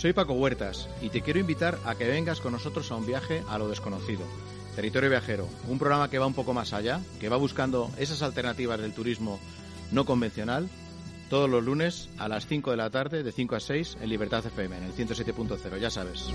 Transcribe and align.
Soy 0.00 0.14
Paco 0.14 0.32
Huertas 0.32 0.88
y 1.02 1.10
te 1.10 1.20
quiero 1.20 1.40
invitar 1.40 1.76
a 1.84 1.94
que 1.94 2.08
vengas 2.08 2.40
con 2.40 2.52
nosotros 2.52 2.90
a 2.90 2.96
un 2.96 3.04
viaje 3.04 3.42
a 3.50 3.58
lo 3.58 3.68
desconocido. 3.68 4.22
Territorio 4.74 5.10
Viajero, 5.10 5.46
un 5.68 5.78
programa 5.78 6.08
que 6.08 6.18
va 6.18 6.24
un 6.24 6.32
poco 6.32 6.54
más 6.54 6.72
allá, 6.72 7.02
que 7.20 7.28
va 7.28 7.36
buscando 7.36 7.90
esas 7.98 8.22
alternativas 8.22 8.80
del 8.80 8.94
turismo 8.94 9.38
no 9.92 10.06
convencional, 10.06 10.70
todos 11.28 11.50
los 11.50 11.62
lunes 11.62 12.08
a 12.16 12.28
las 12.28 12.46
5 12.46 12.70
de 12.70 12.76
la 12.78 12.88
tarde, 12.88 13.22
de 13.22 13.30
5 13.30 13.56
a 13.56 13.60
6, 13.60 13.98
en 14.00 14.08
Libertad 14.08 14.46
FM, 14.46 14.78
en 14.78 14.84
el 14.84 14.94
107.0, 14.94 15.78
ya 15.78 15.90
sabes. 15.90 16.30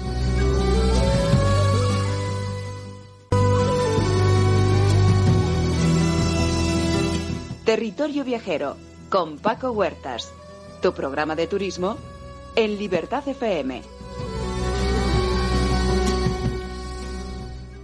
Territorio 7.66 8.24
Viajero, 8.24 8.78
con 9.10 9.40
Paco 9.40 9.72
Huertas, 9.72 10.32
tu 10.84 10.94
programa 10.94 11.36
de 11.36 11.48
turismo 11.48 11.98
en 12.55 12.77
Libertad 12.77 13.27
FM. 13.27 13.82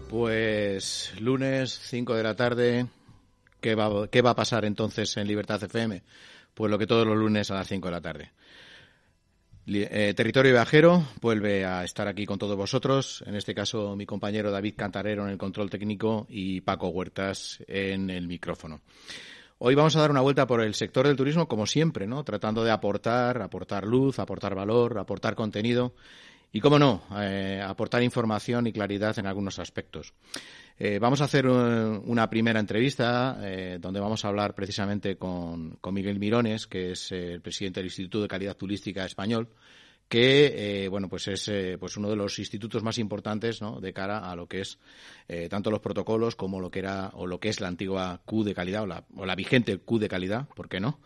Pues 0.09 1.13
lunes 1.19 1.79
5 1.83 2.15
de 2.15 2.23
la 2.23 2.35
tarde, 2.35 2.87
¿qué 3.59 3.75
va, 3.75 4.07
¿qué 4.07 4.21
va 4.21 4.31
a 4.31 4.35
pasar 4.35 4.65
entonces 4.65 5.15
en 5.17 5.27
Libertad 5.27 5.63
FM? 5.63 6.03
Pues 6.53 6.69
lo 6.69 6.77
que 6.77 6.87
todos 6.87 7.07
los 7.07 7.17
lunes 7.17 7.49
a 7.51 7.55
las 7.55 7.67
5 7.67 7.87
de 7.87 7.91
la 7.91 8.01
tarde. 8.01 8.31
Eh, 9.67 10.13
Territorio 10.15 10.51
Viajero 10.51 11.05
vuelve 11.21 11.65
a 11.65 11.83
estar 11.83 12.07
aquí 12.07 12.25
con 12.25 12.39
todos 12.39 12.57
vosotros, 12.57 13.23
en 13.27 13.35
este 13.35 13.53
caso 13.53 13.95
mi 13.95 14.05
compañero 14.05 14.51
David 14.51 14.73
Cantarero 14.75 15.23
en 15.23 15.29
el 15.29 15.37
control 15.37 15.69
técnico 15.69 16.25
y 16.29 16.61
Paco 16.61 16.89
Huertas 16.89 17.63
en 17.67 18.09
el 18.09 18.27
micrófono. 18.27 18.81
Hoy 19.63 19.75
vamos 19.75 19.95
a 19.95 19.99
dar 19.99 20.09
una 20.09 20.21
vuelta 20.21 20.47
por 20.47 20.63
el 20.63 20.73
sector 20.73 21.05
del 21.05 21.15
turismo, 21.15 21.47
como 21.47 21.67
siempre, 21.67 22.07
¿no? 22.07 22.23
Tratando 22.23 22.63
de 22.63 22.71
aportar, 22.71 23.43
aportar 23.43 23.85
luz, 23.85 24.17
aportar 24.17 24.55
valor, 24.55 24.97
aportar 24.97 25.35
contenido 25.35 25.93
y, 26.51 26.59
cómo 26.59 26.79
no, 26.79 27.03
eh, 27.19 27.61
aportar 27.63 28.01
información 28.01 28.65
y 28.65 28.73
claridad 28.73 29.19
en 29.19 29.27
algunos 29.27 29.59
aspectos. 29.59 30.15
Eh, 30.79 30.97
vamos 30.97 31.21
a 31.21 31.25
hacer 31.25 31.47
una 31.47 32.27
primera 32.27 32.59
entrevista 32.59 33.37
eh, 33.43 33.77
donde 33.79 33.99
vamos 33.99 34.25
a 34.25 34.29
hablar 34.29 34.55
precisamente 34.55 35.17
con, 35.17 35.77
con 35.79 35.93
Miguel 35.93 36.17
Mirones, 36.17 36.65
que 36.65 36.93
es 36.93 37.11
el 37.11 37.39
presidente 37.41 37.81
del 37.81 37.85
Instituto 37.85 38.23
de 38.23 38.27
Calidad 38.27 38.57
Turística 38.57 39.05
Español, 39.05 39.47
que 40.11 40.83
eh, 40.83 40.89
bueno 40.89 41.07
pues 41.07 41.29
es 41.29 41.47
eh, 41.47 41.77
pues 41.79 41.95
uno 41.95 42.09
de 42.09 42.17
los 42.17 42.37
institutos 42.37 42.83
más 42.83 42.97
importantes 42.97 43.61
¿no? 43.61 43.79
de 43.79 43.93
cara 43.93 44.29
a 44.29 44.35
lo 44.35 44.45
que 44.45 44.59
es 44.59 44.77
eh, 45.29 45.47
tanto 45.47 45.71
los 45.71 45.79
protocolos 45.79 46.35
como 46.35 46.59
lo 46.59 46.69
que 46.69 46.79
era 46.79 47.11
o 47.13 47.25
lo 47.25 47.39
que 47.39 47.47
es 47.47 47.61
la 47.61 47.69
antigua 47.69 48.19
Q 48.25 48.43
de 48.43 48.53
calidad 48.53 48.83
o 48.83 48.87
la, 48.87 49.05
o 49.15 49.25
la 49.25 49.35
vigente 49.35 49.77
Q 49.77 49.99
de 49.99 50.09
calidad, 50.09 50.49
¿por 50.49 50.67
qué 50.67 50.81
no? 50.81 50.99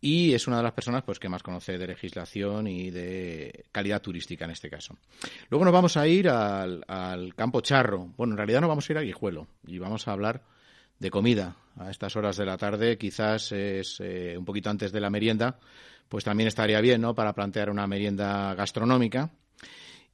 y 0.00 0.32
es 0.32 0.46
una 0.46 0.56
de 0.56 0.62
las 0.62 0.72
personas 0.72 1.02
pues 1.02 1.18
que 1.18 1.28
más 1.28 1.42
conoce 1.42 1.76
de 1.76 1.86
legislación 1.86 2.66
y 2.66 2.90
de 2.90 3.66
calidad 3.72 4.00
turística 4.00 4.46
en 4.46 4.52
este 4.52 4.70
caso. 4.70 4.96
Luego 5.50 5.66
nos 5.66 5.74
vamos 5.74 5.98
a 5.98 6.06
ir 6.06 6.28
al, 6.28 6.82
al 6.88 7.34
campo 7.34 7.60
charro. 7.60 8.14
Bueno, 8.16 8.32
en 8.34 8.38
realidad 8.38 8.62
no 8.62 8.68
vamos 8.68 8.88
a 8.88 8.92
ir 8.94 8.98
a 8.98 9.02
Guijuelo 9.02 9.48
y 9.66 9.78
vamos 9.78 10.08
a 10.08 10.12
hablar 10.12 10.42
de 10.98 11.10
comida 11.10 11.56
a 11.78 11.90
estas 11.90 12.16
horas 12.16 12.38
de 12.38 12.46
la 12.46 12.56
tarde, 12.56 12.96
quizás 12.96 13.52
es 13.52 14.00
un 14.00 14.46
poquito 14.46 14.70
antes 14.70 14.92
de 14.92 15.00
la 15.00 15.10
merienda 15.10 15.58
pues 16.08 16.24
también 16.24 16.48
estaría 16.48 16.80
bien, 16.80 17.00
¿no? 17.00 17.14
Para 17.14 17.32
plantear 17.32 17.70
una 17.70 17.86
merienda 17.86 18.54
gastronómica. 18.54 19.30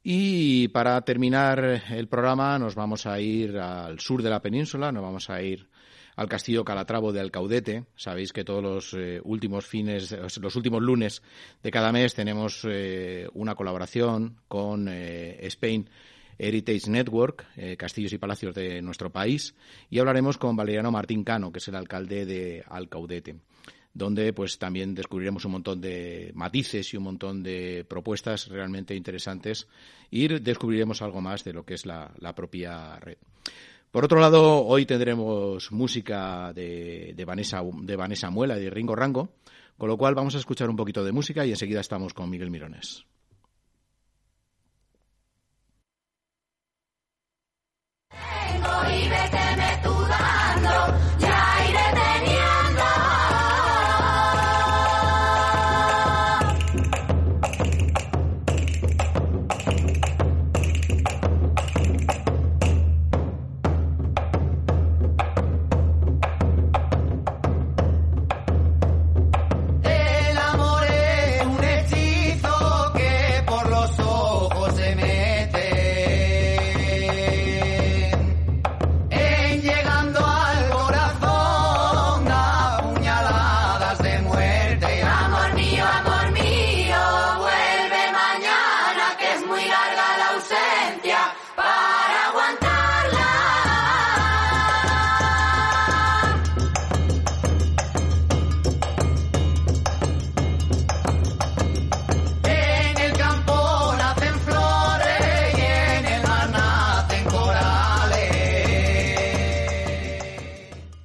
Y 0.03 0.67
para 0.69 0.99
terminar 1.01 1.83
el 1.89 2.07
programa 2.09 2.59
nos 2.59 2.75
vamos 2.75 3.05
a 3.05 3.21
ir 3.21 3.57
al 3.57 3.99
sur 4.01 4.21
de 4.21 4.29
la 4.29 4.41
península, 4.41 4.91
nos 4.91 5.01
vamos 5.01 5.29
a 5.29 5.41
ir 5.41 5.69
al 6.17 6.27
Castillo 6.27 6.65
Calatravo 6.65 7.13
de 7.13 7.21
Alcaudete. 7.21 7.85
Sabéis 7.95 8.33
que 8.33 8.43
todos 8.43 8.61
los 8.61 8.93
eh, 8.93 9.21
últimos 9.23 9.65
fines, 9.65 10.11
los 10.11 10.55
últimos 10.57 10.81
lunes 10.81 11.21
de 11.61 11.71
cada 11.71 11.93
mes 11.93 12.13
tenemos 12.13 12.65
eh, 12.69 13.27
una 13.33 13.55
colaboración 13.55 14.41
con 14.49 14.89
eh, 14.89 15.37
Spain 15.47 15.89
Heritage 16.37 16.89
Network, 16.89 17.45
Castillos 17.77 18.11
y 18.11 18.17
Palacios 18.17 18.55
de 18.55 18.81
nuestro 18.81 19.11
país, 19.11 19.55
y 19.91 19.99
hablaremos 19.99 20.39
con 20.39 20.55
Valeriano 20.55 20.91
Martín 20.91 21.23
Cano, 21.23 21.51
que 21.51 21.59
es 21.59 21.67
el 21.67 21.75
alcalde 21.75 22.25
de 22.25 22.63
Alcaudete 22.67 23.35
donde 23.93 24.33
pues 24.33 24.57
también 24.57 24.95
descubriremos 24.95 25.45
un 25.45 25.51
montón 25.51 25.79
de 25.79 26.31
matices 26.33 26.93
y 26.93 26.97
un 26.97 27.03
montón 27.03 27.43
de 27.43 27.85
propuestas 27.87 28.47
realmente 28.47 28.95
interesantes 28.95 29.67
y 30.09 30.27
descubriremos 30.27 31.01
algo 31.01 31.21
más 31.21 31.43
de 31.43 31.53
lo 31.53 31.63
que 31.63 31.75
es 31.75 31.85
la, 31.85 32.11
propia 32.35 32.99
red. 32.99 33.17
Por 33.91 34.05
otro 34.05 34.19
lado, 34.19 34.65
hoy 34.65 34.87
tendremos 34.87 35.71
música 35.71 36.51
de, 36.53 37.13
de, 37.15 37.25
Vanessa, 37.25 37.61
de 37.63 37.95
Vanessa 37.95 38.31
Muela 38.31 38.57
y 38.57 38.63
de 38.63 38.69
Ringo 38.71 38.95
Rango, 38.95 39.29
con 39.77 39.87
lo 39.87 39.97
cual 39.97 40.15
vamos 40.15 40.33
a 40.33 40.39
escuchar 40.39 40.69
un 40.69 40.75
poquito 40.75 41.03
de 41.03 41.11
música 41.11 41.45
y 41.45 41.51
enseguida 41.51 41.81
estamos 41.81 42.13
con 42.15 42.29
Miguel 42.29 42.49
Mirones. 42.49 43.05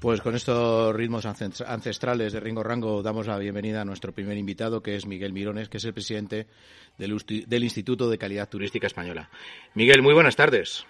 Pues 0.09 0.23
con 0.23 0.35
estos 0.35 0.97
ritmos 0.97 1.27
ancestrales 1.27 2.33
de 2.33 2.41
Ringo 2.41 2.63
Rango 2.63 3.03
damos 3.03 3.27
la 3.27 3.37
bienvenida 3.37 3.83
a 3.83 3.85
nuestro 3.85 4.11
primer 4.11 4.39
invitado, 4.39 4.83
que 4.83 4.95
es 4.95 5.05
Miguel 5.05 5.35
Mirones, 5.35 5.69
que 5.69 5.77
es 5.77 5.85
el 5.85 5.93
presidente 5.93 6.47
del, 6.97 7.15
del 7.47 7.63
Instituto 7.63 8.09
de 8.09 8.17
Calidad 8.17 8.49
Turística 8.49 8.87
Española. 8.87 9.29
Miguel, 9.75 10.01
muy 10.01 10.15
buenas 10.15 10.35
tardes. 10.35 10.87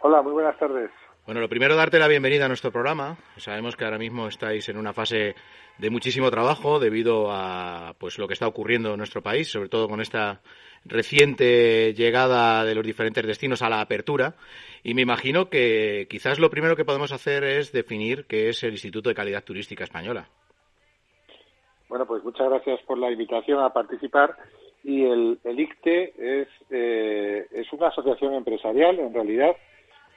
Hola, 0.00 0.22
muy 0.22 0.32
buenas 0.32 0.58
tardes. 0.58 0.90
Bueno, 1.24 1.40
lo 1.40 1.48
primero, 1.48 1.76
darte 1.76 2.00
la 2.00 2.08
bienvenida 2.08 2.46
a 2.46 2.48
nuestro 2.48 2.72
programa. 2.72 3.16
Sabemos 3.36 3.76
que 3.76 3.84
ahora 3.84 3.96
mismo 3.96 4.26
estáis 4.26 4.68
en 4.68 4.76
una 4.76 4.92
fase 4.92 5.36
de 5.78 5.90
muchísimo 5.90 6.28
trabajo 6.32 6.80
debido 6.80 7.30
a 7.30 7.94
pues 7.96 8.18
lo 8.18 8.26
que 8.26 8.34
está 8.34 8.48
ocurriendo 8.48 8.90
en 8.90 8.98
nuestro 8.98 9.22
país, 9.22 9.52
sobre 9.52 9.68
todo 9.68 9.88
con 9.88 10.00
esta 10.00 10.40
reciente 10.84 11.94
llegada 11.94 12.64
de 12.64 12.74
los 12.74 12.84
diferentes 12.84 13.24
destinos 13.24 13.62
a 13.62 13.68
la 13.68 13.80
apertura. 13.80 14.34
Y 14.82 14.94
me 14.94 15.02
imagino 15.02 15.48
que 15.48 16.06
quizás 16.10 16.40
lo 16.40 16.50
primero 16.50 16.74
que 16.74 16.84
podemos 16.84 17.12
hacer 17.12 17.44
es 17.44 17.72
definir 17.72 18.26
qué 18.26 18.48
es 18.48 18.62
el 18.64 18.72
Instituto 18.72 19.08
de 19.08 19.14
Calidad 19.14 19.44
Turística 19.44 19.84
Española. 19.84 20.28
Bueno, 21.88 22.06
pues 22.06 22.24
muchas 22.24 22.48
gracias 22.48 22.80
por 22.82 22.98
la 22.98 23.10
invitación 23.10 23.60
a 23.60 23.70
participar. 23.70 24.36
Y 24.82 25.04
el, 25.04 25.38
ICTE 25.44 26.14
es, 26.18 26.48
eh, 26.70 27.46
es 27.52 27.72
una 27.72 27.88
asociación 27.88 28.34
empresarial, 28.34 28.98
en 28.98 29.14
realidad, 29.14 29.54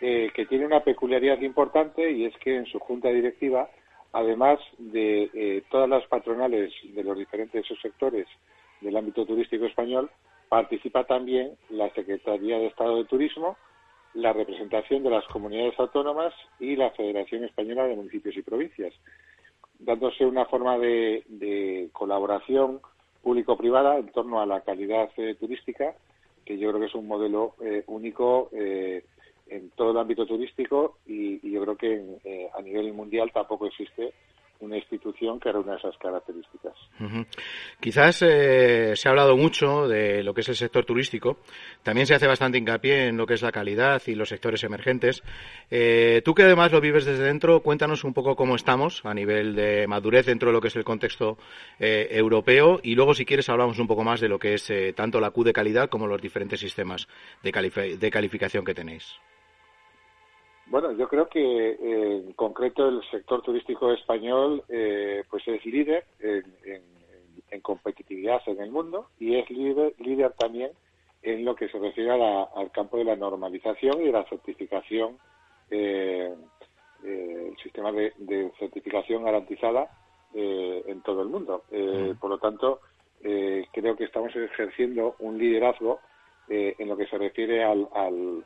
eh, 0.01 0.31
que 0.33 0.45
tiene 0.45 0.65
una 0.65 0.83
peculiaridad 0.83 1.39
importante 1.41 2.12
y 2.12 2.25
es 2.25 2.35
que 2.38 2.56
en 2.56 2.65
su 2.65 2.79
junta 2.79 3.09
directiva, 3.09 3.69
además 4.12 4.59
de 4.79 5.29
eh, 5.33 5.63
todas 5.69 5.88
las 5.88 6.06
patronales 6.07 6.73
de 6.83 7.03
los 7.03 7.17
diferentes 7.17 7.65
subsectores 7.67 8.27
del 8.81 8.97
ámbito 8.97 9.25
turístico 9.25 9.65
español, 9.65 10.09
participa 10.50 11.06
también 11.06 11.51
la 11.69 11.89
Secretaría 11.91 12.57
de 12.57 12.67
Estado 12.67 12.97
de 12.97 13.06
Turismo, 13.06 13.57
la 14.15 14.33
representación 14.33 15.03
de 15.03 15.09
las 15.09 15.25
comunidades 15.27 15.77
autónomas 15.77 16.33
y 16.59 16.75
la 16.75 16.89
Federación 16.91 17.44
Española 17.44 17.85
de 17.85 17.95
Municipios 17.95 18.35
y 18.38 18.41
Provincias, 18.41 18.94
dándose 19.77 20.25
una 20.25 20.45
forma 20.45 20.77
de, 20.77 21.89
colaboración 21.91 22.79
público-privada 23.21 23.97
en 23.97 24.07
torno 24.07 24.41
a 24.41 24.45
la 24.45 24.62
calidad 24.62 25.09
eh, 25.17 25.35
turística, 25.35 25.95
que 26.45 26.57
yo 26.57 26.69
creo 26.69 26.79
que 26.79 26.88
es 26.88 26.95
un 26.95 27.07
modelo 27.07 27.56
eh, 27.62 27.83
único 27.88 28.50
eh, 28.53 29.03
en 29.47 29.69
todo 29.71 29.91
el 29.91 29.97
ámbito 29.97 30.25
turístico 30.25 30.97
y, 31.06 31.51
yo 31.51 31.62
creo 31.62 31.75
que 31.77 32.50
a 32.57 32.62
nivel 32.62 32.94
mundial 32.94 33.31
tampoco 33.33 33.67
existe 33.67 34.13
una 34.59 34.77
institución 34.77 35.39
que 35.39 35.51
reúna 35.51 35.75
esas 35.75 35.97
características. 35.97 36.73
Quizás 37.79 38.21
eh, 38.21 38.93
se 38.95 39.07
ha 39.07 39.11
hablado 39.11 39.35
mucho 39.37 39.87
de 39.87 40.23
lo 40.23 40.33
que 40.33 40.41
es 40.41 40.49
el 40.49 40.55
sector 40.55 40.85
turístico. 40.85 41.37
También 41.83 42.07
se 42.07 42.15
hace 42.15 42.27
bastante 42.27 42.57
hincapié 42.57 43.07
en 43.07 43.17
lo 43.17 43.25
que 43.25 43.33
es 43.33 43.41
la 43.41 43.51
calidad 43.51 44.01
y 44.07 44.15
los 44.15 44.29
sectores 44.29 44.63
emergentes. 44.63 45.23
Eh, 45.69 46.21
tú 46.23 46.33
que 46.33 46.43
además 46.43 46.71
lo 46.71 46.81
vives 46.81 47.05
desde 47.05 47.23
dentro, 47.23 47.61
cuéntanos 47.61 48.03
un 48.03 48.13
poco 48.13 48.35
cómo 48.35 48.55
estamos 48.55 49.05
a 49.05 49.13
nivel 49.13 49.55
de 49.55 49.87
madurez 49.87 50.25
dentro 50.25 50.49
de 50.49 50.53
lo 50.53 50.61
que 50.61 50.69
es 50.69 50.75
el 50.75 50.83
contexto 50.83 51.37
eh, 51.79 52.07
europeo 52.11 52.79
y 52.81 52.95
luego, 52.95 53.13
si 53.13 53.25
quieres, 53.25 53.49
hablamos 53.49 53.79
un 53.79 53.87
poco 53.87 54.03
más 54.03 54.19
de 54.21 54.29
lo 54.29 54.39
que 54.39 54.53
es 54.53 54.71
tanto 54.95 55.19
la 55.19 55.31
Q 55.31 55.43
de 55.43 55.53
calidad 55.53 55.89
como 55.89 56.07
los 56.07 56.21
diferentes 56.21 56.59
sistemas 56.59 57.07
de, 57.43 57.97
de 57.99 58.11
calificación 58.11 58.65
que 58.65 58.73
tenéis. 58.73 59.19
Bueno, 60.67 60.91
yo 60.94 61.07
creo 61.07 61.27
que 61.27 61.69
eh, 61.71 62.15
en 62.25 62.33
concreto 62.33 62.88
el 62.88 63.01
sector 63.12 63.41
turístico 63.44 63.91
español 63.91 64.63
eh, 64.67 65.23
pues 65.29 65.47
es 65.47 65.63
líder 65.65 66.06
en, 66.19 66.95
competitividad 67.62 68.41
en 68.47 68.59
el 68.59 68.69
mundo 68.69 69.07
y 69.17 69.38
es 69.38 69.50
líder, 69.50 69.94
líder 70.00 70.33
también 70.33 70.71
en 71.23 71.45
lo 71.45 71.56
que 71.56 71.69
se 71.69 71.79
refiere 71.79 72.12
al 72.12 72.71
campo 72.71 72.97
de 72.97 73.06
la 73.06 73.15
normalización 73.15 74.01
y 74.01 74.06
de 74.06 74.12
la 74.12 74.25
certificación, 74.25 75.17
eh, 75.71 76.31
el 77.03 77.57
sistema 77.63 77.91
de, 77.91 78.51
certificación 78.59 79.23
garantizada 79.23 79.89
en 80.33 81.01
todo 81.01 81.21
el 81.21 81.29
mundo. 81.29 81.63
por 82.19 82.29
lo 82.29 82.38
tanto, 82.38 82.81
creo 83.21 83.95
que 83.95 84.03
estamos 84.03 84.35
ejerciendo 84.35 85.15
un 85.19 85.38
liderazgo 85.38 86.01
en 86.50 86.88
lo 86.88 86.97
que 86.97 87.07
se 87.07 87.17
refiere 87.17 87.63
al 87.63 87.88
al, 87.94 88.44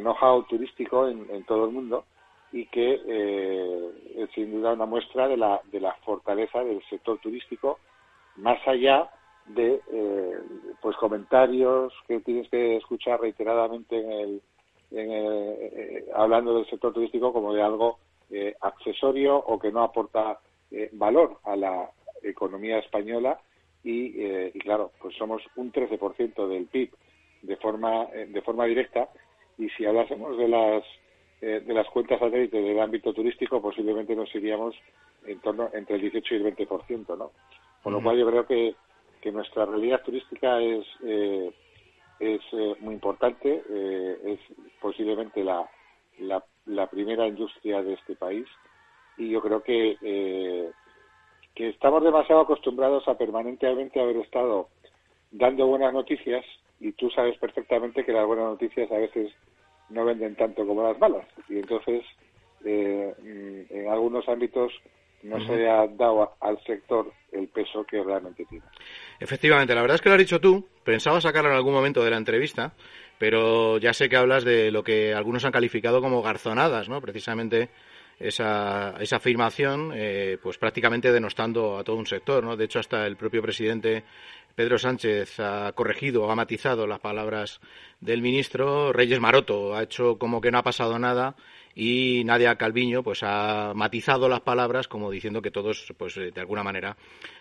know-how 0.00 0.42
turístico 0.44 1.08
en, 1.08 1.44
todo 1.44 1.66
el 1.66 1.72
mundo 1.72 2.04
y 2.52 2.66
que 2.66 3.00
eh, 3.06 3.90
es 4.16 4.30
sin 4.30 4.52
duda 4.52 4.72
una 4.72 4.86
muestra 4.86 5.28
de 5.28 5.36
la, 5.36 5.60
de 5.72 5.80
la 5.80 5.94
fortaleza 6.04 6.62
del 6.62 6.82
sector 6.88 7.18
turístico 7.18 7.78
más 8.36 8.58
allá 8.66 9.10
de 9.46 9.80
eh, 9.92 10.38
pues 10.80 10.96
comentarios 10.96 11.92
que 12.06 12.20
tienes 12.20 12.48
que 12.48 12.76
escuchar 12.76 13.20
reiteradamente 13.20 13.98
en 13.98 14.10
el, 14.12 14.42
en 14.92 15.10
eh, 15.10 16.04
hablando 16.14 16.54
del 16.56 16.70
sector 16.70 16.92
turístico 16.92 17.32
como 17.32 17.52
de 17.52 17.62
algo 17.62 17.98
accesorio 18.62 19.36
o 19.36 19.60
que 19.60 19.70
no 19.70 19.82
aporta 19.82 20.40
valor 20.92 21.38
a 21.44 21.54
la 21.54 21.88
economía 22.22 22.78
española 22.78 23.38
y, 23.84 24.20
y, 24.52 24.58
claro 24.60 24.90
pues 25.00 25.14
somos 25.16 25.42
un 25.54 25.70
13% 25.70 26.48
del 26.48 26.66
PIB 26.66 26.90
de 27.42 27.56
forma 27.56 28.06
de 28.06 28.42
forma 28.42 28.64
directa 28.64 29.08
y 29.58 29.68
si 29.70 29.84
hablásemos 29.84 30.36
de 30.36 30.48
las 30.48 30.84
eh, 31.40 31.60
de 31.60 31.74
las 31.74 31.86
cuentas 31.88 32.18
satélites 32.20 32.64
del 32.64 32.80
ámbito 32.80 33.12
turístico 33.12 33.60
posiblemente 33.60 34.16
nos 34.16 34.34
iríamos 34.34 34.74
en 35.26 35.40
torno 35.40 35.70
entre 35.72 35.96
el 35.96 36.02
18 36.02 36.34
y 36.34 36.38
el 36.38 36.56
20%, 36.56 37.18
¿no? 37.18 37.32
Con 37.82 37.92
lo 37.92 38.02
cual 38.02 38.16
yo 38.18 38.26
creo 38.26 38.46
que, 38.46 38.74
que 39.20 39.30
nuestra 39.30 39.66
realidad 39.66 40.02
turística 40.02 40.60
es 40.60 40.86
eh, 41.04 41.52
es 42.20 42.40
eh, 42.52 42.76
muy 42.80 42.94
importante, 42.94 43.62
es 44.24 44.38
posiblemente 44.80 45.42
la, 45.42 45.68
la, 46.20 46.42
la, 46.66 46.86
primera 46.86 47.26
industria 47.26 47.82
de 47.82 47.94
este 47.94 48.14
país 48.14 48.46
y 49.18 49.30
yo 49.30 49.42
creo 49.42 49.62
que 49.62 50.72
que 51.54 51.68
estamos 51.68 52.02
demasiado 52.02 52.42
acostumbrados 52.42 53.06
a 53.08 53.18
permanentemente 53.18 54.00
haber 54.00 54.16
estado 54.18 54.68
dando 55.30 55.66
buenas 55.66 55.92
noticias 55.92 56.44
y 56.80 56.92
tú 56.92 57.10
sabes 57.10 57.36
perfectamente 57.38 58.04
que 58.04 58.12
las 58.12 58.26
buenas 58.26 58.46
noticias 58.46 58.90
a 58.90 58.98
veces 58.98 59.32
no 59.90 60.04
venden 60.04 60.34
tanto 60.36 60.66
como 60.66 60.82
las 60.82 60.98
malas 60.98 61.26
y 61.48 61.58
entonces 61.58 62.04
eh, 62.64 63.14
mm, 63.22 63.74
en 63.74 63.88
algunos 63.88 64.28
ámbitos 64.28 64.72
no 65.24 65.40
se 65.46 65.68
ha 65.68 65.86
dado 65.86 66.34
al 66.40 66.62
sector 66.64 67.10
el 67.32 67.48
peso 67.48 67.84
que 67.84 68.02
realmente 68.02 68.44
tiene. 68.44 68.64
Efectivamente, 69.18 69.74
la 69.74 69.80
verdad 69.80 69.96
es 69.96 70.02
que 70.02 70.10
lo 70.10 70.14
has 70.14 70.20
dicho 70.20 70.40
tú. 70.40 70.68
Pensaba 70.84 71.20
sacarlo 71.20 71.50
en 71.50 71.56
algún 71.56 71.72
momento 71.72 72.04
de 72.04 72.10
la 72.10 72.18
entrevista, 72.18 72.74
pero 73.18 73.78
ya 73.78 73.94
sé 73.94 74.08
que 74.08 74.16
hablas 74.16 74.44
de 74.44 74.70
lo 74.70 74.84
que 74.84 75.14
algunos 75.14 75.44
han 75.46 75.52
calificado 75.52 76.02
como 76.02 76.20
garzonadas, 76.20 76.90
¿no? 76.90 77.00
Precisamente 77.00 77.70
esa, 78.18 78.96
esa 79.00 79.16
afirmación, 79.16 79.92
eh, 79.94 80.38
pues 80.42 80.58
prácticamente 80.58 81.10
denostando 81.10 81.78
a 81.78 81.84
todo 81.84 81.96
un 81.96 82.06
sector, 82.06 82.44
¿no? 82.44 82.56
De 82.56 82.66
hecho, 82.66 82.78
hasta 82.78 83.06
el 83.06 83.16
propio 83.16 83.42
presidente 83.42 84.04
Pedro 84.54 84.78
Sánchez 84.78 85.40
ha 85.40 85.72
corregido, 85.72 86.30
ha 86.30 86.36
matizado 86.36 86.86
las 86.86 87.00
palabras 87.00 87.60
del 88.00 88.22
ministro. 88.22 88.92
Reyes 88.92 89.20
Maroto 89.20 89.74
ha 89.74 89.82
hecho 89.82 90.16
como 90.16 90.40
que 90.40 90.50
no 90.50 90.58
ha 90.58 90.62
pasado 90.62 90.98
nada 90.98 91.34
y 91.74 92.22
Nadia 92.24 92.56
Calviño 92.56 93.02
pues 93.02 93.22
ha 93.22 93.72
matizado 93.74 94.28
las 94.28 94.40
palabras 94.40 94.86
como 94.86 95.10
diciendo 95.10 95.42
que 95.42 95.50
todos 95.50 95.92
pues 95.98 96.14
de 96.14 96.40
alguna 96.40 96.62
manera 96.62 96.96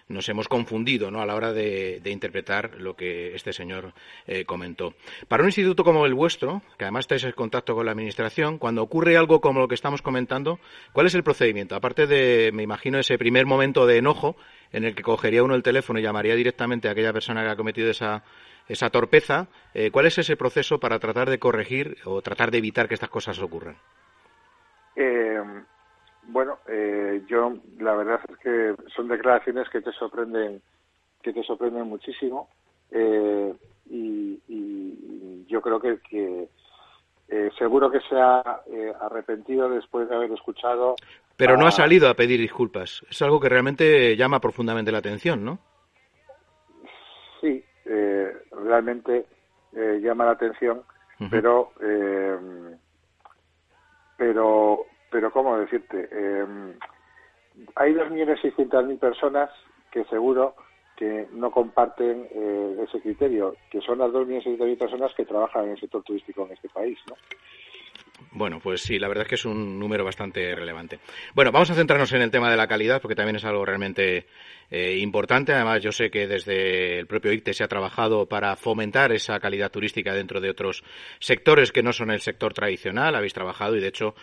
nos 0.07 0.27
hemos 0.27 0.47
confundido 0.47 1.11
¿no? 1.11 1.21
a 1.21 1.25
la 1.25 1.35
hora 1.35 1.53
de, 1.53 2.01
interpretar 2.05 2.81
lo 2.81 2.95
que 2.95 3.35
este 3.35 3.53
señor 3.53 3.93
eh, 4.27 4.43
comentó. 4.43 4.95
Para 5.27 5.43
un 5.43 5.49
instituto 5.49 5.83
como 5.83 6.05
el 6.05 6.13
vuestro, 6.13 6.61
que 6.77 6.85
además 6.85 7.03
estáis 7.03 7.23
en 7.23 7.31
contacto 7.31 7.75
con 7.75 7.85
la 7.85 7.91
Administración, 7.91 8.57
cuando 8.57 8.83
ocurre 8.83 9.17
algo 9.17 9.39
como 9.39 9.59
lo 9.59 9.67
que 9.67 9.75
estamos 9.75 10.01
comentando, 10.01 10.59
¿cuál 10.91 11.07
es 11.07 11.15
el 11.15 11.23
procedimiento? 11.23 11.75
Aparte 11.75 12.05
de, 12.05 12.51
me 12.53 12.63
imagino, 12.63 12.99
ese 12.99 13.17
primer 13.17 13.45
momento 13.45 13.85
de 13.85 13.97
enojo 13.97 14.35
en 14.73 14.83
el 14.83 14.95
que 14.95 15.03
cogería 15.03 15.43
uno 15.43 15.55
el 15.55 15.63
teléfono 15.63 15.99
y 15.99 16.01
llamaría 16.01 16.35
directamente 16.35 16.87
a 16.87 16.91
aquella 16.91 17.13
persona 17.13 17.43
que 17.43 17.49
ha 17.49 17.55
cometido 17.55 17.89
esa, 17.89 18.23
esa 18.67 18.89
torpeza, 18.89 19.47
eh, 19.73 19.91
¿cuál 19.91 20.07
es 20.07 20.17
ese 20.17 20.35
proceso 20.35 20.79
para 20.79 20.99
tratar 20.99 21.29
de 21.29 21.39
corregir 21.39 21.97
o 22.05 22.21
tratar 22.21 22.51
de 22.51 22.57
evitar 22.57 22.87
que 22.87 22.95
estas 22.95 23.09
cosas 23.09 23.39
ocurran? 23.39 23.75
Eh, 24.95 25.41
bueno, 26.27 26.59
eh, 26.67 27.21
yo 27.27 27.53
la 27.79 27.93
verdad 27.95 28.19
es 28.29 28.37
que 28.37 28.75
son 28.95 29.07
declaraciones 29.07 29.69
que 29.69 29.81
te 29.81 29.91
sorprenden, 29.91 30.61
que 31.21 31.33
te 31.33 31.43
sorprenden 31.43 31.87
muchísimo 31.87 32.49
eh, 32.91 33.53
y, 33.89 34.39
yo 35.47 35.61
creo 35.61 35.79
que, 35.79 35.99
que 36.09 36.47
eh, 37.33 37.49
seguro 37.57 37.89
que 37.89 37.99
se 38.01 38.15
ha 38.19 38.61
eh, 38.67 38.93
arrepentido 39.01 39.69
después 39.69 40.07
de 40.07 40.15
haber 40.15 40.31
escuchado. 40.31 40.95
Pero 41.35 41.57
no 41.57 41.65
ha 41.65 41.71
salido 41.71 42.09
a 42.09 42.13
pedir 42.13 42.39
disculpas. 42.39 43.03
Es 43.09 43.21
algo 43.21 43.39
que 43.39 43.49
realmente 43.49 44.15
llama 44.15 44.39
profundamente 44.39 44.91
la 44.91 44.99
atención, 44.99 45.43
¿no? 45.43 45.57
Sí, 47.41 47.63
realmente 48.51 49.25
llama 49.73 50.25
la 50.25 50.31
atención, 50.31 50.83
pero 51.29 51.71
pero 54.17 54.85
pero 55.13 55.31
¿cómo 55.31 55.57
decirte? 55.59 56.09
Eh, 56.11 56.45
hay 57.75 57.93
2.600.000 57.93 58.99
personas 58.99 59.49
que 59.91 60.03
seguro 60.05 60.55
que 60.95 61.27
no 61.31 61.51
comparten 61.51 62.27
eh, 62.31 62.85
ese 62.87 63.01
criterio, 63.01 63.55
que 63.69 63.81
son 63.81 63.99
las 63.99 64.11
2.600.000 64.11 64.77
personas 64.77 65.13
que 65.15 65.25
trabajan 65.25 65.65
en 65.65 65.71
el 65.71 65.79
sector 65.79 66.03
turístico 66.03 66.45
en 66.45 66.53
este 66.53 66.69
país, 66.69 66.97
¿no? 67.09 67.15
Bueno, 68.31 68.59
pues 68.61 68.81
sí, 68.81 68.99
la 68.99 69.07
verdad 69.07 69.23
es 69.23 69.29
que 69.29 69.35
es 69.35 69.45
un 69.45 69.79
número 69.79 70.03
bastante 70.03 70.55
relevante. 70.55 70.99
Bueno, 71.35 71.51
vamos 71.51 71.69
a 71.69 71.75
centrarnos 71.75 72.11
en 72.13 72.21
el 72.21 72.31
tema 72.31 72.49
de 72.49 72.57
la 72.57 72.67
calidad, 72.67 73.01
porque 73.01 73.15
también 73.15 73.35
es 73.35 73.45
algo 73.45 73.65
realmente 73.65 74.25
eh, 74.75 74.97
importante. 74.97 75.53
Además, 75.53 75.83
yo 75.83 75.91
sé 75.91 76.09
que 76.09 76.25
desde 76.25 76.97
el 76.97 77.05
propio 77.05 77.31
ICTE 77.31 77.53
se 77.53 77.63
ha 77.63 77.67
trabajado 77.67 78.25
para 78.25 78.55
fomentar 78.55 79.11
esa 79.11 79.39
calidad 79.39 79.69
turística 79.69 80.15
dentro 80.15 80.41
de 80.41 80.49
otros 80.49 80.83
sectores 81.19 81.71
que 81.71 81.83
no 81.83 81.93
son 81.93 82.09
el 82.09 82.21
sector 82.21 82.55
tradicional. 82.55 83.13
Habéis 83.13 83.35
trabajado 83.35 83.75
y, 83.75 83.81
de 83.81 83.89
hecho, 83.89 84.15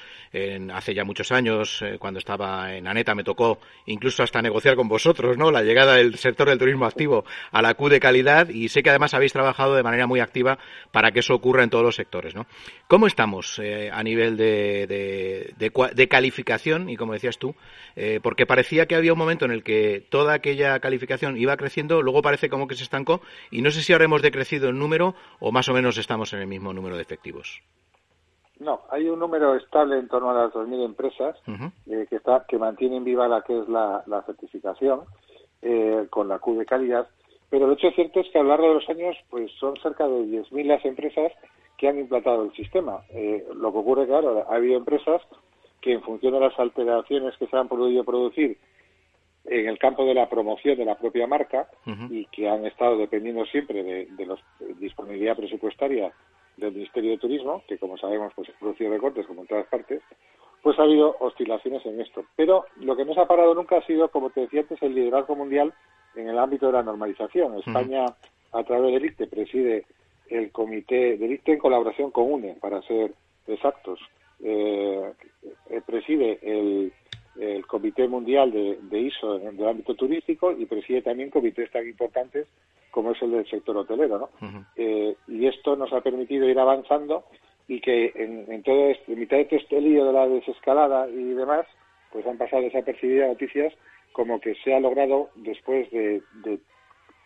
hace 0.74 0.92
ya 0.92 1.04
muchos 1.04 1.30
años, 1.30 1.80
eh, 1.82 1.98
cuando 2.00 2.18
estaba 2.18 2.74
en 2.74 2.88
ANETA, 2.88 3.14
me 3.14 3.22
tocó 3.22 3.60
incluso 3.86 4.24
hasta 4.24 4.42
negociar 4.42 4.74
con 4.74 4.88
vosotros, 4.88 5.38
¿no? 5.38 5.52
La 5.52 5.62
llegada 5.62 5.94
del 5.94 6.16
sector 6.16 6.48
del 6.48 6.58
turismo 6.58 6.84
activo 6.84 7.24
a 7.52 7.62
la 7.62 7.74
Q 7.74 7.88
de 7.88 8.00
calidad 8.00 8.48
y 8.48 8.70
sé 8.70 8.82
que 8.82 8.90
además 8.90 9.14
habéis 9.14 9.32
trabajado 9.32 9.76
de 9.76 9.84
manera 9.84 10.08
muy 10.08 10.18
activa 10.18 10.58
para 10.90 11.12
que 11.12 11.20
eso 11.20 11.32
ocurra 11.32 11.62
en 11.62 11.70
todos 11.70 11.84
los 11.84 11.94
sectores, 11.94 12.34
¿no? 12.34 12.46
¿Cómo 12.88 13.06
estamos 13.06 13.60
eh, 13.62 13.88
a 13.92 14.02
nivel 14.02 14.36
de, 14.36 15.54
de, 15.56 16.08
calificación? 16.08 16.90
Y 16.90 16.96
como 16.96 17.12
decías 17.12 17.38
tú, 17.38 17.54
porque 18.20 18.46
parecía 18.46 18.86
que 18.86 18.96
había 18.96 19.12
un 19.12 19.18
momento 19.18 19.44
en 19.44 19.52
el 19.52 19.62
que 19.62 20.02
toda 20.08 20.39
aquella 20.40 20.80
calificación 20.80 21.36
iba 21.36 21.56
creciendo, 21.56 22.02
luego 22.02 22.22
parece 22.22 22.50
como 22.50 22.66
que 22.66 22.74
se 22.74 22.84
estancó 22.84 23.20
y 23.50 23.62
no 23.62 23.70
sé 23.70 23.82
si 23.82 23.92
ahora 23.92 24.06
hemos 24.06 24.22
decrecido 24.22 24.68
en 24.68 24.78
número 24.78 25.14
o 25.38 25.52
más 25.52 25.68
o 25.68 25.72
menos 25.72 25.98
estamos 25.98 26.32
en 26.32 26.40
el 26.40 26.46
mismo 26.46 26.72
número 26.72 26.96
de 26.96 27.02
efectivos. 27.02 27.62
No, 28.58 28.80
hay 28.90 29.08
un 29.08 29.18
número 29.18 29.54
estable 29.56 29.98
en 29.98 30.08
torno 30.08 30.30
a 30.30 30.34
las 30.34 30.52
2.000 30.52 30.84
empresas 30.84 31.36
eh, 31.86 32.06
que, 32.10 32.16
está, 32.16 32.44
que 32.46 32.58
mantienen 32.58 33.04
viva 33.04 33.26
la 33.26 33.42
que 33.42 33.58
es 33.58 33.68
la, 33.68 34.02
certificación 34.26 35.02
eh, 35.62 36.06
con 36.10 36.28
la 36.28 36.38
Q 36.38 36.58
de 36.58 36.66
calidad, 36.66 37.08
pero 37.48 37.66
el 37.66 37.72
hecho 37.72 37.90
cierto 37.92 38.20
es 38.20 38.28
que 38.30 38.38
a 38.38 38.42
lo 38.42 38.50
largo 38.50 38.68
de 38.68 38.74
los 38.74 38.88
años 38.88 39.16
pues 39.30 39.50
son 39.58 39.76
cerca 39.82 40.06
de 40.06 40.24
10.000 40.24 40.64
las 40.66 40.84
empresas 40.84 41.32
que 41.78 41.88
han 41.88 41.98
implantado 41.98 42.44
el 42.44 42.52
sistema. 42.52 43.00
Eh, 43.10 43.46
lo 43.54 43.72
que 43.72 43.78
ocurre, 43.78 44.06
claro, 44.06 44.44
ha 44.46 44.54
habido 44.54 44.76
empresas 44.76 45.22
que 45.80 45.94
en 45.94 46.02
función 46.02 46.34
de 46.34 46.40
las 46.40 46.58
alteraciones 46.58 47.34
que 47.38 47.46
se 47.46 47.56
han 47.56 47.68
podido 47.68 48.04
producir 48.04 48.58
en 49.44 49.68
el 49.68 49.78
campo 49.78 50.04
de 50.04 50.14
la 50.14 50.28
promoción 50.28 50.76
de 50.76 50.84
la 50.84 50.96
propia 50.96 51.26
marca 51.26 51.68
y 52.10 52.26
que 52.26 52.48
han 52.48 52.66
estado 52.66 52.96
dependiendo 52.98 53.44
siempre 53.46 53.82
de, 53.82 54.26
la 54.26 54.36
disponibilidad 54.78 55.36
presupuestaria 55.36 56.12
del 56.56 56.72
Ministerio 56.72 57.12
de 57.12 57.18
Turismo, 57.18 57.62
que 57.66 57.78
como 57.78 57.96
sabemos 57.96 58.32
pues 58.34 58.48
ha 58.50 58.58
producido 58.58 58.90
recortes 58.90 59.26
como 59.26 59.42
en 59.42 59.48
todas 59.48 59.66
partes, 59.66 60.02
pues 60.62 60.78
ha 60.78 60.82
habido 60.82 61.16
oscilaciones 61.20 61.84
en 61.86 62.00
esto. 62.00 62.24
Pero 62.36 62.66
lo 62.76 62.96
que 62.96 63.04
no 63.04 63.14
se 63.14 63.20
ha 63.20 63.26
parado 63.26 63.54
nunca 63.54 63.78
ha 63.78 63.86
sido, 63.86 64.08
como 64.08 64.30
te 64.30 64.42
decía 64.42 64.60
antes, 64.60 64.82
el 64.82 64.94
liderazgo 64.94 65.34
mundial 65.34 65.72
en 66.14 66.28
el 66.28 66.38
ámbito 66.38 66.66
de 66.66 66.72
la 66.72 66.82
normalización. 66.82 67.58
España, 67.58 68.04
a 68.52 68.64
través 68.64 68.92
del 68.92 69.06
ICTE, 69.06 69.26
preside 69.26 69.86
el 70.28 70.52
comité 70.52 71.16
del 71.16 71.32
ICTE 71.32 71.52
en 71.52 71.58
colaboración 71.58 72.10
con 72.10 72.30
UNE, 72.30 72.56
para 72.60 72.82
ser 72.82 73.12
exactos. 73.46 74.00
Eh, 74.42 75.12
eh, 75.70 75.80
preside 75.86 76.38
el, 76.42 76.92
Comité 77.66 78.08
Mundial 78.08 78.50
de, 78.52 78.98
ISO 78.98 79.40
en 79.40 79.58
el 79.58 79.68
ámbito 79.68 79.94
turístico 79.94 80.52
y 80.52 80.66
preside 80.66 81.02
también 81.02 81.30
comités 81.30 81.70
tan 81.70 81.86
importantes 81.86 82.46
como 82.90 83.12
es 83.12 83.22
el 83.22 83.30
del 83.30 83.48
sector 83.48 83.76
hotelero. 83.76 84.18
¿no? 84.18 84.66
Eh, 84.76 85.14
y 85.28 85.46
esto 85.46 85.76
nos 85.76 85.92
ha 85.92 86.00
permitido 86.00 86.48
ir 86.48 86.58
avanzando 86.58 87.24
y 87.68 87.80
que 87.80 88.12
en, 88.16 88.62
todo 88.62 88.88
este, 88.88 89.12
en 89.12 89.20
mitad 89.20 89.36
de 89.36 89.44
todo 89.44 89.60
este 89.60 89.80
lío 89.80 90.04
de 90.04 90.12
la 90.12 90.26
desescalada 90.26 91.08
y 91.08 91.22
demás, 91.34 91.66
pues 92.12 92.26
han 92.26 92.36
pasado 92.36 92.62
desapercibidas 92.62 93.28
noticias 93.28 93.72
como 94.12 94.40
que 94.40 94.56
se 94.56 94.74
ha 94.74 94.80
logrado 94.80 95.30
después 95.36 95.88
de, 95.92 96.20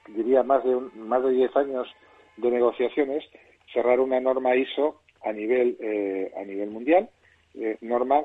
diría 0.09 0.43
más 0.43 0.63
de 0.65 0.77
más 0.97 1.23
de 1.25 1.31
10 1.31 1.57
años 1.57 1.89
de 2.37 2.51
negociaciones 2.51 3.25
cerrar 3.73 4.01
una 4.01 4.21
norma 4.21 4.55
ISO 4.55 5.01
a 5.25 5.33
nivel 5.33 5.79
eh, 5.81 6.31
a 6.37 6.45
nivel 6.45 6.71
mundial 6.71 7.09
eh, 7.55 7.79
norma 7.81 8.25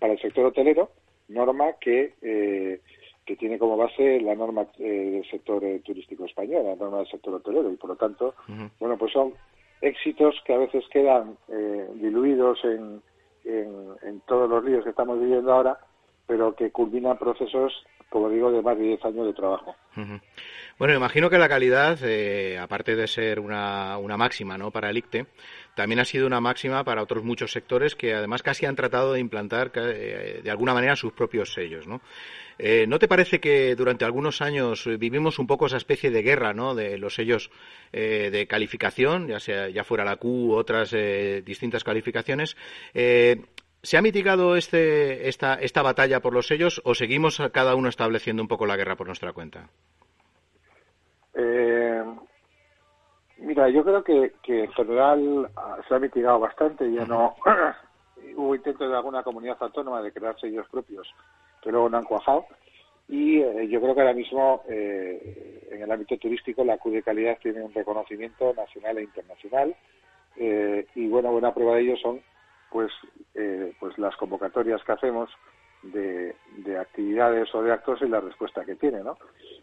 para 0.00 0.14
el 0.14 0.20
sector 0.20 0.46
hotelero 0.46 0.90
norma 1.30 1.72
que 1.80 2.14
eh, 2.22 2.80
que 3.24 3.36
tiene 3.36 3.58
como 3.58 3.76
base 3.76 4.20
la 4.20 4.34
norma 4.34 4.66
del 4.78 5.24
sector 5.30 5.62
turístico 5.84 6.24
español 6.24 6.64
la 6.64 6.76
norma 6.76 6.98
del 6.98 7.08
sector 7.08 7.34
hotelero 7.34 7.70
y 7.72 7.76
por 7.76 7.90
lo 7.90 7.96
tanto 7.96 8.34
bueno 8.78 8.98
pues 8.98 9.12
son 9.12 9.34
éxitos 9.80 10.34
que 10.44 10.54
a 10.54 10.58
veces 10.58 10.84
quedan 10.92 11.36
eh, 11.48 11.88
diluidos 11.94 12.58
en, 12.64 13.02
en, 13.44 14.20
todos 14.26 14.48
los 14.48 14.64
líos 14.64 14.84
que 14.84 14.90
estamos 14.90 15.18
viviendo 15.18 15.52
ahora, 15.52 15.78
pero 16.26 16.54
que 16.54 16.70
culminan 16.70 17.18
procesos, 17.18 17.72
como 18.08 18.28
digo, 18.28 18.52
de 18.52 18.62
más 18.62 18.76
de 18.76 18.84
10 18.84 19.04
años 19.06 19.26
de 19.26 19.32
trabajo. 19.32 19.74
Bueno, 20.78 20.94
imagino 20.94 21.28
que 21.28 21.38
la 21.38 21.48
calidad, 21.48 21.98
eh, 22.02 22.58
aparte 22.58 22.96
de 22.96 23.06
ser 23.06 23.40
una, 23.40 23.98
una 23.98 24.16
máxima 24.16 24.56
¿no? 24.56 24.70
para 24.70 24.90
el 24.90 24.98
ICTE, 24.98 25.26
también 25.74 26.00
ha 26.00 26.04
sido 26.04 26.26
una 26.26 26.40
máxima 26.40 26.84
para 26.84 27.02
otros 27.02 27.24
muchos 27.24 27.52
sectores 27.52 27.94
que 27.94 28.14
además 28.14 28.42
casi 28.42 28.66
han 28.66 28.76
tratado 28.76 29.12
de 29.12 29.20
implantar 29.20 29.72
eh, 29.74 30.40
de 30.42 30.50
alguna 30.50 30.74
manera 30.74 30.96
sus 30.96 31.12
propios 31.12 31.52
sellos. 31.52 31.86
¿no? 31.86 32.00
Eh, 32.58 32.86
¿No 32.86 32.98
te 32.98 33.08
parece 33.08 33.40
que 33.40 33.74
durante 33.74 34.04
algunos 34.04 34.42
años 34.42 34.88
vivimos 34.98 35.38
un 35.38 35.46
poco 35.46 35.66
esa 35.66 35.76
especie 35.76 36.10
de 36.10 36.22
guerra 36.22 36.52
¿no? 36.52 36.74
de 36.74 36.98
los 36.98 37.14
sellos 37.14 37.50
de 37.92 38.46
calificación, 38.48 39.26
ya 39.28 39.40
sea 39.40 39.68
ya 39.68 39.82
fuera 39.82 40.04
la 40.04 40.16
Q 40.16 40.28
u 40.28 40.52
otras 40.54 40.94
distintas 41.44 41.82
calificaciones? 41.82 42.56
¿Se 43.82 43.96
ha 43.96 44.02
mitigado 44.02 44.56
este, 44.56 45.28
esta, 45.28 45.54
esta 45.54 45.82
batalla 45.82 46.20
por 46.20 46.34
los 46.34 46.46
sellos 46.46 46.82
o 46.84 46.94
seguimos 46.94 47.40
cada 47.52 47.74
uno 47.74 47.88
estableciendo 47.88 48.42
un 48.42 48.48
poco 48.48 48.66
la 48.66 48.76
guerra 48.76 48.96
por 48.96 49.06
nuestra 49.06 49.32
cuenta? 49.32 49.70
Eh, 51.34 52.02
mira, 53.40 53.68
yo 53.68 53.84
creo 53.84 54.04
que, 54.04 54.32
en 54.46 54.72
general 54.72 55.50
ah, 55.56 55.78
se 55.88 55.94
ha 55.94 55.98
mitigado 55.98 56.38
bastante. 56.38 56.90
Ya 56.92 57.04
no 57.04 57.34
hubo 58.36 58.54
intentos 58.54 58.88
de 58.88 58.96
alguna 58.96 59.22
comunidad 59.22 59.56
autónoma 59.60 60.02
de 60.02 60.12
crear 60.12 60.38
sellos 60.38 60.68
propios 60.68 61.08
que 61.62 61.70
luego 61.70 61.88
no 61.88 61.98
han 61.98 62.04
cuajado. 62.04 62.46
Y 63.08 63.40
eh, 63.40 63.68
yo 63.68 63.80
creo 63.80 63.94
que 63.94 64.00
ahora 64.00 64.14
mismo 64.14 64.62
eh, 64.68 65.66
en 65.70 65.82
el 65.82 65.90
ámbito 65.90 66.16
turístico 66.16 66.62
la 66.62 66.78
Q 66.78 66.92
de 66.92 67.02
calidad 67.02 67.38
tiene 67.42 67.62
un 67.62 67.74
reconocimiento 67.74 68.54
nacional 68.54 68.98
e 68.98 69.02
internacional. 69.02 69.74
Eh, 70.36 70.86
y 70.94 71.08
bueno, 71.08 71.32
buena 71.32 71.52
prueba 71.52 71.74
de 71.74 71.82
ello 71.82 71.96
son 71.96 72.20
pues, 72.70 72.92
pues 73.80 73.98
las 73.98 74.14
convocatorias 74.16 74.80
que 74.84 74.92
hacemos 74.92 75.28
de, 75.82 76.34
actividades 76.78 77.54
o 77.54 77.62
de 77.62 77.72
actos 77.72 78.00
y 78.02 78.08
la 78.08 78.20
respuesta 78.20 78.64
que 78.64 78.76
tiene, 78.76 79.02
¿no? 79.02 79.16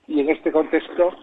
Y 0.07 0.19
en 0.21 0.29
este 0.29 0.51
contexto, 0.51 1.15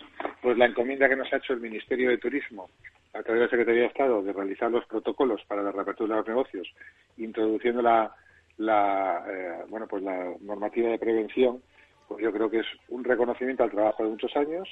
pues 0.43 0.57
la 0.57 0.67
encomienda 0.67 1.09
que 1.09 1.17
nos 1.17 1.33
ha 1.33 1.39
hecho 1.39 1.53
el 1.53 1.61
Ministerio 1.61 2.11
de 2.11 2.19
Turismo 2.19 2.69
a 3.13 3.23
través 3.23 3.41
de 3.41 3.47
la 3.47 3.51
Secretaría 3.51 3.83
de 3.83 3.89
Estado 3.89 4.23
de 4.23 4.33
realizar 4.33 4.71
los 4.71 4.85
protocolos 4.87 5.43
para 5.47 5.63
la 5.63 5.73
reapertura 5.73 6.15
de 6.15 6.21
los 6.21 6.29
negocios, 6.29 6.69
introduciendo 7.17 7.81
la, 7.81 8.13
la 8.59 9.25
eh, 9.29 9.65
bueno 9.69 9.87
pues 9.87 10.03
la 10.03 10.35
normativa 10.41 10.91
de 10.91 10.99
prevención, 10.99 11.63
pues 12.09 12.23
yo 12.23 12.33
creo 12.33 12.51
que 12.51 12.61
es 12.61 12.67
un 12.89 13.05
reconocimiento 13.05 13.63
al 13.63 13.71
trabajo 13.71 14.03
de 14.05 14.11
muchos 14.11 14.37
años. 14.37 14.69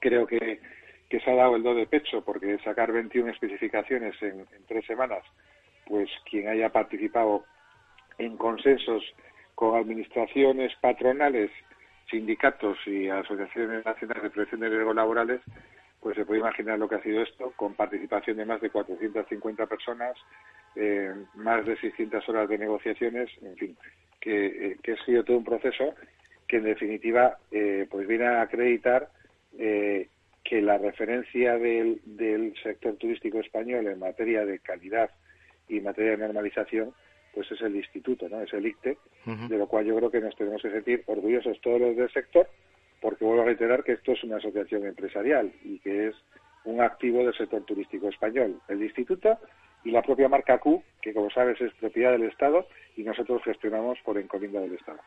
Creo 0.00 0.26
que, 0.26 0.60
que 1.08 1.20
se 1.20 1.30
ha 1.30 1.34
dado 1.34 1.56
el 1.56 1.62
do 1.62 1.74
de 1.74 1.86
pecho 1.86 2.22
porque 2.24 2.58
sacar 2.58 2.92
21 2.92 3.30
especificaciones 3.32 4.14
en, 4.22 4.40
en 4.40 4.66
tres 4.66 4.86
semanas, 4.86 5.24
pues 5.86 6.08
quien 6.30 6.48
haya 6.48 6.70
participado 6.70 7.44
en 8.18 8.36
consensos 8.36 9.02
con 9.58 9.74
administraciones 9.74 10.72
patronales, 10.80 11.50
sindicatos 12.08 12.78
y 12.86 13.08
asociaciones 13.08 13.84
nacionales 13.84 14.22
de 14.22 14.30
prevención 14.30 14.60
de 14.60 14.68
riesgos 14.68 14.94
laborales, 14.94 15.40
pues 15.98 16.14
se 16.14 16.24
puede 16.24 16.38
imaginar 16.38 16.78
lo 16.78 16.88
que 16.88 16.94
ha 16.94 17.02
sido 17.02 17.22
esto, 17.22 17.52
con 17.56 17.74
participación 17.74 18.36
de 18.36 18.44
más 18.44 18.60
de 18.60 18.70
450 18.70 19.66
personas, 19.66 20.16
eh, 20.76 21.12
más 21.34 21.66
de 21.66 21.76
600 21.76 22.28
horas 22.28 22.48
de 22.48 22.56
negociaciones, 22.56 23.30
en 23.42 23.56
fin, 23.56 23.76
que, 24.20 24.46
eh, 24.46 24.76
que 24.80 24.92
ha 24.92 25.04
sido 25.04 25.24
todo 25.24 25.38
un 25.38 25.44
proceso 25.44 25.92
que 26.46 26.58
en 26.58 26.62
definitiva 26.62 27.38
eh, 27.50 27.88
pues 27.90 28.06
viene 28.06 28.26
a 28.26 28.42
acreditar 28.42 29.08
que 29.56 30.62
la 30.62 30.78
referencia 30.78 31.58
del, 31.58 32.00
del 32.04 32.54
sector 32.62 32.94
turístico 32.94 33.40
español 33.40 33.88
en 33.88 33.98
materia 33.98 34.46
de 34.46 34.60
calidad 34.60 35.10
y 35.68 35.78
en 35.78 35.84
materia 35.84 36.12
de 36.12 36.18
normalización 36.18 36.94
pues 37.34 37.50
es 37.52 37.60
el 37.62 37.76
instituto, 37.76 38.28
¿no? 38.28 38.40
Es 38.40 38.52
el 38.52 38.66
ICTE, 38.66 38.98
de 39.48 39.58
lo 39.58 39.66
cual 39.66 39.84
yo 39.84 39.96
creo 39.96 40.10
que 40.10 40.20
nos 40.20 40.34
tenemos 40.36 40.62
que 40.62 40.70
sentir 40.70 41.02
orgullosos 41.06 41.60
todos 41.60 41.80
los 41.80 41.96
del 41.96 42.10
sector, 42.10 42.48
porque 43.00 43.24
vuelvo 43.24 43.42
a 43.42 43.46
reiterar 43.46 43.84
que 43.84 43.92
esto 43.92 44.12
es 44.12 44.24
una 44.24 44.36
asociación 44.36 44.86
empresarial 44.86 45.52
y 45.64 45.78
que 45.78 46.08
es 46.08 46.14
un 46.64 46.80
activo 46.80 47.24
del 47.24 47.34
sector 47.34 47.62
turístico 47.64 48.08
español, 48.08 48.60
el 48.68 48.82
instituto 48.82 49.38
y 49.88 49.90
la 49.90 50.02
propia 50.02 50.28
marca 50.28 50.58
Q, 50.58 50.82
que 51.00 51.14
como 51.14 51.30
sabes 51.30 51.58
es 51.62 51.72
propiedad 51.80 52.12
del 52.12 52.24
Estado 52.24 52.66
y 52.94 53.02
nosotros 53.04 53.40
gestionamos 53.42 53.98
por 54.04 54.18
encomienda 54.18 54.60
del 54.60 54.74
Estado. 54.74 55.00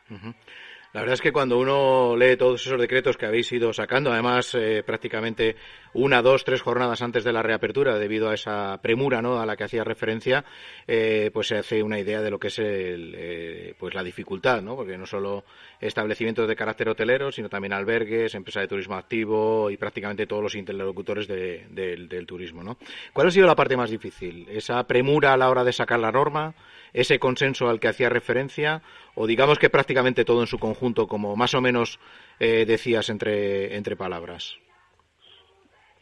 La 0.92 1.00
verdad 1.00 1.14
es 1.14 1.22
que 1.22 1.32
cuando 1.32 1.58
uno 1.58 2.16
lee 2.16 2.36
todos 2.36 2.66
esos 2.66 2.78
decretos 2.78 3.16
que 3.16 3.24
habéis 3.24 3.50
ido 3.50 3.72
sacando, 3.72 4.12
además 4.12 4.54
eh, 4.54 4.82
prácticamente 4.84 5.56
una, 5.94 6.20
dos, 6.20 6.44
tres 6.44 6.60
jornadas 6.60 7.00
antes 7.00 7.24
de 7.24 7.32
la 7.32 7.42
reapertura, 7.42 7.98
debido 7.98 8.28
a 8.28 8.34
esa 8.34 8.78
premura 8.82 9.22
¿no? 9.22 9.40
a 9.40 9.46
la 9.46 9.56
que 9.56 9.64
hacía 9.64 9.84
referencia, 9.84 10.44
eh, 10.86 11.30
pues 11.32 11.46
se 11.46 11.56
hace 11.56 11.82
una 11.82 11.98
idea 11.98 12.20
de 12.20 12.30
lo 12.30 12.38
que 12.38 12.48
es 12.48 12.58
eh, 12.62 13.74
pues 13.78 13.94
la 13.94 14.02
dificultad, 14.02 14.60
¿no? 14.60 14.76
porque 14.76 14.98
no 14.98 15.06
solo 15.06 15.44
establecimientos 15.80 16.46
de 16.46 16.56
carácter 16.56 16.90
hotelero, 16.90 17.32
sino 17.32 17.48
también 17.48 17.72
albergues, 17.72 18.34
empresas 18.34 18.64
de 18.64 18.68
turismo 18.68 18.94
activo 18.94 19.70
y 19.70 19.78
prácticamente 19.78 20.26
todos 20.26 20.42
los 20.42 20.54
interlocutores 20.56 21.26
del 21.26 22.26
turismo. 22.26 22.62
¿no? 22.62 22.76
¿Cuál 23.14 23.28
ha 23.28 23.30
sido 23.30 23.46
la 23.46 23.56
parte 23.56 23.78
más 23.78 23.90
difícil? 23.90 24.46
¿Esa 24.50 24.71
premura 24.86 25.32
a 25.32 25.36
la 25.36 25.50
hora 25.50 25.64
de 25.64 25.72
sacar 25.72 25.98
la 26.00 26.12
norma? 26.12 26.54
ese 26.92 27.18
consenso 27.18 27.68
al 27.68 27.80
que 27.80 27.88
hacía 27.88 28.08
referencia 28.08 28.82
o 29.14 29.26
digamos 29.26 29.58
que 29.58 29.70
prácticamente 29.70 30.24
todo 30.24 30.40
en 30.40 30.46
su 30.46 30.58
conjunto, 30.58 31.06
como 31.06 31.36
más 31.36 31.54
o 31.54 31.60
menos 31.60 31.98
eh, 32.38 32.64
decías 32.66 33.08
entre, 33.10 33.76
entre 33.76 33.96
palabras? 33.96 34.58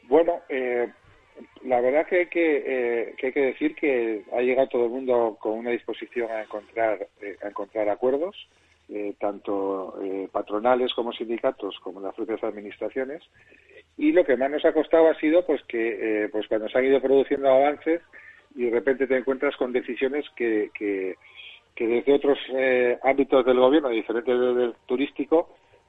Bueno, 0.05 0.41
eh, 0.49 0.89
la 1.65 1.81
verdad 1.81 2.07
que 2.07 2.19
hay 2.19 2.27
que, 2.27 2.63
eh, 2.67 3.15
que 3.17 3.27
hay 3.29 3.33
que 3.33 3.41
decir 3.41 3.75
que 3.75 4.25
ha 4.33 4.41
llegado 4.41 4.69
todo 4.69 4.85
el 4.87 4.91
mundo 4.91 5.37
con 5.41 5.53
una 5.53 5.71
disposición 5.71 6.31
a 6.31 6.43
encontrar, 6.43 7.07
a 7.43 7.49
encontrar 7.49 7.89
acuerdos, 7.89 8.49
tanto 9.21 9.95
patronales 10.33 10.93
como 10.95 11.13
sindicatos, 11.13 11.79
como 11.79 12.01
las 12.01 12.13
propias 12.13 12.43
administraciones. 12.43 13.23
Y 13.97 14.11
lo 14.11 14.25
que 14.25 14.37
más 14.37 14.51
nos 14.51 14.65
ha 14.65 14.73
costado 14.73 15.09
ha 15.09 15.15
sido 15.21 15.47
pues 15.47 15.63
que 15.69 16.29
pues 16.33 16.49
cuando 16.49 16.69
se 16.69 16.77
han 16.77 16.87
ido 16.87 17.01
produciendo 17.01 17.49
avances, 17.49 18.01
y 18.55 18.65
de 18.65 18.71
repente 18.71 19.07
te 19.07 19.17
encuentras 19.17 19.57
con 19.57 19.73
decisiones 19.73 20.25
que, 20.37 20.71
que, 20.75 21.17
desde 21.79 22.13
otros 22.13 22.39
eh, 22.51 22.99
ámbitos 23.03 23.45
del 23.45 23.59
gobierno, 23.59 23.89
diferentes 23.89 24.39
del 24.39 24.75
turístico, 24.87 25.49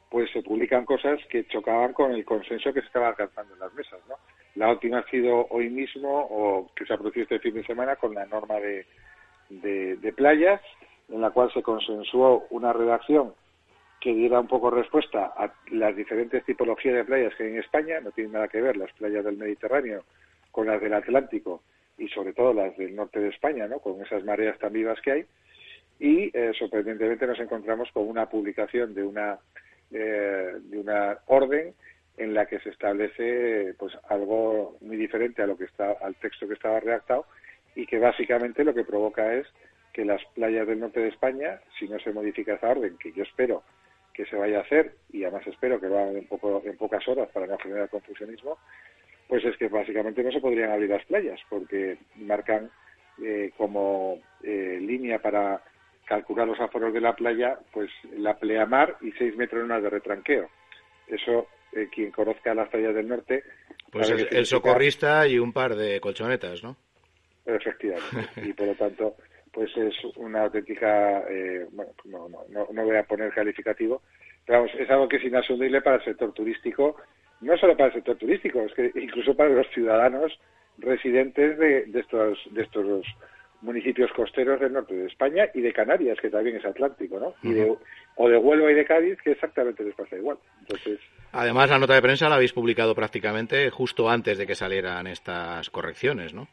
pues 0.09 0.29
se 0.31 0.41
publican 0.41 0.85
cosas 0.85 1.19
que 1.29 1.45
chocaban 1.47 1.93
con 1.93 2.11
el 2.11 2.23
consenso 2.23 2.73
que 2.73 2.81
se 2.81 2.87
estaba 2.87 3.09
alcanzando 3.09 3.53
en 3.53 3.59
las 3.59 3.73
mesas. 3.73 3.99
¿no? 4.07 4.15
La 4.55 4.69
última 4.69 4.99
ha 4.99 5.09
sido 5.09 5.47
hoy 5.49 5.69
mismo, 5.69 6.27
o 6.29 6.69
que 6.75 6.85
se 6.85 6.93
ha 6.93 6.97
producido 6.97 7.23
este 7.23 7.39
fin 7.39 7.55
de 7.55 7.65
semana, 7.65 7.95
con 7.95 8.13
la 8.13 8.25
norma 8.25 8.55
de, 8.55 8.85
de, 9.49 10.13
playas, 10.13 10.61
en 11.09 11.21
la 11.21 11.31
cual 11.31 11.51
se 11.53 11.61
consensuó 11.61 12.45
una 12.51 12.71
redacción 12.71 13.33
que 13.99 14.13
diera 14.13 14.39
un 14.39 14.47
poco 14.47 14.71
respuesta 14.71 15.33
a 15.37 15.53
las 15.71 15.95
diferentes 15.95 16.43
tipologías 16.45 16.95
de 16.95 17.05
playas 17.05 17.35
que 17.35 17.43
hay 17.43 17.49
en 17.51 17.59
España, 17.59 17.99
no 17.99 18.11
tiene 18.11 18.31
nada 18.31 18.47
que 18.47 18.61
ver 18.61 18.77
las 18.77 18.91
playas 18.93 19.23
del 19.23 19.37
Mediterráneo 19.37 20.03
con 20.51 20.67
las 20.67 20.81
del 20.81 20.93
Atlántico 20.93 21.61
y 21.97 22.07
sobre 22.09 22.33
todo 22.33 22.53
las 22.53 22.75
del 22.77 22.95
norte 22.95 23.19
de 23.19 23.29
España, 23.29 23.67
¿no? 23.67 23.79
con 23.79 24.01
esas 24.01 24.23
mareas 24.23 24.57
tan 24.59 24.73
vivas 24.73 24.99
que 25.01 25.11
hay. 25.11 25.25
Y 25.99 26.35
eh, 26.35 26.51
sorprendentemente 26.57 27.27
nos 27.27 27.39
encontramos 27.39 27.89
con 27.91 28.07
una 28.07 28.27
publicación 28.27 28.93
de 28.93 29.03
una, 29.03 29.37
eh, 29.91 30.55
de 30.59 30.79
una 30.79 31.19
orden 31.27 31.73
en 32.17 32.33
la 32.33 32.45
que 32.45 32.59
se 32.59 32.69
establece 32.69 33.73
pues 33.77 33.93
algo 34.09 34.77
muy 34.81 34.97
diferente 34.97 35.41
a 35.41 35.47
lo 35.47 35.57
que 35.57 35.65
está 35.65 35.91
al 36.01 36.15
texto 36.15 36.47
que 36.47 36.55
estaba 36.55 36.79
redactado 36.79 37.25
y 37.75 37.85
que 37.85 37.99
básicamente 37.99 38.63
lo 38.63 38.73
que 38.73 38.83
provoca 38.83 39.33
es 39.33 39.47
que 39.93 40.05
las 40.05 40.21
playas 40.33 40.67
del 40.67 40.79
norte 40.79 40.99
de 40.99 41.09
España, 41.09 41.59
si 41.77 41.87
no 41.87 41.99
se 41.99 42.11
modifica 42.11 42.53
esa 42.53 42.69
orden, 42.69 42.97
que 42.97 43.11
yo 43.11 43.23
espero 43.23 43.63
que 44.13 44.25
se 44.25 44.35
vaya 44.35 44.59
a 44.59 44.61
hacer, 44.61 44.95
y 45.11 45.23
además 45.23 45.47
espero 45.47 45.79
que 45.79 45.87
lo 45.87 45.99
en, 45.99 46.27
poco, 46.27 46.61
en 46.65 46.77
pocas 46.77 47.07
horas 47.07 47.29
para 47.29 47.47
no 47.47 47.57
generar 47.57 47.89
confusionismo, 47.89 48.57
pues 49.31 49.45
es 49.45 49.55
que 49.55 49.69
básicamente 49.69 50.21
no 50.25 50.29
se 50.33 50.41
podrían 50.41 50.71
abrir 50.71 50.89
las 50.89 51.05
playas, 51.05 51.39
porque 51.47 51.97
marcan 52.17 52.69
eh, 53.23 53.53
como 53.55 54.19
eh, 54.43 54.77
línea 54.81 55.19
para 55.19 55.63
calcular 56.03 56.45
los 56.45 56.59
aforos 56.59 56.93
de 56.93 56.99
la 56.99 57.15
playa, 57.15 57.57
pues 57.71 57.89
la 58.17 58.37
pleamar 58.37 58.97
y 58.99 59.13
seis 59.13 59.33
metros 59.37 59.59
en 59.59 59.67
una 59.67 59.79
de 59.79 59.89
retranqueo. 59.89 60.49
Eso, 61.07 61.47
eh, 61.71 61.87
quien 61.89 62.11
conozca 62.11 62.53
las 62.53 62.67
playas 62.67 62.93
del 62.93 63.07
norte... 63.07 63.45
Pues 63.89 64.09
el, 64.09 64.45
socorrista 64.45 65.25
y 65.25 65.39
un 65.39 65.53
par 65.53 65.77
de 65.77 66.01
colchonetas, 66.01 66.61
¿no? 66.61 66.75
Efectivamente. 67.45 68.31
y 68.45 68.51
por 68.51 68.67
lo 68.67 68.75
tanto, 68.75 69.15
pues 69.53 69.71
es 69.77 69.95
una 70.17 70.41
auténtica... 70.41 71.23
bueno, 71.71 71.93
no, 72.03 72.27
no, 72.27 72.67
no, 72.69 72.83
voy 72.83 72.97
a 72.97 73.03
poner 73.03 73.31
calificativo, 73.31 74.01
pero 74.45 74.59
vamos, 74.59 74.75
es 74.77 74.89
algo 74.89 75.07
que 75.07 75.15
es 75.15 75.23
inasumible 75.23 75.79
para 75.79 75.95
el 75.95 76.03
sector 76.03 76.33
turístico, 76.33 76.97
no 77.41 77.57
solo 77.57 77.75
para 77.75 77.87
el 77.87 77.93
sector 77.93 78.17
turístico, 78.17 78.61
es 78.61 78.73
que 78.73 78.91
incluso 78.95 79.35
para 79.35 79.49
los 79.49 79.67
ciudadanos 79.69 80.37
residentes 80.77 81.57
de, 81.57 81.85
de 81.85 81.99
estos, 81.99 82.39
de 82.51 82.63
estos 82.63 83.05
municipios 83.61 84.11
costeros 84.13 84.59
del 84.59 84.73
norte 84.73 84.95
de 84.95 85.07
España 85.07 85.47
y 85.53 85.61
de 85.61 85.73
Canarias, 85.73 86.17
que 86.19 86.29
también 86.29 86.57
es 86.57 86.65
Atlántico, 86.65 87.19
¿no? 87.19 87.33
y 87.43 87.53
de, 87.53 87.75
o 88.15 88.29
de 88.29 88.37
Huelva 88.37 88.71
y 88.71 88.75
de 88.75 88.85
Cádiz, 88.85 89.17
que 89.21 89.31
exactamente 89.31 89.83
les 89.83 89.95
pasa 89.95 90.15
igual. 90.15 90.37
Entonces, 90.61 90.99
Además, 91.31 91.69
la 91.69 91.79
nota 91.79 91.93
de 91.93 92.01
prensa 92.01 92.27
la 92.27 92.35
habéis 92.35 92.53
publicado 92.53 92.93
prácticamente 92.95 93.69
justo 93.69 94.09
antes 94.09 94.37
de 94.37 94.45
que 94.47 94.55
salieran 94.55 95.07
estas 95.07 95.69
correcciones, 95.69 96.33
¿no? 96.33 96.47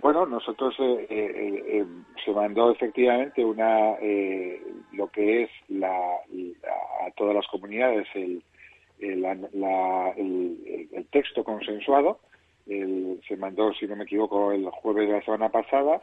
Bueno, 0.00 0.26
nosotros 0.26 0.74
eh, 0.80 1.06
eh, 1.08 1.64
eh, 1.66 1.84
se 2.22 2.32
mandó 2.32 2.70
efectivamente 2.70 3.42
una 3.42 3.92
lo 4.92 5.08
que 5.08 5.44
es 5.44 5.50
la, 5.68 5.88
a 5.88 7.10
todas 7.16 7.34
las 7.34 7.46
comunidades 7.46 8.06
el, 8.14 8.42
el, 8.98 9.24
el 10.92 11.06
texto 11.10 11.44
consensuado 11.44 12.20
se 12.66 13.36
mandó, 13.36 13.72
si 13.74 13.86
no 13.86 13.96
me 13.96 14.04
equivoco, 14.04 14.52
el 14.52 14.66
jueves 14.70 15.08
de 15.08 15.14
la 15.14 15.24
semana 15.24 15.48
pasada 15.50 16.00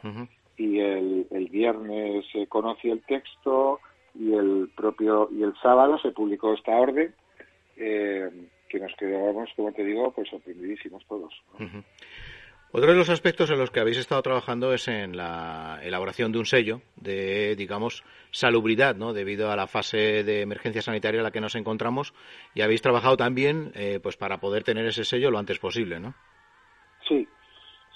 y 0.56 0.78
el, 0.78 1.26
el 1.30 1.48
viernes 1.48 2.24
se 2.32 2.46
conoció 2.46 2.92
el 2.92 3.02
texto 3.02 3.80
y 4.14 4.32
el 4.32 4.70
propio 4.76 5.28
y 5.32 5.42
el 5.42 5.54
sábado 5.62 5.98
se 5.98 6.12
publicó 6.12 6.52
esta 6.54 6.72
orden 6.72 7.14
eh, 7.76 8.30
que 8.68 8.78
nos 8.78 8.94
quedamos, 8.96 9.50
como 9.56 9.72
te 9.72 9.84
digo, 9.84 10.12
pues 10.12 10.28
sorprendidísimos 10.28 11.04
todos. 11.06 11.32
Otro 12.74 12.90
de 12.90 12.96
los 12.96 13.10
aspectos 13.10 13.50
en 13.50 13.58
los 13.58 13.70
que 13.70 13.80
habéis 13.80 13.98
estado 13.98 14.22
trabajando 14.22 14.72
es 14.72 14.88
en 14.88 15.14
la 15.14 15.78
elaboración 15.82 16.32
de 16.32 16.38
un 16.38 16.46
sello 16.46 16.80
de, 16.96 17.54
digamos, 17.54 18.02
salubridad, 18.30 18.96
¿no? 18.96 19.12
Debido 19.12 19.50
a 19.50 19.56
la 19.56 19.66
fase 19.66 20.24
de 20.24 20.40
emergencia 20.40 20.80
sanitaria 20.80 21.18
en 21.18 21.24
la 21.24 21.32
que 21.32 21.42
nos 21.42 21.54
encontramos 21.54 22.14
y 22.54 22.62
habéis 22.62 22.80
trabajado 22.80 23.18
también, 23.18 23.72
eh, 23.74 24.00
pues, 24.02 24.16
para 24.16 24.38
poder 24.38 24.64
tener 24.64 24.86
ese 24.86 25.04
sello 25.04 25.30
lo 25.30 25.38
antes 25.38 25.58
posible, 25.58 26.00
¿no? 26.00 26.14
Sí, 27.06 27.28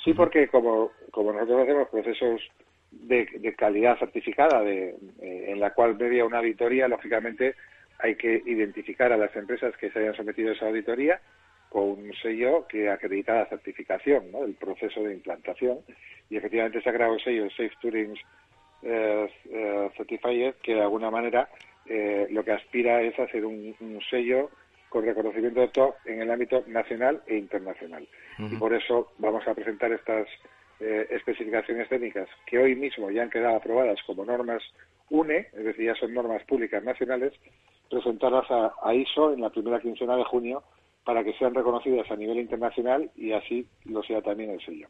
sí, 0.05 0.13
porque 0.13 0.49
como, 0.49 0.93
como 1.11 1.33
nosotros 1.33 1.63
hacemos 1.63 1.89
procesos 1.89 2.43
de, 2.91 3.55
calidad 3.57 3.99
certificada, 3.99 4.61
de, 4.61 4.91
eh, 5.23 5.45
en 5.49 5.59
la 5.59 5.73
cual 5.73 5.97
media 5.97 6.27
una 6.27 6.41
auditoría, 6.41 6.87
lógicamente 6.87 7.55
hay 7.99 8.17
que 8.17 8.43
identificar 8.45 9.11
a 9.11 9.17
las 9.17 9.35
empresas 9.37 9.75
que 9.79 9.91
se 9.91 10.01
hayan 10.01 10.17
sometido 10.17 10.51
a 10.51 10.53
esa 10.53 10.67
auditoría 10.67 11.19
con 11.77 11.91
un 11.91 12.13
sello 12.23 12.67
que 12.67 12.89
acredita 12.89 13.35
la 13.35 13.47
certificación, 13.47 14.33
¿no? 14.33 14.45
el 14.45 14.55
proceso 14.55 15.03
de 15.03 15.13
implantación. 15.13 15.81
Y 16.31 16.39
efectivamente 16.39 16.81
se 16.81 16.89
ha 16.89 16.95
creado 16.95 17.15
el 17.15 17.21
sello 17.21 17.51
Safe 17.51 17.73
Touring 17.83 18.15
eh, 18.83 19.31
eh, 19.51 19.91
Certified, 19.95 20.55
que 20.63 20.75
de 20.75 20.81
alguna 20.81 21.11
manera 21.11 21.51
lo 22.31 22.43
que 22.43 22.51
aspira 22.51 23.01
es 23.03 23.17
hacer 23.17 23.45
un, 23.45 23.73
un 23.79 24.01
sello 24.11 24.51
con 24.89 25.05
reconocimiento 25.05 25.61
de 25.61 25.69
todo 25.69 25.97
en 26.07 26.23
el 26.23 26.31
ámbito 26.31 26.65
nacional 26.67 27.23
e 27.27 27.37
internacional. 27.37 28.09
Y 28.39 28.57
por 28.57 28.73
eso 28.73 29.13
vamos 29.19 29.47
a 29.47 29.55
presentar 29.55 29.93
estas 29.93 30.27
eh, 30.79 31.07
especificaciones 31.11 31.89
técnicas 31.89 32.29
que 32.47 32.59
hoy 32.59 32.75
mismo 32.77 33.11
ya 33.11 33.23
han 33.23 33.31
quedado 33.31 33.57
aprobadas 33.57 33.99
como 34.07 34.25
normas 34.25 34.63
UNE, 35.09 35.49
es 35.53 35.65
decir, 35.65 35.87
ya 35.87 35.95
son 35.95 36.13
normas 36.13 36.43
públicas 36.45 36.85
nacionales, 36.85 37.33
presentarlas 37.89 38.47
a, 38.51 38.95
ISO 38.95 39.33
en 39.33 39.41
la 39.41 39.49
primera 39.49 39.81
quincena 39.81 40.17
de 40.17 40.25
junio 40.25 40.63
para 41.07 41.23
que 41.23 41.33
sean 41.35 41.55
reconocidas 41.55 42.11
a 42.11 42.17
nivel 42.17 42.39
internacional 42.39 43.09
y 43.17 43.33
así 43.33 43.65
lo 43.85 44.03
sea 44.03 44.21
también 44.21 44.51
el 44.51 44.61
sello. 44.61 44.89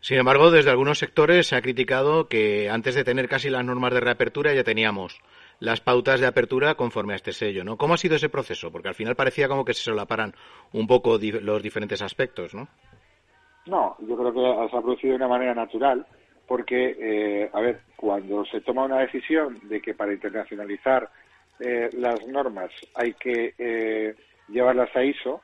Sin 0.00 0.18
embargo, 0.18 0.50
desde 0.50 0.70
algunos 0.70 0.98
sectores 0.98 1.46
se 1.46 1.56
ha 1.56 1.62
criticado 1.62 2.28
que 2.28 2.68
antes 2.68 2.94
de 2.94 3.02
tener 3.02 3.28
casi 3.28 3.48
las 3.48 3.64
normas 3.64 3.94
de 3.94 4.00
reapertura 4.00 4.52
ya 4.52 4.62
teníamos 4.62 5.20
las 5.58 5.80
pautas 5.80 6.20
de 6.20 6.26
apertura 6.26 6.74
conforme 6.74 7.14
a 7.14 7.16
este 7.16 7.32
sello, 7.32 7.64
¿no? 7.64 7.78
¿Cómo 7.78 7.94
ha 7.94 7.96
sido 7.96 8.16
ese 8.16 8.28
proceso? 8.28 8.70
Porque 8.70 8.88
al 8.88 8.94
final 8.94 9.16
parecía 9.16 9.48
como 9.48 9.64
que 9.64 9.72
se 9.72 9.82
solaparan 9.82 10.34
un 10.72 10.86
poco 10.86 11.18
los 11.18 11.62
diferentes 11.62 12.02
aspectos, 12.02 12.54
¿no? 12.54 12.68
No, 13.66 13.96
yo 14.06 14.16
creo 14.16 14.32
que 14.32 14.70
se 14.70 14.76
ha 14.76 14.82
producido 14.82 15.12
de 15.12 15.16
una 15.16 15.28
manera 15.28 15.54
natural, 15.54 16.06
porque, 16.46 16.96
eh, 17.00 17.50
a 17.52 17.60
ver, 17.60 17.80
cuando 17.96 18.44
se 18.44 18.60
toma 18.60 18.84
una 18.84 19.00
decisión 19.00 19.58
de 19.64 19.80
que 19.80 19.94
para 19.94 20.12
internacionalizar 20.12 21.08
eh, 21.58 21.88
las 21.94 22.24
normas 22.28 22.70
hay 22.94 23.14
que 23.14 23.54
eh, 23.58 24.14
llevarlas 24.48 24.94
a 24.96 25.04
ISO, 25.04 25.40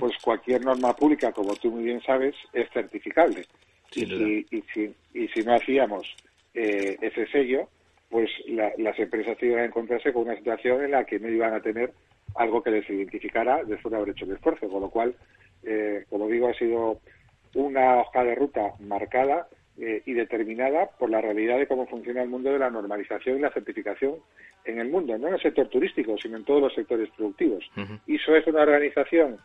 pues 0.00 0.16
cualquier 0.18 0.62
norma 0.62 0.94
pública, 0.94 1.32
como 1.32 1.54
tú 1.54 1.70
muy 1.70 1.84
bien 1.84 2.02
sabes, 2.02 2.34
es 2.52 2.68
certificable. 2.70 3.46
y, 3.94 4.06
si, 4.06 4.46
y, 4.50 4.62
si, 4.74 4.94
y 5.14 5.28
si 5.28 5.42
no 5.42 5.54
hacíamos 5.54 6.16
ese 6.52 7.26
sello, 7.28 7.68
pues 8.10 8.30
las 8.78 8.98
empresas 8.98 9.36
iban 9.42 9.60
a 9.60 9.64
encontrarse 9.66 10.12
con 10.12 10.22
una 10.22 10.36
situación 10.36 10.84
en 10.84 10.92
la 10.92 11.04
que 11.04 11.20
no 11.20 11.28
iban 11.28 11.54
a 11.54 11.60
tener 11.60 11.92
algo 12.34 12.62
que 12.62 12.70
les 12.70 12.88
identificara 12.88 13.62
después 13.64 13.90
de 13.90 13.96
haber 13.96 14.10
hecho 14.10 14.24
el 14.24 14.32
esfuerzo, 14.32 14.68
con 14.68 14.82
lo 14.82 14.90
cual, 14.90 15.14
eh, 15.62 16.04
como 16.08 16.28
digo, 16.28 16.48
ha 16.48 16.54
sido 16.54 17.00
una 17.54 17.98
hoja 17.98 18.24
de 18.24 18.34
ruta 18.34 18.72
marcada 18.80 19.48
eh, 19.80 20.02
y 20.06 20.12
determinada 20.12 20.90
por 20.98 21.10
la 21.10 21.20
realidad 21.20 21.58
de 21.58 21.66
cómo 21.66 21.86
funciona 21.86 22.22
el 22.22 22.28
mundo 22.28 22.52
de 22.52 22.58
la 22.58 22.70
normalización 22.70 23.38
y 23.38 23.40
la 23.40 23.52
certificación 23.52 24.16
en 24.64 24.80
el 24.80 24.88
mundo, 24.88 25.16
no 25.16 25.28
en 25.28 25.34
el 25.34 25.40
sector 25.40 25.68
turístico, 25.68 26.16
sino 26.18 26.36
en 26.36 26.44
todos 26.44 26.60
los 26.60 26.74
sectores 26.74 27.08
productivos. 27.16 27.64
ISO 28.06 28.34
es 28.34 28.46
una 28.46 28.62
organización, 28.62 29.38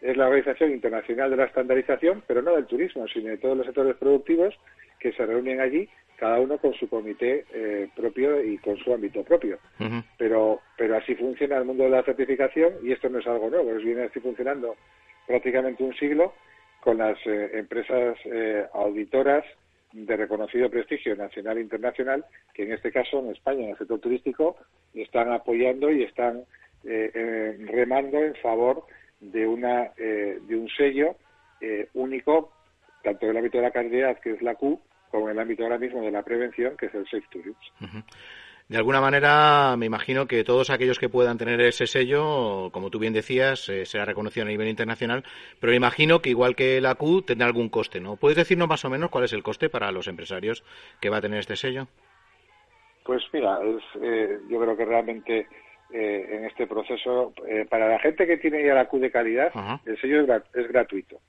es 0.00 0.16
la 0.16 0.26
Organización 0.26 0.70
Internacional 0.72 1.30
de 1.30 1.36
la 1.36 1.44
Estandarización, 1.44 2.22
pero 2.26 2.42
no 2.42 2.54
del 2.54 2.66
turismo, 2.66 3.06
sino 3.08 3.30
de 3.30 3.38
todos 3.38 3.56
los 3.56 3.66
sectores 3.66 3.96
productivos 3.96 4.54
que 4.98 5.12
se 5.12 5.26
reúnen 5.26 5.60
allí 5.60 5.88
cada 6.16 6.38
uno 6.38 6.58
con 6.58 6.72
su 6.74 6.88
comité 6.88 7.44
eh, 7.52 7.88
propio 7.96 8.40
y 8.40 8.56
con 8.58 8.76
su 8.76 8.94
ámbito 8.94 9.24
propio. 9.24 9.58
Pero 10.16 10.60
pero 10.76 10.96
así 10.96 11.16
funciona 11.16 11.56
el 11.56 11.64
mundo 11.64 11.82
de 11.82 11.90
la 11.90 12.04
certificación 12.04 12.74
y 12.84 12.92
esto 12.92 13.08
no 13.08 13.18
es 13.18 13.26
algo 13.26 13.50
nuevo, 13.50 13.72
es 13.72 13.82
viene 13.82 14.04
así 14.04 14.20
funcionando 14.20 14.76
prácticamente 15.26 15.82
un 15.82 15.94
siglo 15.94 16.32
con 16.80 16.98
las 16.98 17.18
eh, 17.26 17.50
empresas 17.54 18.16
eh, 18.26 18.64
auditoras 18.72 19.44
de 19.92 20.16
reconocido 20.16 20.70
prestigio 20.70 21.14
nacional 21.16 21.58
e 21.58 21.62
internacional, 21.62 22.24
que 22.54 22.64
en 22.64 22.72
este 22.72 22.90
caso 22.90 23.18
en 23.20 23.30
España, 23.30 23.64
en 23.64 23.70
el 23.70 23.78
sector 23.78 24.00
turístico, 24.00 24.56
están 24.94 25.30
apoyando 25.32 25.90
y 25.90 26.02
están 26.02 26.44
remando 26.84 28.18
en 28.18 28.34
favor 28.36 28.84
de, 29.20 29.46
una, 29.46 29.92
de 29.96 30.56
un 30.56 30.68
sello 30.68 31.16
único, 31.94 32.52
tanto 33.04 33.26
en 33.26 33.30
el 33.30 33.36
ámbito 33.36 33.58
de 33.58 33.62
la 33.62 33.70
calidad, 33.70 34.18
que 34.18 34.32
es 34.32 34.42
la 34.42 34.54
Q, 34.54 34.80
como 35.10 35.26
en 35.26 35.32
el 35.32 35.38
ámbito 35.40 35.62
ahora 35.62 35.78
mismo 35.78 36.02
de 36.02 36.10
la 36.10 36.22
prevención, 36.22 36.76
que 36.76 36.86
es 36.86 36.94
el 36.94 37.04
Safe 37.04 37.26
Tourism. 37.30 38.00
De 38.72 38.78
alguna 38.78 39.02
manera, 39.02 39.76
me 39.76 39.84
imagino 39.84 40.26
que 40.26 40.44
todos 40.44 40.70
aquellos 40.70 40.98
que 40.98 41.10
puedan 41.10 41.36
tener 41.36 41.60
ese 41.60 41.86
sello, 41.86 42.70
como 42.72 42.88
tú 42.88 42.98
bien 42.98 43.12
decías, 43.12 43.68
eh, 43.68 43.84
será 43.84 44.06
reconocido 44.06 44.46
a 44.46 44.48
nivel 44.48 44.66
internacional, 44.66 45.24
pero 45.60 45.72
me 45.72 45.76
imagino 45.76 46.22
que 46.22 46.30
igual 46.30 46.56
que 46.56 46.80
la 46.80 46.94
Q 46.94 47.20
tendrá 47.20 47.46
algún 47.46 47.68
coste, 47.68 48.00
¿no? 48.00 48.16
¿Puedes 48.16 48.38
decirnos 48.38 48.68
más 48.68 48.82
o 48.86 48.88
menos 48.88 49.10
cuál 49.10 49.24
es 49.24 49.34
el 49.34 49.42
coste 49.42 49.68
para 49.68 49.92
los 49.92 50.08
empresarios 50.08 50.64
que 51.02 51.10
va 51.10 51.18
a 51.18 51.20
tener 51.20 51.40
este 51.40 51.54
sello? 51.54 51.86
Pues 53.04 53.22
mira, 53.34 53.58
eh, 54.00 54.38
yo 54.48 54.58
creo 54.58 54.74
que 54.74 54.86
realmente 54.86 55.46
eh, 55.92 56.26
en 56.30 56.46
este 56.46 56.66
proceso, 56.66 57.34
para 57.68 57.88
la 57.88 57.98
gente 57.98 58.26
que 58.26 58.38
tiene 58.38 58.64
ya 58.64 58.72
la 58.72 58.88
Q 58.88 59.00
de 59.00 59.10
calidad, 59.10 59.52
el 59.84 60.00
sello 60.00 60.22
es 60.54 60.68
gratuito. 60.68 61.20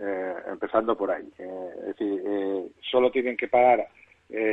Eh, 0.00 0.34
empezando 0.46 0.96
por 0.96 1.10
ahí. 1.10 1.28
Eh, 1.38 1.70
es 1.80 1.86
decir, 1.86 2.22
eh, 2.24 2.68
solo 2.88 3.10
tienen 3.10 3.36
que 3.36 3.48
pagar 3.48 3.88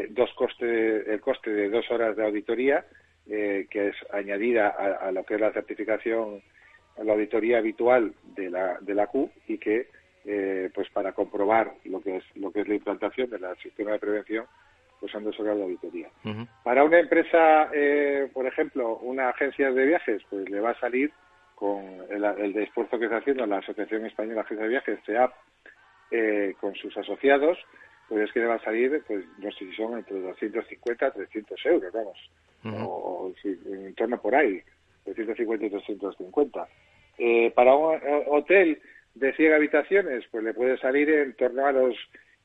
dos 0.10 0.34
costes, 0.36 1.08
el 1.08 1.20
coste 1.20 1.52
de 1.52 1.70
dos 1.70 1.90
horas 1.92 2.16
de 2.16 2.26
auditoría, 2.26 2.86
que 3.26 3.68
es 3.72 3.96
añadida 4.14 4.70
a, 4.70 5.12
lo 5.12 5.24
que 5.24 5.36
es 5.36 5.42
la 5.42 5.52
certificación, 5.52 6.42
a 6.98 7.04
la 7.04 7.14
auditoría 7.14 7.58
habitual 7.58 8.14
de 8.36 8.50
la, 8.50 8.78
de 8.80 8.96
la 8.96 9.08
Q 9.08 9.30
y 9.48 9.58
que, 9.58 9.88
pues 10.74 10.90
para 10.92 11.12
comprobar 11.12 11.74
lo 11.86 12.02
que 12.02 12.18
es 12.18 12.24
lo 12.36 12.52
que 12.52 12.62
es 12.62 12.68
la 12.68 12.76
implantación 12.76 13.30
del 13.30 13.44
sistema 13.58 13.92
de 13.92 14.00
prevención, 14.00 14.46
pues 15.00 15.12
son 15.12 15.24
dos 15.24 15.40
horas 15.40 15.58
de 15.58 15.64
auditoría. 15.64 16.10
Para 16.64 16.84
una 16.84 17.00
empresa, 17.00 17.70
por 18.34 18.48
ejemplo, 18.48 18.98
una 19.00 19.30
agencia 19.30 19.72
de 19.72 19.86
viajes, 19.86 20.22
pues 20.30 20.50
le 20.50 20.60
va 20.62 20.72
a 20.72 20.80
salir 20.80 21.12
con 21.56 21.82
el, 22.10 22.56
esfuerzo 22.58 23.00
que 23.00 23.06
está 23.06 23.18
haciendo 23.18 23.46
la 23.46 23.58
Asociación 23.58 24.06
Española 24.06 24.36
de 24.36 24.42
Agencias 24.42 24.64
de 24.64 24.70
Viajes, 24.70 25.00
CEAP, 25.06 25.32
eh, 26.12 26.54
con 26.60 26.76
sus 26.76 26.96
asociados, 26.98 27.58
pues 28.10 28.26
es 28.26 28.34
que 28.34 28.40
le 28.40 28.48
va 28.48 28.56
a 28.56 28.64
salir, 28.64 29.04
pues 29.08 29.26
no 29.40 29.52
sé 29.52 29.66
si 29.66 29.74
son 29.74 29.98
entre 29.98 30.20
250 30.20 31.06
a 31.06 31.12
300 31.12 31.66
euros, 31.66 31.94
vamos, 31.94 32.18
o, 32.88 33.34
en 33.44 33.94
torno 33.96 34.22
por 34.22 34.36
ahí, 34.36 34.62
250 35.06 35.66
y 35.66 35.70
350. 35.70 36.68
Eh, 37.18 37.52
para 37.56 37.76
un 37.76 38.00
hotel 38.28 38.82
de 39.14 39.34
100 39.34 39.54
habitaciones, 39.54 40.26
pues 40.32 40.44
le 40.44 40.54
puede 40.54 40.78
salir 40.78 41.10
en 41.10 41.34
torno 41.34 41.66
a 41.66 41.72
los 41.72 41.96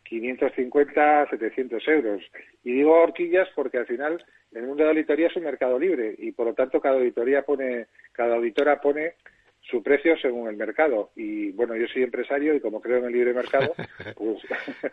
550 0.04 1.22
a 1.22 1.30
700 1.30 1.88
euros. 1.88 2.22
Y 2.64 2.72
digo 2.72 3.00
horquillas 3.00 3.48
porque 3.54 3.78
al 3.78 3.86
final 3.86 4.24
el 4.52 4.62
mundo 4.62 4.82
de 4.82 4.84
la 4.84 4.90
auditoría 4.90 5.28
es 5.28 5.36
un 5.36 5.44
mercado 5.44 5.78
libre 5.78 6.14
y 6.18 6.32
por 6.32 6.46
lo 6.46 6.54
tanto 6.54 6.80
cada 6.80 6.96
auditoría 6.96 7.42
pone, 7.42 7.86
cada 8.12 8.36
auditora 8.36 8.80
pone 8.80 9.14
su 9.62 9.82
precio 9.82 10.16
según 10.18 10.48
el 10.48 10.56
mercado. 10.56 11.10
Y 11.14 11.52
bueno, 11.52 11.76
yo 11.76 11.86
soy 11.88 12.02
empresario 12.02 12.54
y 12.54 12.60
como 12.60 12.80
creo 12.80 12.98
en 12.98 13.04
el 13.06 13.12
libre 13.12 13.34
mercado, 13.34 13.72
pues, 14.16 14.38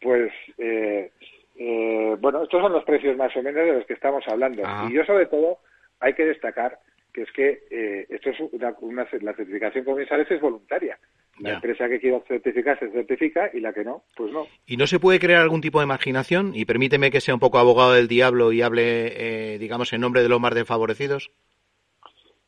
pues 0.00 0.32
eh, 0.58 1.10
eh, 1.58 2.16
bueno, 2.20 2.42
estos 2.42 2.60
son 2.60 2.72
los 2.72 2.84
precios 2.84 3.16
más 3.16 3.34
o 3.36 3.42
menos 3.42 3.64
de 3.64 3.72
los 3.72 3.86
que 3.86 3.94
estamos 3.94 4.24
hablando. 4.28 4.62
Y 4.88 4.94
yo 4.94 5.04
sobre 5.04 5.26
todo 5.26 5.58
hay 6.00 6.14
que 6.14 6.26
destacar 6.26 6.78
que 7.16 7.22
es 7.22 7.32
que 7.32 7.62
eh, 7.70 8.06
esto 8.10 8.28
es 8.28 8.36
una, 8.82 9.06
la 9.22 9.32
certificación 9.32 9.84
comercial 9.84 10.26
es 10.28 10.40
voluntaria. 10.40 10.98
La 11.38 11.54
empresa 11.54 11.88
que 11.88 11.98
quiera 11.98 12.20
certificar 12.28 12.78
se 12.78 12.90
certifica 12.90 13.50
y 13.52 13.60
la 13.60 13.72
que 13.72 13.84
no, 13.84 14.04
pues 14.16 14.32
no. 14.32 14.46
¿Y 14.66 14.76
no 14.76 14.86
se 14.86 14.98
puede 14.98 15.18
crear 15.18 15.42
algún 15.42 15.60
tipo 15.60 15.80
de 15.80 15.86
marginación? 15.86 16.52
Y 16.54 16.64
permíteme 16.64 17.10
que 17.10 17.20
sea 17.20 17.34
un 17.34 17.40
poco 17.40 17.58
abogado 17.58 17.92
del 17.92 18.08
diablo 18.08 18.52
y 18.52 18.62
hable, 18.62 19.54
eh, 19.54 19.58
digamos, 19.58 19.92
en 19.92 20.00
nombre 20.00 20.22
de 20.22 20.30
los 20.30 20.40
más 20.40 20.54
desfavorecidos. 20.54 21.30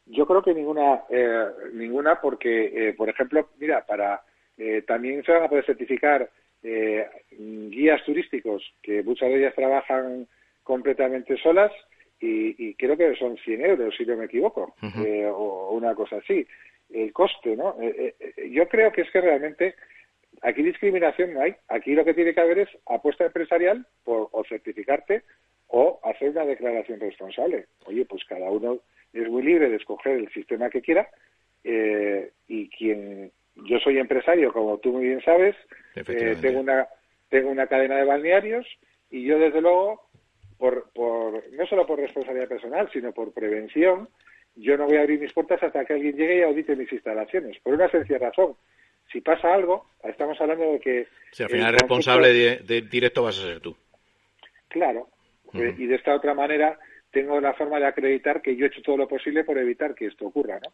Yo 0.07 0.27
creo 0.27 0.43
que 0.43 0.55
ninguna, 0.55 1.03
eh, 1.11 1.47
ninguna 1.75 2.19
porque, 2.21 2.95
por 2.97 3.11
ejemplo, 3.11 3.49
mira, 3.59 3.85
para 3.87 4.23
también 4.87 5.23
se 5.23 5.33
van 5.33 5.45
a 5.45 5.49
poder 5.49 5.65
certificar 5.65 6.31
guías 6.63 8.05
turísticos 8.05 8.63
que 8.83 9.03
muchas 9.03 9.29
de 9.29 9.39
ellas 9.39 9.55
trabajan 9.55 10.27
completamente 10.63 11.37
solas 11.39 11.73
y, 12.21 12.75
creo 12.75 12.97
que 12.97 13.15
son 13.17 13.37
100 13.37 13.65
euros, 13.65 13.95
si 13.97 14.05
no 14.05 14.17
me 14.17 14.25
equivoco, 14.25 14.75
eh, 15.05 15.27
o, 15.27 15.71
una 15.73 15.95
cosa 15.95 16.17
así. 16.17 16.47
El 16.91 17.13
coste, 17.13 17.57
¿no? 17.57 17.77
Eh, 17.81 18.15
eh, 18.19 18.51
yo 18.51 18.67
creo 18.69 18.91
que 18.91 19.03
es 19.03 19.11
que 19.11 19.21
realmente 19.21 19.75
aquí 20.43 20.63
discriminación 20.63 21.35
no 21.35 21.43
hay. 21.43 21.55
Aquí 21.69 21.93
lo 21.95 22.05
que 22.05 22.15
tiene 22.15 22.35
que 22.35 22.41
haber 22.41 22.61
es 22.61 22.69
apuesta 22.87 23.27
empresarial 23.27 23.87
por, 24.05 24.29
o 24.33 24.45
certificarte 24.45 25.23
o 25.69 26.01
hacer 26.03 26.31
una 26.31 26.45
declaración 26.45 26.99
responsable. 26.99 27.67
Oye, 27.85 28.05
pues 28.05 28.25
cada 28.25 28.51
uno 28.51 28.81
es 29.13 29.29
muy 29.29 29.43
libre 29.43 29.69
de 29.69 29.77
escoger 29.77 30.17
el 30.17 30.33
sistema 30.33 30.71
que 30.71 30.83
quiera 30.83 31.09
y 31.65 32.71
quien 32.71 33.31
yo 33.65 33.79
soy 33.79 33.99
empresario, 33.99 34.53
como 34.53 34.79
tú 34.79 34.93
muy 34.93 35.07
bien 35.07 35.23
sabes, 35.23 35.57
tengo 36.41 36.61
una 36.61 36.89
tengo 37.29 37.51
una 37.51 37.67
cadena 37.67 37.97
de 37.97 38.05
balnearios 38.05 38.67
y 39.11 39.25
yo 39.25 39.39
desde 39.39 39.61
luego 39.61 40.09
por, 40.59 40.91
por, 40.93 41.45
no 41.53 41.67
solo 41.67 41.87
por 41.87 42.01
responsabilidad 42.01 42.49
personal, 42.49 42.91
sino 42.93 43.13
por 43.13 43.33
prevención, 43.33 44.09
yo 44.57 44.77
no 44.77 44.87
voy 44.87 44.97
a 44.97 45.03
abrir 45.03 45.21
mis 45.21 45.33
puertas 45.33 45.63
hasta 45.63 45.85
que 45.85 45.93
alguien 45.93 46.17
llegue 46.17 46.39
y 46.39 46.43
audite 46.43 46.75
mis 46.75 46.93
instalaciones. 46.93 47.59
Por 47.61 47.75
una 47.75 47.89
sencilla 47.91 48.19
razón. 48.19 48.57
Si 49.13 49.21
pasa 49.21 49.55
algo, 49.55 49.87
estamos 50.03 50.39
hablando 50.41 50.73
de 50.73 50.81
que... 50.81 51.07
Si 51.31 51.43
al 51.43 51.49
final 51.49 51.73
responsable 51.73 52.59
de, 52.59 52.83
directo 52.83 53.23
vas 53.23 53.39
a 53.39 53.47
ser 53.47 53.61
tú. 53.61 53.75
Claro. 54.69 55.09
Eh, 55.55 55.75
y 55.79 55.87
de 55.87 55.95
esta 55.95 56.15
otra 56.15 56.35
manera 56.35 56.79
tengo 57.11 57.41
la 57.41 57.55
forma 57.55 57.79
de 57.79 57.87
acreditar 57.87 58.43
que 58.43 58.55
yo 58.55 58.67
he 58.67 58.69
hecho 58.69 58.83
todo 58.83 58.99
lo 58.99 59.09
posible 59.09 59.45
por 59.45 59.57
evitar 59.57 59.95
que 59.95 60.07
esto 60.07 60.27
ocurra, 60.27 60.59
¿no? 60.63 60.73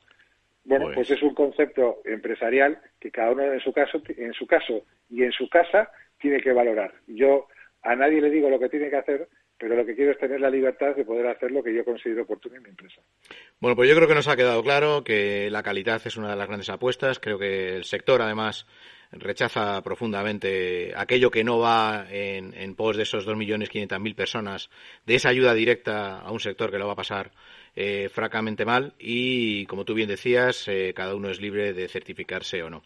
Bueno, 0.65 0.87
pues, 0.87 0.97
pues 0.97 1.11
es 1.11 1.23
un 1.23 1.35
concepto 1.35 2.01
empresarial 2.05 2.79
que 2.99 3.11
cada 3.11 3.33
uno 3.33 3.45
en 3.45 3.61
su 3.61 3.73
caso, 3.73 4.03
en 4.09 4.33
su 4.33 4.47
caso 4.47 4.85
y 5.11 5.23
en 5.23 5.33
su 5.33 5.49
casa 5.49 5.91
tiene 6.19 6.41
que 6.41 6.53
valorar. 6.53 6.93
Yo 7.07 7.49
a 7.83 7.95
nadie 7.95 8.21
le 8.21 8.31
digo 8.31 8.49
lo 8.49 8.59
que 8.59 8.71
tiene 8.71 8.89
que 8.89 8.97
hacer, 8.97 9.29
pero 9.59 9.77
lo 9.77 9.85
que 9.85 9.95
quiero 9.95 10.13
es 10.13 10.19
tener 10.19 10.41
la 10.41 10.51
libertad 10.51 10.97
de 10.97 11.05
poder 11.05 11.27
hacer 11.27 11.51
lo 11.51 11.63
que 11.63 11.75
yo 11.75 11.85
considero 11.85 12.23
oportuno 12.23 12.57
en 12.57 12.63
mi 12.63 12.71
empresa. 12.71 13.03
Bueno, 13.61 13.77
pues 13.77 13.89
yo 13.89 13.95
creo 13.95 14.09
que 14.09 14.15
nos 14.15 14.29
ha 14.29 14.37
quedado 14.37 14.63
claro 14.63 15.05
que 15.05 15.51
la 15.51 15.63
calidad 15.63 16.01
es 16.05 16.17
una 16.17 16.31
de 16.31 16.37
las 16.37 16.47
grandes 16.47 16.71
apuestas. 16.71 17.21
Creo 17.21 17.39
que 17.39 17.77
el 17.77 17.85
sector, 17.85 18.23
además, 18.23 18.67
rechaza 19.13 19.83
profundamente 19.83 20.93
aquello 20.97 21.31
que 21.31 21.45
no 21.45 21.59
va 21.59 22.07
en, 22.11 22.75
pos 22.75 22.97
de 22.97 23.05
esos 23.05 23.27
2.500.000 23.27 24.15
personas, 24.15 24.71
de 25.07 25.15
esa 25.15 25.29
ayuda 25.29 25.55
directa 25.55 26.21
a 26.21 26.33
un 26.33 26.41
sector 26.41 26.71
que 26.71 26.79
lo 26.79 26.87
va 26.87 26.95
a 26.95 26.97
pasar 26.97 27.31
eh, 27.77 28.09
francamente 28.09 28.65
mal 28.65 28.95
y, 28.99 29.67
como 29.67 29.85
tú 29.85 29.95
bien 29.95 30.09
decías, 30.09 30.69
eh, 30.69 30.93
cada 30.95 31.15
uno 31.15 31.31
es 31.31 31.41
libre 31.41 31.73
de 31.73 31.89
certificarse 31.89 32.63
o 32.63 32.71
no. 32.71 32.83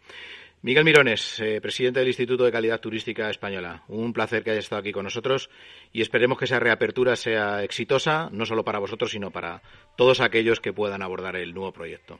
Miguel 0.61 0.85
Mirones, 0.85 1.39
eh, 1.41 1.61
presidente 1.61 2.01
del 2.01 2.09
Instituto 2.09 2.45
de 2.45 2.51
Calidad 2.51 2.81
Turística 2.81 3.31
Española. 3.31 3.85
Un 3.87 4.13
placer 4.13 4.43
que 4.43 4.51
hayas 4.51 4.65
estado 4.65 4.81
aquí 4.81 4.91
con 4.91 5.05
nosotros 5.05 5.51
y 5.93 6.03
esperemos 6.03 6.37
que 6.37 6.47
esa 6.47 6.59
reapertura 6.59 7.15
sea 7.15 7.63
exitosa, 7.63 8.29
no 8.33 8.45
solo 8.45 8.65
para 8.65 8.81
vosotros, 8.81 9.13
sino 9.13 9.31
para 9.31 9.63
todos 9.97 10.21
aquellos 10.21 10.61
que 10.61 10.73
puedan 10.73 11.03
abordar 11.03 11.37
el 11.37 11.55
nuevo 11.55 11.73
proyecto. 11.73 12.19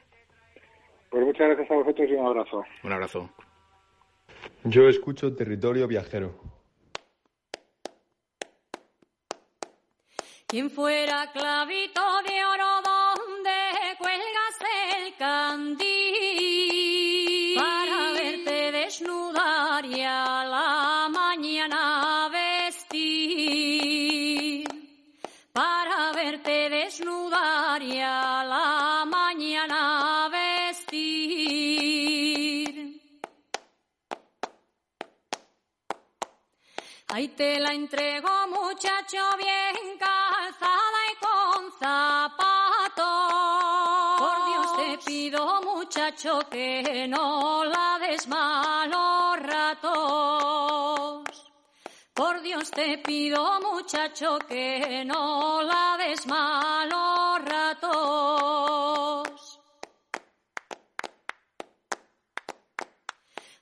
Pues 1.09 1.25
muchas 1.25 1.47
gracias 1.47 1.69
a 1.69 1.75
vosotros 1.75 2.07
y 2.09 2.13
un 2.13 2.27
abrazo. 2.27 2.63
Un 2.83 2.93
abrazo. 2.93 3.29
Yo 4.63 4.87
escucho 4.87 5.35
Territorio 5.35 5.87
Viajero. 5.87 6.58
Quien 10.49 10.71
fuera 10.71 11.31
clavito 11.31 12.01
de 12.27 12.43
oro 12.43 12.81
donde 12.81 13.51
cuelgas 13.99 14.57
el 14.95 15.15
candil 15.15 16.58
Ahí 37.19 37.27
te 37.27 37.59
la 37.59 37.73
entrego 37.73 38.29
muchacho 38.47 39.17
bien 39.37 39.97
calzada 39.99 40.99
y 41.11 41.15
con 41.19 41.69
zapatos 41.77 42.69
pido 45.05 45.61
muchacho 45.61 46.39
que 46.49 47.07
no 47.09 47.65
la 47.65 47.99
des 47.99 48.25
malos 48.29 49.37
ratos. 49.39 51.23
Por 52.13 52.41
Dios 52.41 52.71
te 52.71 52.99
pido 52.99 53.59
muchacho 53.59 54.39
que 54.47 55.03
no 55.03 55.61
la 55.61 55.97
des 55.97 56.25
malos 56.25 57.43
ratos. 57.43 59.08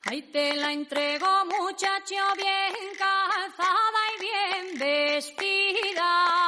Ahí 0.10 0.22
te 0.24 0.56
la 0.56 0.72
entrego 0.72 1.28
muchacho 1.46 2.16
bien 2.36 2.74
calzada 2.98 4.02
y 4.16 4.20
bien 4.22 4.80
vestida 4.80 6.48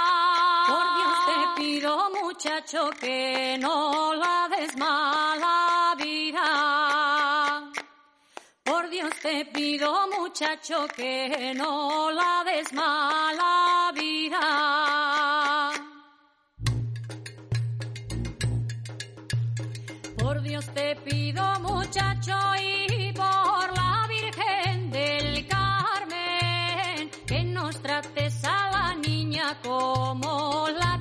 pido, 1.59 2.09
muchacho, 2.09 2.89
que 2.99 3.57
no 3.59 4.13
la 4.13 4.47
des 4.49 4.75
mala 4.77 5.95
vida. 5.97 7.71
Por 8.63 8.89
Dios 8.89 9.11
te 9.21 9.45
pido, 9.45 10.07
muchacho, 10.17 10.87
que 10.95 11.53
no 11.55 12.11
la 12.11 12.43
des 12.45 12.71
mala 12.73 13.91
vida. 13.93 15.71
Por 20.17 20.41
Dios 20.41 20.65
te 20.73 20.95
pido, 20.97 21.43
muchacho, 21.59 22.37
y 22.61 22.78
como 29.63 30.67
la 30.77 30.99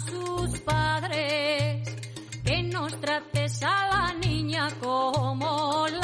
sus 0.00 0.58
padres, 0.60 1.88
que 2.44 2.62
nos 2.62 3.00
trates 3.00 3.62
a 3.62 3.88
la 3.92 4.14
niña 4.14 4.68
como 4.80 5.86
la 5.88 5.97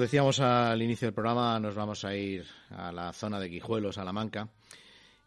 decíamos 0.00 0.40
al 0.40 0.80
inicio 0.82 1.06
del 1.06 1.14
programa, 1.14 1.58
nos 1.60 1.74
vamos 1.74 2.04
a 2.04 2.14
ir 2.14 2.44
a 2.70 2.90
la 2.92 3.12
zona 3.12 3.38
de 3.38 3.48
Guijuelo, 3.48 3.92
Salamanca. 3.92 4.48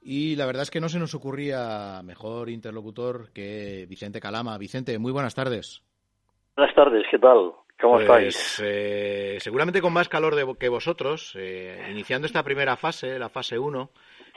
Y 0.02 0.36
la 0.36 0.46
verdad 0.46 0.64
es 0.64 0.72
que 0.72 0.82
no 0.82 0.90
se 0.90 1.00
nos 1.00 1.16
ocurría 1.16 2.02
mejor 2.04 2.50
interlocutor 2.50 3.32
que 3.32 3.86
Vicente 3.88 4.20
Calama. 4.20 4.58
Vicente, 4.58 4.98
muy 5.00 5.12
buenas 5.14 5.34
tardes. 5.36 5.82
Buenas 6.58 6.76
tardes, 6.76 7.06
¿qué 7.10 7.18
tal? 7.20 7.54
¿Cómo 7.80 7.96
Pues, 7.96 8.04
estáis? 8.04 8.62
eh, 8.64 9.38
seguramente 9.40 9.82
con 9.82 9.94
más 9.94 10.10
calor 10.10 10.36
de, 10.36 10.56
que 10.60 10.70
vosotros, 10.70 11.34
eh, 11.38 11.88
iniciando 11.90 12.28
esta 12.28 12.44
primera 12.44 12.76
fase, 12.78 13.18
la 13.18 13.30
fase 13.30 13.58
1, 13.58 13.90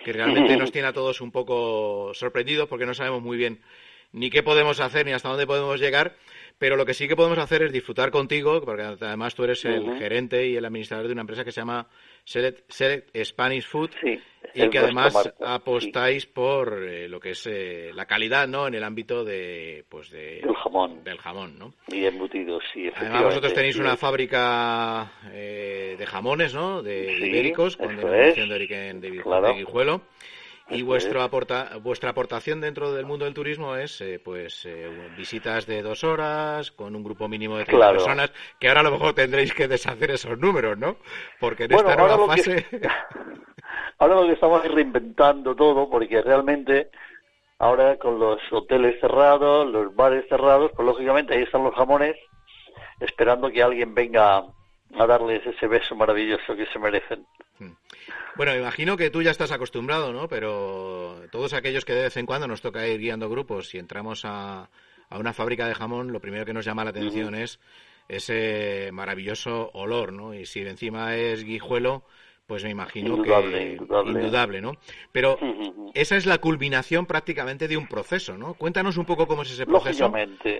que 0.05 0.13
realmente 0.13 0.57
nos 0.57 0.73
tiene 0.73 0.89
a 0.89 0.93
todos 0.93 1.21
un 1.21 1.33
poco 1.33 2.13
sorprendidos 2.15 2.69
porque 2.69 2.87
no 2.87 2.95
sabemos 2.95 3.23
muy 3.23 3.37
bien 3.37 3.61
ni 4.13 4.31
qué 4.31 4.43
podemos 4.43 4.81
hacer 4.81 5.05
ni 5.05 5.13
hasta 5.13 5.29
dónde 5.29 5.47
podemos 5.47 5.79
llegar, 5.81 6.17
pero 6.59 6.77
lo 6.77 6.87
que 6.87 6.95
sí 6.95 7.07
que 7.07 7.17
podemos 7.17 7.39
hacer 7.39 7.63
es 7.63 7.73
disfrutar 7.73 8.11
contigo, 8.11 8.61
porque 8.63 8.83
además 8.83 9.35
tú 9.35 9.45
eres 9.45 9.65
el 9.65 9.99
gerente 9.99 10.47
y 10.47 10.57
el 10.57 10.65
administrador 10.65 11.07
de 11.07 11.13
una 11.13 11.21
empresa 11.23 11.45
que 11.45 11.53
se 11.53 11.61
llama 11.61 11.87
Select, 12.25 12.71
Select 12.71 13.17
Spanish 13.25 13.67
Food 13.67 13.91
Sí, 14.01 14.19
y 14.55 14.71
que 14.71 14.79
además 14.79 15.35
apostáis 15.45 16.27
por 16.27 16.83
eh, 16.83 17.09
lo 17.09 17.21
que 17.21 17.31
es 17.31 17.47
eh, 17.47 17.91
la 17.95 18.07
calidad, 18.07 18.49
¿no? 18.49 18.67
En 18.67 18.75
el 18.75 18.85
ámbito 18.85 19.25
de, 19.25 19.85
pues 19.89 20.11
de, 20.11 20.41
sí, 20.41 20.49
el 20.49 20.55
jamón 20.55 21.05
del 21.05 21.19
jamón, 21.19 21.59
¿no? 21.59 21.75
y 21.89 22.05
embutidos, 22.07 22.63
sí, 22.73 22.91
Además, 22.95 23.25
vosotros 23.25 23.53
tenéis 23.53 23.75
sí. 23.75 23.81
una 23.81 23.97
fábrica 23.97 25.13
eh, 25.33 25.97
de 25.99 26.07
jamones, 26.07 26.55
¿no? 26.55 26.83
De, 26.83 27.19
ibéricos, 27.19 27.77
con 27.77 27.89
denominación 27.89 28.45
es. 28.45 28.49
de 28.49 28.55
origen 28.55 29.01
de, 29.01 29.23
Claro. 29.23 29.49
de 29.49 29.55
Guijuelo. 29.55 30.03
Y 30.69 30.83
vuestro 30.83 31.21
es. 31.21 31.27
aporta, 31.27 31.77
vuestra 31.81 32.11
aportación 32.11 32.61
dentro 32.61 32.93
del 32.93 33.07
mundo 33.07 33.25
del 33.25 33.35
turismo 33.35 33.77
es, 33.77 34.01
eh, 34.01 34.21
pues, 34.23 34.65
eh, 34.67 35.11
visitas 35.17 35.67
de 35.67 35.83
dos 35.83 36.03
horas 36.05 36.73
con 36.73 36.97
un 36.97 37.05
grupo 37.05 37.29
mínimo 37.29 37.57
de 37.57 37.65
30 37.65 37.89
Claro. 37.89 37.93
personas, 37.93 38.33
que 38.59 38.69
ahora 38.69 38.81
a 38.81 38.85
lo 38.85 38.91
mejor 38.93 39.15
tendréis 39.15 39.55
que 39.55 39.69
deshacer 39.69 40.11
esos 40.11 40.39
números, 40.39 40.77
¿no? 40.79 40.97
Porque 41.39 41.65
en 41.65 41.71
Bueno, 41.71 41.91
esta 41.91 41.93
ahora 41.93 42.17
nueva 42.17 42.17
lo, 42.17 42.27
fase... 42.27 42.65
que, 42.65 42.81
ahora 43.99 44.15
lo 44.17 44.27
que 44.27 44.33
estamos 44.33 44.65
es 44.65 44.71
reinventando 44.73 45.55
todo, 45.55 45.89
porque 45.89 46.21
realmente 46.23 46.91
ahora 47.59 47.97
con 47.99 48.19
los 48.19 48.41
hoteles 48.53 49.01
cerrados, 49.01 49.67
los 49.71 49.95
bares 49.95 50.27
cerrados, 50.29 50.73
pues 50.75 50.87
lógicamente 50.87 51.35
ahí 51.35 51.43
están 51.43 51.65
los 51.65 51.75
jamones, 51.75 52.17
esperando 53.01 53.51
que 53.51 53.63
alguien 53.63 53.95
venga 53.95 54.39
a 54.99 55.07
darles 55.07 55.47
ese 55.47 55.67
beso 55.67 55.95
maravilloso 55.97 56.57
que 56.57 56.67
se 56.67 56.79
merecen. 56.79 57.27
Bueno, 58.37 58.53
me 58.53 58.59
imagino 58.59 58.97
que 58.97 59.11
tú 59.11 59.23
ya 59.23 59.31
estás 59.31 59.53
acostumbrado, 59.53 60.13
¿no? 60.13 60.29
Pero 60.29 61.23
todos 61.31 61.53
aquellos 61.55 61.85
que 61.85 61.95
de 61.95 62.03
vez 62.03 62.17
en 62.17 62.27
cuando 62.27 62.47
nos 62.47 62.61
toca 62.61 62.87
ir 62.87 63.01
guiando 63.01 63.29
grupos 63.31 63.75
y 63.75 63.79
entramos 63.79 64.25
a, 64.25 64.69
a 65.09 65.19
una 65.19 65.33
fábrica 65.33 65.67
de 65.67 65.75
jamón, 65.75 66.13
lo 66.13 66.21
primero 66.21 66.45
que 66.45 66.53
nos 66.53 66.65
llama 66.65 66.85
la 66.85 66.91
atención 66.91 67.35
es 67.35 67.59
ese 68.09 68.91
maravilloso 68.93 69.71
olor, 69.73 70.13
¿no? 70.13 70.35
Y 70.35 70.47
si 70.47 70.61
encima 70.61 71.17
es 71.17 71.45
guijuelo, 71.45 72.05
pues 72.47 72.63
me 72.63 72.71
imagino 72.71 73.17
Indudable, 73.17 73.59
que 73.59 73.73
indudable. 73.73 74.11
indudable, 74.13 74.61
¿no? 74.61 74.73
Pero 75.11 75.39
esa 75.95 76.17
es 76.17 76.27
la 76.27 76.39
culminación 76.39 77.07
prácticamente 77.07 77.67
de 77.67 77.77
un 77.77 77.89
proceso, 77.89 78.37
¿no? 78.39 78.55
Cuéntanos 78.55 78.97
un 78.99 79.07
poco 79.07 79.27
cómo 79.27 79.43
es 79.43 79.51
ese 79.51 79.67
proceso. 79.67 80.13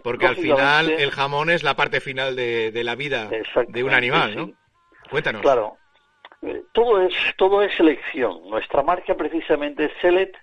Porque 0.03 0.27
al 0.27 0.37
final 0.37 0.91
el 0.91 1.11
jamón 1.13 1.51
es 1.51 1.63
la 1.63 1.77
parte 1.77 2.01
final 2.01 2.35
de, 2.35 2.73
de 2.73 2.85
la 2.85 2.97
vida 2.97 3.31
de 3.69 3.85
un 3.85 3.93
animal, 3.93 4.31
sí. 4.31 4.37
¿no? 4.37 4.51
Cuéntanos. 5.11 5.43
Claro, 5.43 5.77
eh, 6.43 6.63
todo 6.73 7.03
es 7.03 7.15
todo 7.37 7.63
es 7.63 7.75
selección. 7.77 8.49
Nuestra 8.49 8.83
marca 8.83 9.15
precisamente 9.15 9.85
es 9.87 9.93
Select 10.01 10.37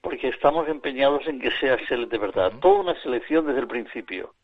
porque 0.00 0.28
estamos 0.28 0.68
empeñados 0.68 1.26
en 1.26 1.40
que 1.40 1.50
sea 1.52 1.78
Select 1.86 2.12
de 2.12 2.18
verdad. 2.18 2.52
Toda 2.60 2.80
una 2.80 3.00
selección 3.02 3.46
desde 3.46 3.60
el 3.60 3.68
principio. 3.68 4.34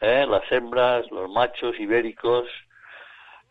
¿Eh? 0.00 0.26
Las 0.28 0.50
hembras, 0.52 1.10
los 1.10 1.30
machos 1.30 1.78
ibéricos, 1.80 2.48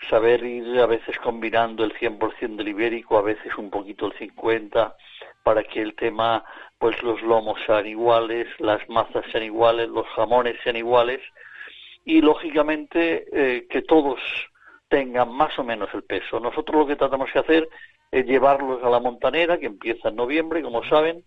saber 0.09 0.43
ir 0.43 0.79
a 0.79 0.85
veces 0.85 1.17
combinando 1.19 1.83
el 1.83 1.93
100% 1.93 2.55
del 2.55 2.67
ibérico, 2.67 3.17
a 3.17 3.23
veces 3.23 3.55
un 3.57 3.69
poquito 3.69 4.05
el 4.05 4.13
50%, 4.13 4.93
para 5.43 5.63
que 5.63 5.81
el 5.81 5.95
tema, 5.95 6.43
pues 6.77 7.01
los 7.03 7.21
lomos 7.21 7.59
sean 7.65 7.85
iguales, 7.87 8.47
las 8.59 8.87
mazas 8.89 9.25
sean 9.31 9.43
iguales, 9.43 9.89
los 9.89 10.07
jamones 10.07 10.55
sean 10.63 10.75
iguales 10.75 11.21
y 12.03 12.21
lógicamente 12.21 13.25
eh, 13.31 13.67
que 13.67 13.81
todos 13.81 14.19
tengan 14.87 15.31
más 15.31 15.57
o 15.59 15.63
menos 15.63 15.89
el 15.93 16.03
peso. 16.03 16.39
Nosotros 16.39 16.81
lo 16.81 16.87
que 16.87 16.95
tratamos 16.95 17.31
de 17.33 17.39
hacer 17.39 17.69
es 18.11 18.25
llevarlos 18.25 18.83
a 18.83 18.89
la 18.89 18.99
montanera, 18.99 19.57
que 19.57 19.65
empieza 19.65 20.09
en 20.09 20.15
noviembre, 20.15 20.61
como 20.61 20.83
saben, 20.83 21.23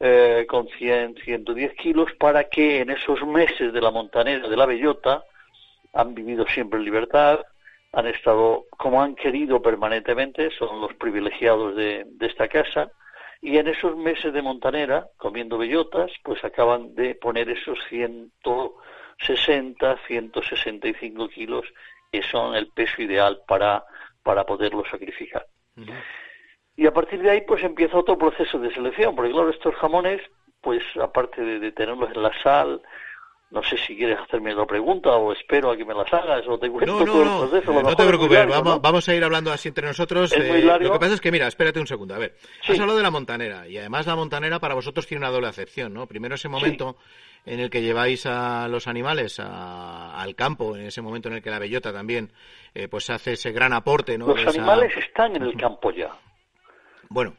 eh, 0.00 0.46
con 0.48 0.68
100, 0.68 1.16
110 1.24 1.74
kilos, 1.74 2.12
para 2.18 2.44
que 2.44 2.80
en 2.80 2.90
esos 2.90 3.26
meses 3.26 3.72
de 3.72 3.80
la 3.80 3.90
montanera 3.90 4.48
de 4.48 4.56
la 4.56 4.66
bellota 4.66 5.24
han 5.92 6.14
vivido 6.14 6.46
siempre 6.46 6.78
en 6.78 6.84
libertad, 6.84 7.40
han 7.92 8.06
estado 8.06 8.64
como 8.70 9.02
han 9.02 9.14
querido 9.14 9.60
permanentemente, 9.60 10.50
son 10.50 10.80
los 10.80 10.94
privilegiados 10.94 11.76
de, 11.76 12.04
de 12.06 12.26
esta 12.26 12.48
casa, 12.48 12.90
y 13.40 13.58
en 13.58 13.68
esos 13.68 13.96
meses 13.96 14.32
de 14.32 14.40
montanera, 14.40 15.08
comiendo 15.16 15.58
bellotas, 15.58 16.10
pues 16.22 16.42
acaban 16.44 16.94
de 16.94 17.16
poner 17.16 17.50
esos 17.50 17.78
160, 17.88 19.98
165 20.06 21.28
kilos, 21.28 21.66
son 22.20 22.54
el 22.54 22.68
peso 22.68 23.00
ideal 23.00 23.40
para, 23.48 23.84
para 24.22 24.44
poderlos 24.44 24.86
sacrificar. 24.90 25.46
Ujú. 25.76 25.92
Y 26.76 26.86
a 26.86 26.92
partir 26.92 27.22
de 27.22 27.30
ahí, 27.30 27.40
pues 27.46 27.62
empieza 27.62 27.96
otro 27.98 28.18
proceso 28.18 28.58
de 28.58 28.72
selección, 28.74 29.14
porque 29.14 29.32
claro, 29.32 29.50
estos 29.50 29.74
jamones, 29.76 30.20
pues 30.60 30.82
aparte 31.00 31.42
de, 31.42 31.58
de 31.58 31.72
tenerlos 31.72 32.10
en 32.14 32.22
la 32.22 32.32
sal, 32.42 32.80
no 33.50 33.62
sé 33.62 33.76
si 33.76 33.94
quieres 33.94 34.18
hacerme 34.18 34.54
la 34.54 34.64
pregunta 34.64 35.10
o 35.10 35.30
espero 35.34 35.70
a 35.70 35.76
que 35.76 35.84
me 35.84 35.92
las 35.92 36.10
hagas 36.10 36.42
o 36.48 36.58
te 36.58 36.70
cuento 36.70 36.90
No, 37.00 37.04
todo 37.04 37.24
no, 37.24 37.44
el 37.44 37.50
proceso. 37.50 37.72
no, 37.74 37.82
no 37.82 37.94
te 37.96 38.02
muy 38.02 38.08
preocupes, 38.08 38.38
largo, 38.38 38.52
vamos, 38.54 38.74
¿no? 38.76 38.80
vamos 38.80 39.06
a 39.10 39.14
ir 39.14 39.22
hablando 39.22 39.52
así 39.52 39.68
entre 39.68 39.86
nosotros. 39.86 40.32
Es 40.32 40.48
muy 40.48 40.60
eh, 40.60 40.64
largo. 40.64 40.86
Lo 40.86 40.92
que 40.94 40.98
pasa 40.98 41.12
es 41.14 41.20
que, 41.20 41.30
mira, 41.30 41.46
espérate 41.46 41.78
un 41.78 41.86
segundo, 41.86 42.14
a 42.14 42.18
ver, 42.18 42.34
Sí. 42.62 42.72
has 42.72 42.80
hablado 42.80 42.96
de 42.96 43.02
la 43.02 43.10
montanera 43.10 43.68
y 43.68 43.76
además 43.76 44.06
la 44.06 44.16
montanera 44.16 44.58
para 44.58 44.74
vosotros 44.74 45.06
tiene 45.06 45.18
una 45.18 45.30
doble 45.30 45.48
acepción, 45.48 45.92
¿no? 45.92 46.06
Primero 46.06 46.36
ese 46.36 46.48
momento 46.48 46.96
en 47.44 47.60
el 47.60 47.70
que 47.70 47.82
lleváis 47.82 48.24
a 48.26 48.68
los 48.68 48.86
animales 48.86 49.40
a- 49.40 50.20
al 50.20 50.34
campo, 50.34 50.76
en 50.76 50.86
ese 50.86 51.02
momento 51.02 51.28
en 51.28 51.34
el 51.34 51.42
que 51.42 51.50
la 51.50 51.58
bellota 51.58 51.92
también 51.92 52.30
eh, 52.74 52.88
pues 52.88 53.10
hace 53.10 53.32
ese 53.32 53.52
gran 53.52 53.72
aporte, 53.72 54.16
¿no? 54.16 54.26
Los 54.28 54.40
esa- 54.40 54.50
animales 54.50 54.96
están 54.96 55.36
en 55.36 55.42
el 55.42 55.56
campo 55.56 55.90
ya. 55.90 56.10
Bueno, 57.08 57.34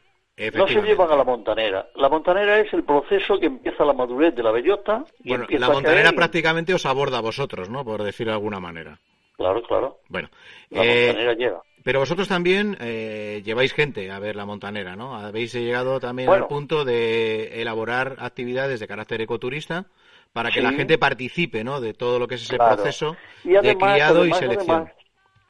No 0.52 0.66
se 0.68 0.82
llevan 0.82 1.10
a 1.10 1.16
la 1.16 1.24
montanera. 1.24 1.88
La 1.96 2.08
montanera 2.08 2.58
es 2.60 2.72
el 2.72 2.82
proceso 2.84 3.38
que 3.38 3.46
empieza 3.46 3.84
la 3.84 3.92
madurez 3.92 4.34
de 4.34 4.42
la 4.42 4.50
bellota. 4.50 5.04
Y 5.22 5.28
Bueno, 5.30 5.44
empieza 5.44 5.66
la 5.68 5.72
montanera 5.72 6.12
prácticamente 6.12 6.74
os 6.74 6.86
aborda 6.86 7.18
a 7.18 7.22
vosotros, 7.22 7.70
¿no? 7.70 7.84
Por 7.84 8.02
decirlo 8.02 8.32
de 8.32 8.36
alguna 8.36 8.60
manera. 8.60 8.98
Claro, 9.36 9.62
claro. 9.62 9.98
Bueno, 10.08 10.28
La 10.70 10.84
eh, 10.84 11.06
montanera 11.06 11.34
llega. 11.34 11.62
Pero 11.84 12.00
vosotros 12.00 12.26
también 12.28 12.76
eh, 12.80 13.42
lleváis 13.44 13.74
gente 13.74 14.10
a 14.10 14.18
ver 14.18 14.36
la 14.36 14.46
montanera, 14.46 14.96
¿no? 14.96 15.14
Habéis 15.14 15.52
llegado 15.52 16.00
también 16.00 16.28
Bueno. 16.28 16.44
al 16.44 16.48
punto 16.48 16.84
de 16.84 17.60
elaborar 17.60 18.16
actividades 18.20 18.80
de 18.80 18.88
carácter 18.88 19.20
ecoturista 19.20 19.84
para 20.32 20.48
que 20.50 20.60
Sí. 20.60 20.62
la 20.62 20.72
gente 20.72 20.96
participe, 20.96 21.62
¿no? 21.62 21.80
De 21.82 21.92
todo 21.92 22.18
lo 22.18 22.26
que 22.26 22.36
es 22.36 22.42
ese 22.42 22.56
Claro. 22.56 22.76
proceso 22.76 23.16
Y 23.44 23.50
de 23.50 23.76
criado 23.76 24.20
además, 24.22 24.38
y 24.38 24.40
selección. 24.40 24.76
además, 24.78 24.92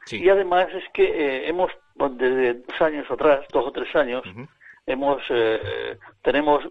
sí. 0.05 0.17
Y 0.21 0.29
además 0.29 0.67
es 0.75 0.83
que 0.93 1.03
eh, 1.05 1.47
hemos, 1.49 1.71
desde 1.95 2.55
dos 2.55 2.81
años 2.81 3.09
atrás, 3.09 3.45
dos 3.53 3.65
o 3.67 3.71
tres 3.71 3.95
años, 3.95 4.21
hemos 4.85 5.21
eh, 5.29 5.97
tenemos 6.21 6.65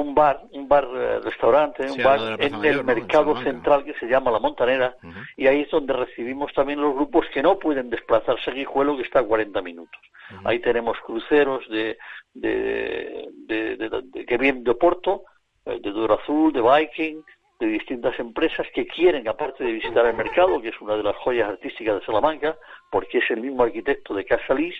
un 0.00 0.14
bar, 0.14 0.40
un 0.52 0.68
bar 0.68 0.86
eh, 0.94 1.20
restaurante, 1.20 1.88
Sí, 1.88 1.98
un 1.98 2.04
bar 2.04 2.18
en 2.40 2.52
Mayor, 2.52 2.66
el 2.66 2.74
¿no? 2.76 2.80
En 2.80 2.86
mercado 2.86 3.24
Salamanca. 3.32 3.50
central 3.50 3.84
que 3.84 3.94
se 3.94 4.06
llama 4.06 4.30
La 4.30 4.38
Montanera 4.38 4.94
Ujú. 5.02 5.18
y 5.36 5.46
ahí 5.46 5.60
es 5.62 5.70
donde 5.70 5.92
recibimos 5.92 6.52
también 6.52 6.80
los 6.80 6.94
grupos 6.94 7.26
que 7.32 7.42
no 7.42 7.58
pueden 7.58 7.90
desplazarse 7.90 8.50
a 8.50 8.54
Guijuelo 8.54 8.96
que 8.96 9.02
está 9.02 9.20
a 9.20 9.24
40 9.24 9.60
minutos. 9.62 10.00
Ujú. 10.34 10.48
Ahí 10.48 10.58
tenemos 10.60 10.98
cruceros 11.00 11.68
de, 11.68 11.96
de, 12.34 13.28
de, 13.46 13.76
de- 13.76 14.02
de- 14.02 14.26
que 14.26 14.38
vienen 14.38 14.64
de 14.64 14.70
Oporto, 14.70 15.22
eh, 15.66 15.78
de 15.80 15.90
Duro 15.90 16.14
Azul, 16.20 16.52
de 16.52 16.60
Viking, 16.62 17.22
de 17.60 17.66
distintas 17.66 18.18
empresas 18.20 18.66
que 18.72 18.86
quieren, 18.86 19.26
aparte 19.28 19.64
de 19.64 19.72
visitar 19.72 20.06
el 20.06 20.14
mercado, 20.14 20.60
que 20.62 20.68
es 20.68 20.80
una 20.80 20.96
de 20.96 21.02
las 21.02 21.16
joyas 21.16 21.48
artísticas 21.48 21.98
de 21.98 22.06
Salamanca, 22.06 22.56
porque 22.90 23.18
es 23.18 23.30
el 23.30 23.40
mismo 23.40 23.64
arquitecto 23.64 24.14
de 24.14 24.24
Casa 24.24 24.54
Lis, 24.54 24.76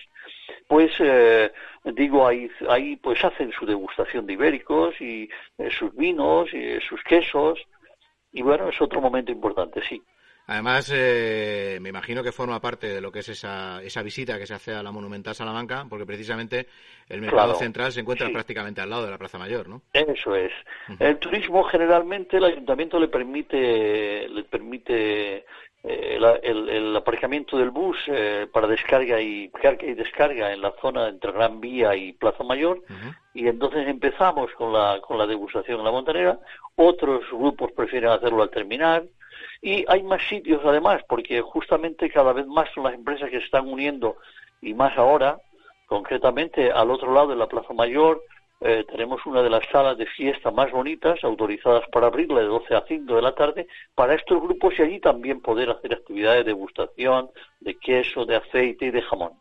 pues 0.67 0.91
eh, 0.99 1.51
digo 1.83 2.27
ahí 2.27 2.49
ahí 2.69 2.95
pues 2.97 3.23
hacen 3.23 3.51
su 3.51 3.65
degustación 3.65 4.25
de 4.25 4.33
ibéricos 4.33 4.99
y 5.01 5.29
eh, 5.57 5.69
sus 5.71 5.95
vinos 5.95 6.53
y 6.53 6.57
eh, 6.57 6.79
sus 6.87 7.01
quesos 7.03 7.59
y 8.31 8.41
bueno 8.41 8.69
es 8.69 8.81
otro 8.81 9.01
momento 9.01 9.31
importante 9.31 9.81
sí 9.87 10.01
Además, 10.51 10.91
eh, 10.91 11.77
me 11.79 11.89
imagino 11.89 12.23
que 12.23 12.31
forma 12.31 12.59
parte 12.59 12.87
de 12.87 13.01
lo 13.01 13.11
que 13.11 13.19
es 13.19 13.29
esa, 13.29 13.83
esa 13.83 14.01
visita 14.01 14.39
que 14.39 14.47
se 14.47 14.55
hace 14.55 14.73
a 14.73 14.81
la 14.81 14.91
Monumental 14.91 15.35
Salamanca, 15.35 15.85
porque 15.87 16.07
precisamente 16.07 16.65
el 17.07 17.21
mercado 17.21 17.49
Claro, 17.49 17.59
central 17.59 17.91
se 17.91 17.99
encuentra 17.99 18.25
sí. 18.25 18.33
prácticamente 18.33 18.81
al 18.81 18.89
lado 18.89 19.05
de 19.05 19.11
la 19.11 19.19
Plaza 19.19 19.37
Mayor, 19.37 19.69
¿no? 19.69 19.83
Eso 19.93 20.35
es. 20.35 20.51
El 20.99 21.19
turismo 21.19 21.63
generalmente 21.65 22.37
el 22.37 22.45
ayuntamiento 22.45 22.99
le 22.99 23.09
permite 23.09 24.27
le 24.27 24.43
permite 24.45 25.45
eh, 25.83 26.17
la- 26.19 26.35
el, 26.43 26.67
el 26.69 26.95
aparcamiento 26.95 27.57
del 27.57 27.69
bus 27.71 27.97
eh, 28.07 28.47
para 28.51 28.67
descarga 28.67 29.21
y 29.21 29.49
carga 29.49 29.85
y 29.87 29.93
descarga 29.93 30.51
en 30.53 30.61
la 30.61 30.73
zona 30.81 31.07
entre 31.07 31.31
Gran 31.31 31.61
Vía 31.61 31.95
y 31.95 32.13
Plaza 32.13 32.43
Mayor. 32.43 32.81
Y 33.33 33.47
entonces 33.47 33.87
empezamos 33.87 34.51
con 34.53 34.73
la 34.73 34.99
con 35.01 35.17
la 35.17 35.25
degustación 35.27 35.79
en 35.79 35.85
la 35.85 35.91
montanera. 35.91 36.39
Otros 36.75 37.21
grupos 37.31 37.71
prefieren 37.71 38.09
hacerlo 38.09 38.43
al 38.43 38.49
terminar. 38.49 39.03
Y 39.61 39.85
hay 39.87 40.03
más 40.03 40.21
sitios 40.29 40.61
además, 40.65 41.01
porque 41.07 41.41
justamente 41.41 42.09
cada 42.09 42.33
vez 42.33 42.45
más 42.47 42.69
son 42.73 42.83
las 42.83 42.93
empresas 42.93 43.29
que 43.29 43.39
se 43.39 43.45
están 43.45 43.67
uniendo 43.67 44.15
y 44.61 44.73
más 44.73 44.97
ahora, 44.97 45.37
concretamente 45.85 46.71
al 46.71 46.91
otro 46.91 47.13
lado 47.13 47.27
de 47.29 47.35
la 47.35 47.47
Plaza 47.47 47.73
Mayor, 47.73 48.21
eh, 48.61 48.85
tenemos 48.89 49.25
una 49.25 49.41
de 49.41 49.49
las 49.49 49.63
salas 49.71 49.97
de 49.97 50.05
fiesta 50.05 50.51
más 50.51 50.71
bonitas, 50.71 51.23
autorizadas 51.23 51.83
para 51.91 52.07
abrirla 52.07 52.41
de 52.41 52.47
12 52.47 52.75
a 52.75 52.83
5 52.85 53.15
de 53.15 53.21
la 53.21 53.33
tarde, 53.33 53.67
para 53.95 54.15
estos 54.15 54.41
grupos 54.41 54.73
y 54.77 54.81
allí 54.81 54.99
también 54.99 55.41
poder 55.41 55.69
hacer 55.69 55.93
actividades 55.93 56.45
de 56.45 56.51
degustación, 56.51 57.29
de 57.61 57.75
queso, 57.75 58.25
de 58.25 58.35
aceite 58.35 58.87
y 58.87 58.91
de 58.91 59.01
jamón, 59.01 59.33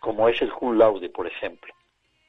como 0.00 0.28
es 0.28 0.42
el 0.42 0.52
Cum 0.52 0.76
Laude, 0.76 1.10
por 1.10 1.26
ejemplo. 1.26 1.72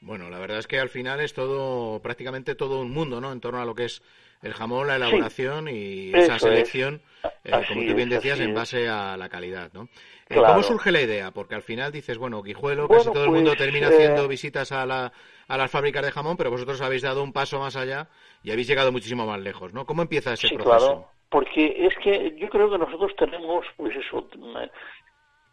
Bueno, 0.01 0.29
la 0.29 0.39
verdad 0.39 0.59
es 0.59 0.67
que 0.67 0.79
al 0.79 0.89
final 0.89 1.19
es 1.19 1.33
todo, 1.33 2.01
prácticamente 2.01 2.55
todo 2.55 2.81
un 2.81 2.91
mundo, 2.91 3.21
¿no? 3.21 3.31
En 3.31 3.39
torno 3.39 3.61
a 3.61 3.65
lo 3.65 3.75
que 3.75 3.85
es 3.85 4.01
el 4.41 4.53
jamón, 4.53 4.87
la 4.87 4.95
elaboración 4.95 5.67
y 5.67 6.11
esa 6.13 6.39
selección, 6.39 7.01
eh, 7.43 7.51
como 7.67 7.85
tú 7.85 7.93
bien 7.95 8.09
decías, 8.09 8.39
en 8.39 8.53
base 8.53 8.89
a 8.89 9.15
la 9.17 9.29
calidad, 9.29 9.71
¿no? 9.73 9.87
Eh, 10.29 10.35
¿Cómo 10.35 10.63
surge 10.63 10.91
la 10.91 11.01
idea? 11.01 11.31
Porque 11.31 11.55
al 11.55 11.61
final 11.61 11.91
dices, 11.91 12.17
bueno, 12.17 12.41
Guijuelo, 12.41 12.87
casi 12.87 13.11
todo 13.11 13.25
el 13.25 13.31
mundo 13.31 13.51
pues, 13.51 13.59
termina 13.59 13.87
eh, 13.89 13.93
haciendo 13.93 14.27
visitas 14.27 14.71
a, 14.71 14.85
la, 14.85 15.11
a 15.47 15.57
las 15.57 15.69
fábricas 15.69 16.03
de 16.03 16.11
jamón, 16.11 16.37
pero 16.37 16.49
vosotros 16.49 16.81
habéis 16.81 17.01
dado 17.03 17.23
un 17.23 17.33
paso 17.33 17.59
más 17.59 17.75
allá 17.75 18.07
y 18.43 18.51
habéis 18.51 18.67
llegado 18.67 18.91
muchísimo 18.91 19.25
más 19.25 19.39
lejos, 19.39 19.73
¿no? 19.73 19.85
¿Cómo 19.85 20.01
empieza 20.01 20.33
ese 20.33 20.47
sí, 20.47 20.55
proceso? 20.55 20.77
Claro, 20.77 21.07
porque 21.29 21.85
es 21.85 21.95
que 21.97 22.35
yo 22.37 22.49
creo 22.49 22.69
que 22.71 22.77
nosotros 22.77 23.11
tenemos, 23.17 23.65
pues 23.77 23.95
eso, 23.95 24.27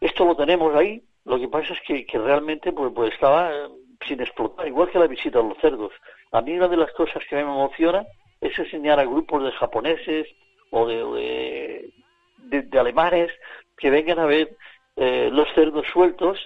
esto 0.01 0.24
lo 0.24 0.37
tenemos 0.37 0.74
ahí, 0.74 1.03
lo 1.24 1.38
que 1.38 1.48
pasa 1.48 1.74
es 1.74 1.81
que, 1.87 2.07
que 2.07 2.18
realmente 2.18 2.72
pues, 2.72 2.90
pues 2.94 3.12
estaba 3.12 3.51
sin 4.07 4.20
explotar, 4.20 4.66
igual 4.66 4.90
que 4.90 4.98
la 4.98 5.07
visita 5.09 5.40
a 5.40 5.42
los 5.42 5.59
cerdos. 5.59 5.92
A 6.33 6.40
mí 6.40 6.53
una 6.57 6.68
de 6.68 6.77
las 6.77 6.92
cosas 6.92 7.22
que 7.29 7.37
me 7.37 7.42
emociona 7.42 8.07
es 8.40 8.59
enseñar 8.59 8.98
a 9.01 9.05
grupos 9.05 9.44
de 9.44 9.53
japoneses 9.53 10.27
o 10.70 10.87
de, 10.87 11.90
de, 12.38 12.62
de, 12.62 12.79
alemanes 12.79 13.31
que 13.77 13.90
vengan 13.90 14.18
a 14.18 14.27
ver 14.27 14.57
eh, 14.96 15.31
los 15.33 15.48
cerdos 15.55 15.87
sueltos 15.92 16.38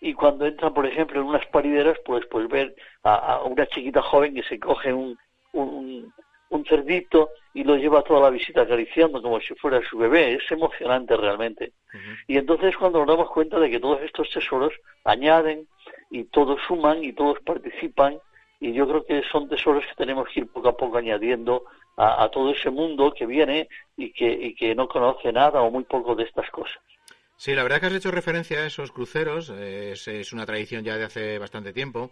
y 0.00 0.14
cuando 0.14 0.46
entran, 0.46 0.72
por 0.72 0.86
ejemplo, 0.86 1.20
en 1.20 1.26
unas 1.26 1.46
parideras, 1.46 1.98
pues, 2.04 2.24
pues 2.30 2.48
ver 2.48 2.74
a, 3.02 3.14
a 3.14 3.44
una 3.44 3.66
chiquita 3.66 4.00
joven 4.00 4.34
que 4.34 4.42
se 4.42 4.58
coge 4.58 4.92
un, 4.92 5.18
un, 5.52 6.12
un 6.48 6.64
cerdito 6.64 7.30
y 7.52 7.64
lo 7.64 7.76
lleva 7.76 8.02
toda 8.02 8.20
la 8.20 8.30
visita 8.30 8.62
acariciando 8.62 9.20
como 9.20 9.40
si 9.40 9.54
fuera 9.54 9.80
su 9.88 9.98
bebé. 9.98 10.34
Es 10.34 10.50
emocionante 10.50 11.16
realmente. 11.16 11.72
Uh 11.92 11.96
-huh. 11.96 12.18
Y 12.28 12.36
entonces 12.38 12.76
cuando 12.76 13.00
nos 13.00 13.08
damos 13.08 13.30
cuenta 13.30 13.58
de 13.58 13.70
que 13.70 13.80
todos 13.80 14.00
estos 14.02 14.30
tesoros 14.30 14.72
añaden 15.04 15.66
y 16.10 16.24
todos 16.24 16.60
suman 16.66 17.04
y 17.04 17.12
todos 17.12 17.40
participan 17.40 18.18
y 18.60 18.72
yo 18.72 18.86
creo 18.86 19.04
que 19.04 19.22
son 19.32 19.48
tesoros 19.48 19.84
que 19.86 19.94
tenemos 19.94 20.28
que 20.28 20.40
ir 20.40 20.46
poco 20.46 20.68
a 20.68 20.76
poco 20.76 20.98
añadiendo 20.98 21.64
a, 21.96 22.28
todo 22.30 22.52
ese 22.52 22.70
mundo 22.70 23.12
que 23.12 23.26
viene 23.26 23.68
y 23.96 24.12
que, 24.12 24.30
y 24.30 24.54
que 24.54 24.74
no 24.74 24.88
conoce 24.88 25.32
nada 25.32 25.60
o 25.62 25.70
muy 25.70 25.84
poco 25.84 26.14
de 26.14 26.24
estas 26.24 26.48
cosas. 26.50 26.78
Sí, 27.36 27.54
la 27.54 27.62
verdad 27.62 27.80
que 27.80 27.86
has 27.86 27.94
hecho 27.94 28.10
referencia 28.10 28.58
a 28.58 28.66
esos 28.66 28.92
cruceros, 28.92 29.48
es, 29.50 30.06
es 30.08 30.32
una 30.32 30.46
tradición 30.46 30.84
ya 30.84 30.96
de 30.96 31.04
hace 31.04 31.38
bastante 31.38 31.72
tiempo. 31.72 32.10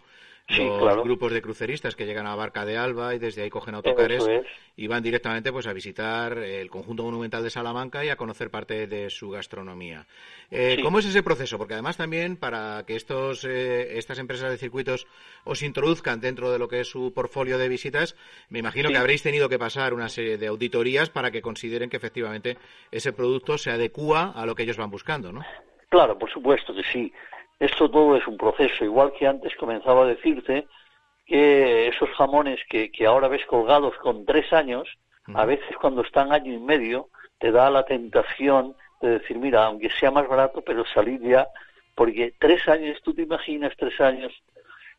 Sí, 0.49 0.63
los 0.65 0.79
claro. 0.81 1.03
grupos 1.03 1.31
de 1.31 1.41
cruceristas 1.43 1.95
que 1.95 2.05
llegan 2.07 2.25
a 2.25 2.35
Barca 2.35 2.65
de 2.65 2.75
Alba 2.75 3.13
y 3.13 3.19
desde 3.19 3.43
ahí 3.43 3.49
cogen 3.51 3.75
autocares 3.75 4.27
es. 4.27 4.41
y 4.77 4.87
van 4.87 5.03
directamente 5.03 5.51
pues 5.51 5.67
a 5.67 5.73
visitar 5.73 6.37
el 6.39 6.69
conjunto 6.71 7.03
monumental 7.03 7.43
de 7.43 7.51
Salamanca 7.51 8.03
y 8.03 8.09
a 8.09 8.15
conocer 8.15 8.49
parte 8.49 8.87
de 8.87 9.09
su 9.11 9.29
gastronomía. 9.29 10.07
Eh, 10.49 10.73
Sí. 10.77 10.81
¿Cómo 10.83 10.99
es 10.99 11.05
ese 11.05 11.21
proceso? 11.21 11.57
Porque 11.59 11.73
además 11.75 11.97
también 11.97 12.35
para 12.35 12.83
que 12.87 12.95
estos, 12.95 13.45
eh, 13.45 13.97
estas 13.99 14.17
empresas 14.17 14.49
de 14.49 14.57
circuitos 14.57 15.05
os 15.43 15.61
introduzcan 15.61 16.19
dentro 16.19 16.51
de 16.51 16.57
lo 16.57 16.67
que 16.67 16.79
es 16.79 16.87
su 16.87 17.13
portfolio 17.13 17.57
de 17.59 17.69
visitas, 17.69 18.15
me 18.49 18.57
imagino 18.59 18.89
Sí. 18.89 18.93
que 18.93 18.99
habréis 18.99 19.21
tenido 19.21 19.49
que 19.49 19.59
pasar 19.59 19.93
una 19.93 20.09
serie 20.09 20.37
de 20.39 20.47
auditorías 20.47 21.09
para 21.11 21.29
que 21.29 21.41
consideren 21.43 21.89
que 21.91 21.97
efectivamente 21.97 22.57
ese 22.91 23.13
producto 23.13 23.57
se 23.59 23.69
adecúa 23.69 24.31
a 24.35 24.45
lo 24.47 24.55
que 24.55 24.63
ellos 24.63 24.77
van 24.77 24.89
buscando, 24.89 25.31
¿no? 25.31 25.41
Claro, 25.89 26.17
por 26.17 26.31
supuesto 26.31 26.73
que 26.73 26.83
sí. 26.91 27.13
Esto 27.59 27.89
todo 27.89 28.15
es 28.15 28.25
un 28.27 28.37
proceso, 28.37 28.85
igual 28.85 29.11
que 29.17 29.27
antes 29.27 29.55
comenzaba 29.55 30.03
a 30.03 30.07
decirte 30.07 30.65
que 31.25 31.87
esos 31.87 32.09
jamones 32.11 32.59
que, 32.69 32.91
que 32.91 33.05
ahora 33.05 33.27
ves 33.27 33.45
colgados 33.45 33.95
con 33.97 34.25
tres 34.25 34.51
años, 34.53 34.87
a 35.35 35.45
veces 35.45 35.77
cuando 35.79 36.01
están 36.01 36.31
año 36.31 36.51
y 36.51 36.57
medio, 36.57 37.09
te 37.37 37.51
da 37.51 37.69
la 37.69 37.83
tentación 37.83 38.75
de 39.01 39.19
decir, 39.19 39.37
mira, 39.37 39.65
aunque 39.65 39.89
sea 39.91 40.09
más 40.09 40.27
barato, 40.27 40.61
pero 40.61 40.83
salir 40.85 41.21
ya, 41.21 41.47
porque 41.95 42.33
tres 42.39 42.67
años, 42.67 42.99
tú 43.03 43.13
te 43.13 43.21
imaginas 43.21 43.73
tres 43.77 43.99
años 44.01 44.33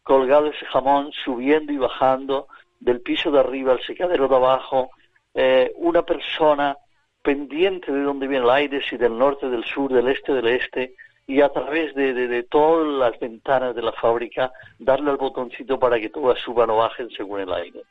colgado 0.03 0.47
ese 0.47 0.67
jamón, 0.67 1.13
subiendo 1.25 1.73
y 1.73 1.79
bajando 1.79 2.47
del 2.79 3.01
piso 3.01 3.31
de 3.31 3.41
arriba 3.41 3.73
al 3.73 3.83
secadero 3.83 4.29
de 4.29 4.37
abajo, 4.37 4.91
eh, 5.35 5.73
una 5.77 6.03
persona 6.03 6.77
pendiente 7.23 7.93
de 7.93 8.03
dónde 8.03 8.27
viene 8.27 8.45
el 8.45 8.51
aire, 8.51 8.83
si 8.83 8.97
del 8.97 9.17
norte, 9.19 9.49
del 9.49 9.65
sur, 9.65 9.93
del 9.93 10.09
este, 10.09 10.33
del 10.33 10.49
este, 10.49 10.95
y 11.31 11.41
a 11.43 11.49
través 11.49 11.95
de, 11.95 12.13
de, 12.13 12.27
de 12.27 12.43
todas 12.43 12.89
las 12.89 13.21
ventanas 13.21 13.73
de 13.77 13.83
la 13.83 13.93
fábrica 13.93 14.53
darle 14.81 15.11
al 15.13 15.17
botoncito 15.17 15.79
para 15.79 16.01
que 16.01 16.09
todas 16.09 16.41
suban 16.41 16.71
o 16.71 16.79
bajen 16.79 17.09
según 17.11 17.39
el 17.39 17.53
aire. 17.53 17.83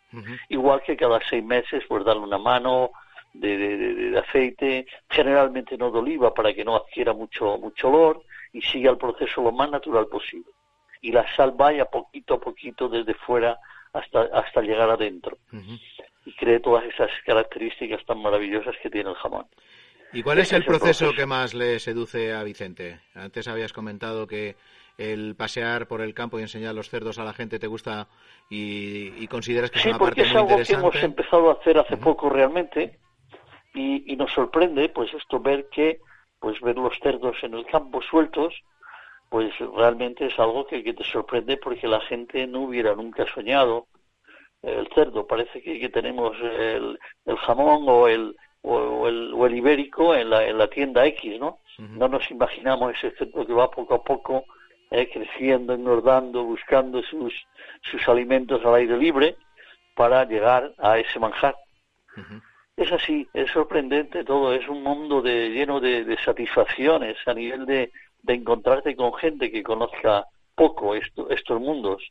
Igual 0.49 0.81
que 0.83 0.97
cada 0.97 1.21
seis 1.29 1.41
meses, 1.41 1.81
pues 1.87 2.03
darle 2.03 2.23
una 2.23 2.37
mano 2.37 2.91
de, 3.31 3.57
de, 3.57 4.19
aceite, 4.19 4.87
generalmente 5.09 5.77
no 5.77 5.89
de 5.89 5.99
oliva 5.99 6.33
para 6.33 6.53
que 6.53 6.65
no 6.65 6.75
adquiera 6.75 7.13
mucho, 7.13 7.57
mucho 7.57 7.87
olor 7.87 8.23
y 8.51 8.61
siga 8.61 8.91
el 8.91 8.97
proceso 8.97 9.41
lo 9.41 9.53
más 9.53 9.71
natural 9.71 10.07
posible. 10.07 10.51
Y 11.01 11.13
la 11.13 11.25
sal 11.37 11.53
vaya 11.55 11.85
poquito 11.85 12.33
a 12.33 12.41
poquito 12.41 12.89
desde 12.89 13.13
fuera 13.13 13.57
hasta, 13.93 14.23
hasta 14.33 14.61
llegar 14.61 14.89
adentro 14.89 15.37
y 16.25 16.33
cree 16.33 16.59
todas 16.59 16.83
esas 16.83 17.09
características 17.25 18.03
tan 18.05 18.21
maravillosas 18.21 18.75
que 18.83 18.89
tiene 18.89 19.11
el 19.11 19.15
jamón. 19.15 19.45
¿Y 20.11 20.23
cuál 20.23 20.39
es 20.39 20.51
el 20.53 20.61
es 20.61 20.67
proceso 20.67 21.13
que 21.13 21.25
más 21.25 21.53
le 21.53 21.79
seduce 21.79 22.33
a 22.33 22.43
Vicente? 22.43 22.99
Antes 23.13 23.47
habías 23.47 23.73
comentado 23.73 24.27
que 24.27 24.55
el 24.97 25.35
pasear 25.35 25.87
por 25.87 26.01
el 26.01 26.13
campo 26.13 26.39
y 26.39 26.41
enseñar 26.41 26.75
los 26.75 26.89
cerdos 26.89 27.19
a 27.19 27.23
la 27.23 27.33
gente 27.33 27.59
te 27.59 27.67
gusta 27.67 28.07
y, 28.49 29.13
y 29.23 29.27
consideras 29.27 29.71
que 29.71 29.77
es 29.77 29.83
Sí, 29.83 29.89
una 29.89 29.97
porque 29.97 30.21
parte 30.21 30.29
es 30.29 30.33
muy 30.33 30.51
algo 30.51 30.63
que 30.63 30.73
hemos 30.73 30.95
empezado 30.95 31.49
a 31.49 31.53
hacer 31.53 31.77
hace 31.77 31.95
poco 31.97 32.29
realmente 32.29 32.99
y, 33.73 34.11
y 34.11 34.15
nos 34.17 34.31
sorprende 34.33 34.89
pues 34.89 35.13
esto 35.13 35.39
ver 35.39 35.69
que 35.69 35.99
pues 36.39 36.59
ver 36.61 36.75
los 36.77 36.97
cerdos 37.01 37.37
en 37.43 37.53
el 37.53 37.65
campo 37.65 38.01
sueltos 38.01 38.53
pues 39.29 39.53
realmente 39.77 40.25
es 40.25 40.37
algo 40.39 40.65
que, 40.65 40.83
que 40.83 40.93
te 40.93 41.03
sorprende 41.03 41.57
porque 41.57 41.87
la 41.87 42.01
gente 42.01 42.47
no 42.47 42.61
hubiera 42.61 42.95
nunca 42.95 43.25
soñado 43.33 43.87
el 44.63 44.87
cerdo. 44.93 45.27
Parece 45.27 45.61
que, 45.61 45.79
que 45.79 45.89
tenemos 45.89 46.35
el, 46.41 46.99
el 47.25 47.37
jamón 47.37 47.85
o 47.87 48.07
el 48.07 48.35
o, 48.61 48.75
o 48.75 49.07
el 49.07 49.33
o 49.33 49.45
el 49.45 49.55
ibérico 49.55 50.15
en 50.15 50.29
la 50.29 50.45
en 50.45 50.57
la 50.57 50.67
tienda 50.67 51.05
X 51.05 51.39
no 51.39 51.59
no 51.77 52.07
nos 52.09 52.29
imaginamos 52.29 52.93
ese 52.95 53.11
cerdo 53.11 53.45
que 53.45 53.53
va 53.53 53.71
poco 53.71 53.93
a 53.95 54.03
poco 54.03 54.43
eh, 54.91 55.07
creciendo, 55.11 55.73
engordando, 55.73 56.43
buscando 56.43 57.03
sus, 57.03 57.33
sus 57.83 58.07
alimentos 58.09 58.65
al 58.65 58.75
aire 58.75 58.97
libre 58.97 59.35
para 59.95 60.25
llegar 60.25 60.73
a 60.79 60.97
ese 60.97 61.19
manjar. 61.19 61.55
Es 62.75 62.91
así, 62.91 63.27
es 63.33 63.51
sorprendente 63.51 64.23
todo, 64.23 64.53
es 64.53 64.67
un 64.67 64.81
mundo 64.81 65.21
de, 65.21 65.49
lleno 65.49 65.79
de, 65.79 66.05
de 66.05 66.17
satisfacciones 66.17 67.17
a 67.27 67.33
nivel 67.33 67.65
de, 67.65 67.91
de 68.23 68.33
encontrarte 68.33 68.95
con 68.95 69.13
gente 69.13 69.51
que 69.51 69.61
conozca 69.61 70.25
poco 70.55 70.95
esto, 70.95 71.29
estos 71.29 71.61
mundos. 71.61 72.01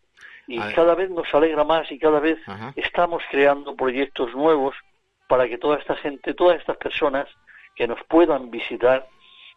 Y 0.46 0.58
cada 0.74 0.94
vez 0.94 1.10
nos 1.10 1.26
alegra 1.34 1.64
más 1.64 1.90
y 1.90 1.98
cada 1.98 2.20
vez 2.20 2.38
Ajá. 2.46 2.72
estamos 2.76 3.22
creando 3.30 3.74
proyectos 3.74 4.34
nuevos 4.34 4.74
para 5.28 5.48
que 5.48 5.58
toda 5.58 5.78
esta 5.78 5.94
gente, 5.96 6.34
todas 6.34 6.58
estas 6.58 6.76
personas 6.78 7.28
que 7.76 7.86
nos 7.86 7.98
puedan 8.08 8.50
visitar, 8.50 9.06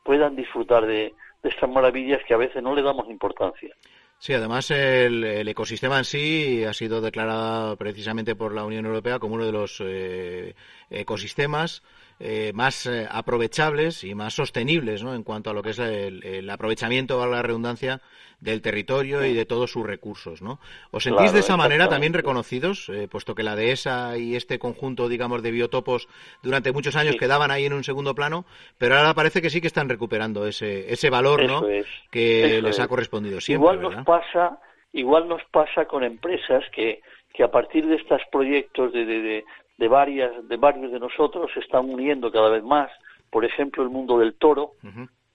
puedan 0.03 0.35
disfrutar 0.35 0.85
de, 0.85 1.13
estas 1.43 1.69
maravillas 1.69 2.21
que 2.27 2.35
a 2.35 2.37
veces 2.37 2.61
no 2.61 2.75
le 2.75 2.83
damos 2.83 3.09
importancia. 3.09 3.73
Sí, 4.19 4.33
además 4.33 4.69
el, 4.69 5.23
el 5.23 5.47
ecosistema 5.47 5.97
en 5.97 6.05
sí 6.05 6.63
ha 6.63 6.73
sido 6.73 7.01
declarado 7.01 7.75
precisamente 7.77 8.35
por 8.35 8.53
la 8.53 8.63
Unión 8.63 8.85
Europea 8.85 9.17
como 9.17 9.33
uno 9.33 9.45
de 9.47 9.51
los 9.51 9.81
eh, 9.83 10.53
ecosistemas 10.91 11.81
eh, 12.23 12.51
más 12.53 12.85
eh, 12.85 13.07
aprovechables 13.09 14.03
y 14.03 14.13
más 14.13 14.35
sostenibles 14.35 15.03
¿no? 15.03 15.15
en 15.15 15.23
cuanto 15.23 15.49
a 15.49 15.53
lo 15.53 15.63
que 15.63 15.71
es 15.71 15.79
el, 15.79 16.23
el 16.23 16.49
aprovechamiento, 16.49 17.17
valga 17.17 17.37
la 17.37 17.41
redundancia, 17.41 18.01
del 18.39 18.61
territorio 18.61 19.23
y 19.23 19.33
de 19.33 19.45
todos 19.45 19.71
sus 19.71 19.85
recursos. 19.85 20.41
¿no? 20.41 20.59
¿Os 20.91 21.03
sentís 21.03 21.19
Claro, 21.21 21.33
de 21.33 21.39
esa 21.39 21.57
manera 21.57 21.89
también 21.89 22.13
reconocidos, 22.13 22.89
eh, 22.89 23.07
puesto 23.09 23.35
que 23.35 23.43
la 23.43 23.55
dehesa 23.55 24.17
y 24.17 24.35
este 24.35 24.57
conjunto, 24.59 25.07
digamos, 25.07 25.43
de 25.43 25.51
biotopos 25.51 26.07
durante 26.41 26.71
muchos 26.71 26.95
años 26.95 27.13
Sí. 27.13 27.19
quedaban 27.19 27.51
ahí 27.51 27.65
en 27.65 27.73
un 27.73 27.83
segundo 27.83 28.15
plano, 28.15 28.45
pero 28.77 28.97
ahora 28.97 29.13
parece 29.13 29.41
que 29.41 29.49
sí 29.51 29.61
que 29.61 29.67
están 29.67 29.89
recuperando 29.89 30.47
ese, 30.47 30.91
ese 30.91 31.09
valor 31.09 31.43
¿no? 31.45 31.57
Eso 31.59 31.69
es, 31.69 31.85
que 32.11 32.57
eso 32.57 32.61
les 32.67 32.79
ha 32.79 32.83
es. 32.83 32.87
correspondido 32.87 33.39
siempre, 33.41 33.61
igual 33.61 33.77
¿verdad? 33.77 33.97
nos 33.97 34.05
pasa, 34.05 34.59
igual 34.93 35.27
nos 35.27 35.43
pasa 35.51 35.85
con 35.85 36.03
empresas 36.03 36.63
que, 36.73 37.01
que 37.33 37.43
a 37.43 37.51
partir 37.51 37.85
de 37.85 37.95
estos 37.95 38.21
proyectos 38.31 38.91
de, 38.91 39.05
de, 39.05 39.21
de, 39.21 39.45
de 39.81 39.87
varias, 39.87 40.47
de 40.47 40.57
varios 40.57 40.91
de 40.91 40.99
nosotros 40.99 41.49
se 41.55 41.59
están 41.59 41.89
uniendo 41.89 42.31
cada 42.31 42.49
vez 42.49 42.63
más. 42.63 42.89
Por 43.31 43.43
ejemplo, 43.43 43.81
el 43.81 43.89
mundo 43.89 44.19
del 44.19 44.35
toro, 44.35 44.73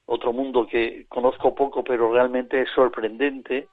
otro 0.06 0.32
mundo 0.32 0.68
que 0.68 1.04
conozco 1.08 1.52
poco, 1.52 1.82
pero 1.82 2.12
realmente 2.12 2.60
es 2.62 2.70
sorprendente, 2.70 3.66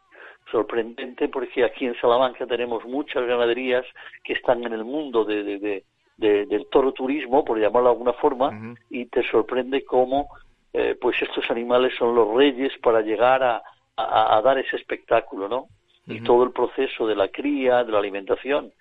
sorprendente 0.51 1.27
porque 1.29 1.63
aquí 1.63 1.85
en 1.85 1.95
Salamanca 2.01 2.47
tenemos 2.47 2.83
muchas 2.85 3.23
ganaderías 3.27 3.85
que 4.23 4.33
están 4.33 4.63
en 4.63 4.73
el 4.73 4.83
mundo 4.83 5.23
de, 5.25 5.43
de, 5.43 5.59
de, 5.59 5.83
de- 6.17 6.45
del 6.47 6.65
toro 6.71 6.91
turismo, 6.91 7.45
por 7.45 7.59
llamarlo 7.59 7.89
de 7.89 7.93
alguna 7.95 8.13
forma, 8.13 8.49
y 8.89 9.05
te 9.05 9.21
sorprende 9.29 9.85
cómo 9.85 10.27
eh, 10.73 10.95
pues 10.99 11.21
estos 11.21 11.49
animales 11.51 11.93
son 11.99 12.15
los 12.15 12.33
reyes 12.35 12.71
para 12.81 13.01
llegar 13.01 13.43
a, 13.43 13.61
a- 13.95 14.37
a 14.37 14.41
dar 14.41 14.57
ese 14.57 14.75
espectáculo, 14.77 15.47
¿no? 15.47 15.67
Y 16.07 16.19
todo 16.23 16.43
el 16.43 16.51
proceso 16.51 17.05
de 17.05 17.15
la 17.15 17.27
cría, 17.27 17.83
de 17.83 17.91
la 17.91 17.99
alimentación. 17.99 18.71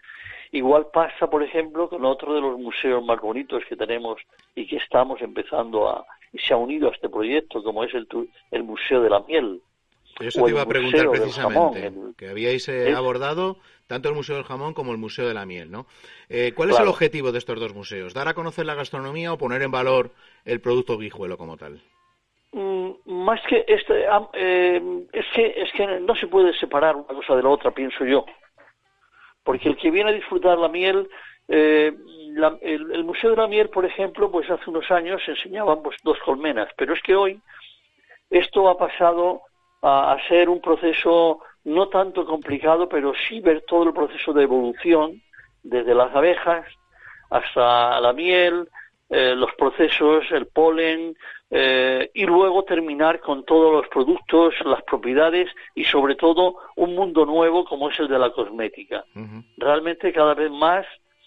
Igual 0.53 0.87
pasa, 0.93 1.29
por 1.29 1.43
ejemplo, 1.43 1.89
con 1.89 2.05
otro 2.05 2.35
de 2.35 2.41
los 2.43 2.59
museos 2.59 3.03
más 3.05 3.19
bonitos 3.21 3.63
que 3.69 3.77
tenemos 3.77 4.21
y 4.55 4.67
que 4.67 4.77
estamos 4.77 5.21
empezando 5.23 5.89
a 5.89 6.05
y 6.35 6.39
se 6.39 6.55
ha 6.55 6.57
unido 6.57 6.89
a 6.89 6.93
este 6.93 7.09
proyecto, 7.09 7.63
como 7.63 7.85
es 7.85 7.93
el, 7.95 8.07
el 8.51 8.63
Museo 8.63 9.03
de 9.03 9.11
la 9.11 9.21
Miel. 9.21 9.61
Eso 10.21 10.43
o 10.43 10.45
te 10.45 10.51
iba 10.51 10.63
a 10.63 10.67
preguntar 10.67 11.11
precisamente, 11.11 11.81
Jamón, 11.83 12.15
que 12.17 12.29
habíais 12.29 12.69
eh, 12.69 12.91
Es- 12.91 12.97
abordado 12.97 13.57
tanto 13.87 14.09
el 14.11 14.15
Museo 14.15 14.37
del 14.37 14.45
Jamón 14.45 14.73
como 14.75 14.93
el 14.93 14.99
Museo 14.99 15.27
de 15.29 15.35
la 15.35 15.45
Miel, 15.47 15.71
¿no? 15.71 15.87
Eh, 16.29 16.53
¿Cuál 16.55 16.71
es 16.71 16.81
el 16.81 16.89
objetivo 16.89 17.33
de 17.33 17.39
estos 17.39 17.59
dos 17.61 17.75
museos? 17.75 18.13
¿Dar 18.15 18.29
a 18.29 18.35
conocer 18.35 18.65
la 18.67 18.75
gastronomía 18.75 19.33
o 19.33 19.39
poner 19.39 19.63
en 19.63 19.71
valor 19.71 20.13
el 20.45 20.61
producto 20.61 20.97
guijuelo 20.99 21.37
como 21.39 21.57
tal? 21.57 21.83
Mm, 22.53 22.91
más 23.07 23.41
que 23.49 23.65
este 23.69 24.05
eh, 24.35 25.05
es 25.15 25.27
que 25.35 25.47
es 25.57 25.73
que 25.73 25.87
no 26.01 26.15
se 26.17 26.27
puede 26.27 26.53
separar 26.59 26.97
una 26.97 27.07
cosa 27.07 27.35
de 27.37 27.43
la 27.43 27.49
otra 27.49 27.71
pienso 27.71 28.05
yo 28.05 28.25
porque 29.45 29.69
el 29.69 29.77
que 29.77 29.91
viene 29.91 30.11
a 30.11 30.15
disfrutar 30.15 30.59
la 30.59 30.69
miel 30.69 31.09
eh, 31.49 31.93
la- 32.35 32.57
el, 32.63 33.05
museo 33.05 33.31
de 33.31 33.37
la 33.37 33.49
miel 33.49 33.69
por 33.69 33.85
ejemplo 33.85 34.31
pues 34.31 34.49
hace 34.51 34.71
unos 34.71 34.91
años 34.91 35.21
enseñaban 35.27 35.83
pues, 35.83 35.97
dos 36.03 36.19
colmenas 36.25 36.69
pero 36.77 36.95
es 36.95 37.03
que 37.03 37.15
hoy 37.15 37.41
esto 38.31 38.69
ha 38.69 38.79
pasado 38.79 39.43
a, 39.83 40.13
a 40.13 40.29
ser 40.29 40.49
un 40.49 40.61
proceso 40.61 41.41
no 41.65 41.89
tanto 41.89 42.25
complicado 42.25 42.89
pero 42.89 43.13
sí 43.29 43.41
ver 43.41 43.63
todo 43.67 43.85
el 43.85 43.93
proceso 43.93 44.33
de 44.33 44.45
evolución 44.45 45.21
desde 45.63 45.95
las 45.95 46.15
abejas 46.15 46.67
hasta 47.31 48.01
la 48.01 48.13
miel 48.13 48.69
eh, 49.15 49.35
los 49.37 49.53
procesos, 49.59 50.25
el 50.31 50.47
polen, 50.47 51.15
eh, 51.55 52.11
y 52.15 52.25
luego 52.25 52.65
terminar 52.65 53.21
con 53.21 53.45
todos 53.45 53.75
los 53.75 53.87
productos, 53.89 54.55
las 54.65 54.83
propiedades 54.85 55.51
y 55.75 55.85
sobre 55.85 56.15
todo 56.15 56.57
un 56.77 56.95
mundo 56.95 57.27
nuevo 57.27 57.67
como 57.67 57.91
es 57.91 58.01
el 58.01 58.09
de 58.09 58.19
la 58.19 58.31
cosmética. 58.31 59.05
Realmente 59.59 60.15
cada 60.15 60.33
vez 60.33 60.51
más, 60.51 60.87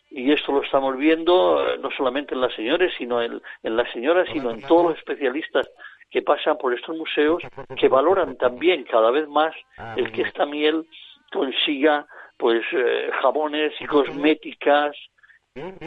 y 0.09 0.32
esto 0.32 0.51
lo 0.51 0.63
estamos 0.63 0.97
viendo 0.97 1.63
eh, 1.67 1.78
no 1.80 1.91
solamente 1.91 2.34
en 2.34 2.41
las 2.41 2.55
señores, 2.55 2.91
sino 2.97 3.21
en, 3.21 3.39
en 3.61 3.78
las 3.78 3.91
señoras, 3.91 4.28
sino 4.34 4.49
en 4.49 4.63
todos 4.63 4.86
los 4.89 4.97
especialistas 4.97 5.69
que 6.09 6.23
pasan 6.23 6.57
por 6.57 6.73
estos 6.73 6.97
museos, 6.97 7.43
que 7.78 7.88
valoran 7.88 8.36
también 8.36 8.84
cada 8.86 9.11
vez 9.11 9.28
más 9.28 9.53
el 9.95 10.11
que 10.11 10.23
esta 10.23 10.47
miel 10.47 10.88
consiga 11.32 12.07
pues 12.38 12.63
eh, 12.71 13.11
jabones 13.21 13.73
y 13.80 13.86
cosméticas, 13.86 14.95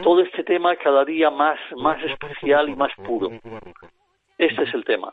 todo 0.03 0.21
este 0.21 0.45
tema 0.45 0.77
cada 0.77 1.05
día 1.05 1.29
más, 1.31 1.59
más 1.77 2.01
especial 2.05 2.69
y 2.69 2.77
más 2.77 2.93
puro. 3.05 3.31
Este 4.39 4.63
es 4.63 4.73
el 4.73 4.85
tema. 4.85 5.13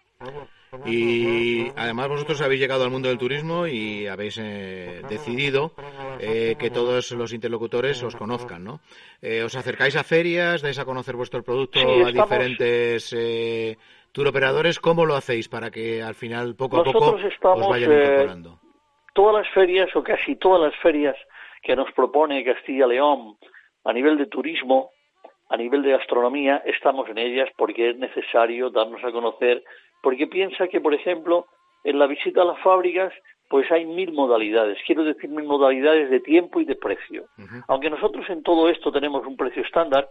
Y 0.86 1.68
además 1.76 2.10
vosotros 2.10 2.42
habéis 2.42 2.62
llegado 2.62 2.84
al 2.84 2.92
mundo 2.92 3.10
del 3.10 3.18
turismo 3.18 3.66
y 3.66 4.08
habéis 4.08 4.38
eh, 4.38 5.02
decidido 5.10 5.72
eh, 6.20 6.56
que 6.60 6.70
todos 6.70 7.12
los 7.12 7.34
interlocutores 7.34 8.04
os 8.04 8.16
conozcan, 8.16 8.64
¿no? 8.64 8.82
Eh, 9.22 9.42
os 9.44 9.56
acercáis 9.56 9.96
a 9.96 10.04
ferias, 10.04 10.62
dais 10.62 10.78
a 10.78 10.86
conocer 10.86 11.16
vuestro 11.16 11.44
producto 11.44 11.80
Sí, 11.80 12.02
a 12.06 12.12
diferentes 12.12 13.14
eh, 13.18 13.78
tour 14.12 14.28
operadores. 14.28 14.80
¿Cómo 14.80 15.06
lo 15.06 15.16
hacéis 15.16 15.50
para 15.50 15.72
que 15.72 16.04
al 16.04 16.16
final 16.16 16.56
poco 16.56 16.78
a 16.78 16.84
poco 16.84 17.18
estamos, 17.18 17.62
os 17.62 17.70
vayan 17.70 17.92
eh, 17.92 18.04
incorporando? 18.04 18.60
Todas 19.14 19.46
las 19.46 19.54
ferias, 19.54 19.96
o 19.96 20.04
casi 20.04 20.36
todas 20.36 20.62
las 20.62 20.76
ferias 20.82 21.16
que 21.64 21.76
nos 21.76 21.92
propone 21.94 22.44
Castilla-León 22.44 23.38
a 23.86 23.94
nivel 23.94 24.18
de 24.18 24.26
turismo, 24.28 24.92
a 25.50 25.58
nivel 25.58 25.84
de 25.84 25.92
gastronomía, 25.92 26.62
estamos 26.66 27.08
en 27.10 27.18
ellas 27.18 27.50
porque 27.58 27.92
es 27.92 27.98
necesario 27.98 28.70
darnos 28.70 29.04
a 29.04 29.12
conocer, 29.12 29.64
porque 30.02 30.28
piensa 30.28 30.68
que, 30.68 30.82
por 30.82 30.94
ejemplo, 30.94 31.48
en 31.84 32.00
la 32.00 32.08
visita 32.08 32.42
a 32.42 32.46
las 32.46 32.60
fábricas, 32.60 33.14
pues 33.50 33.72
hay 33.72 33.86
mil 33.86 34.12
modalidades, 34.12 34.78
quiero 34.86 35.04
decir 35.04 35.30
mil 35.30 35.46
modalidades 35.46 36.10
de 36.10 36.20
tiempo 36.20 36.60
y 36.60 36.66
de 36.66 36.76
precio. 36.76 37.26
Aunque 37.68 37.92
nosotros 37.92 38.28
en 38.30 38.42
todo 38.42 38.70
esto 38.70 38.92
tenemos 38.92 39.26
un 39.26 39.38
precio 39.38 39.62
estándar, 39.62 40.10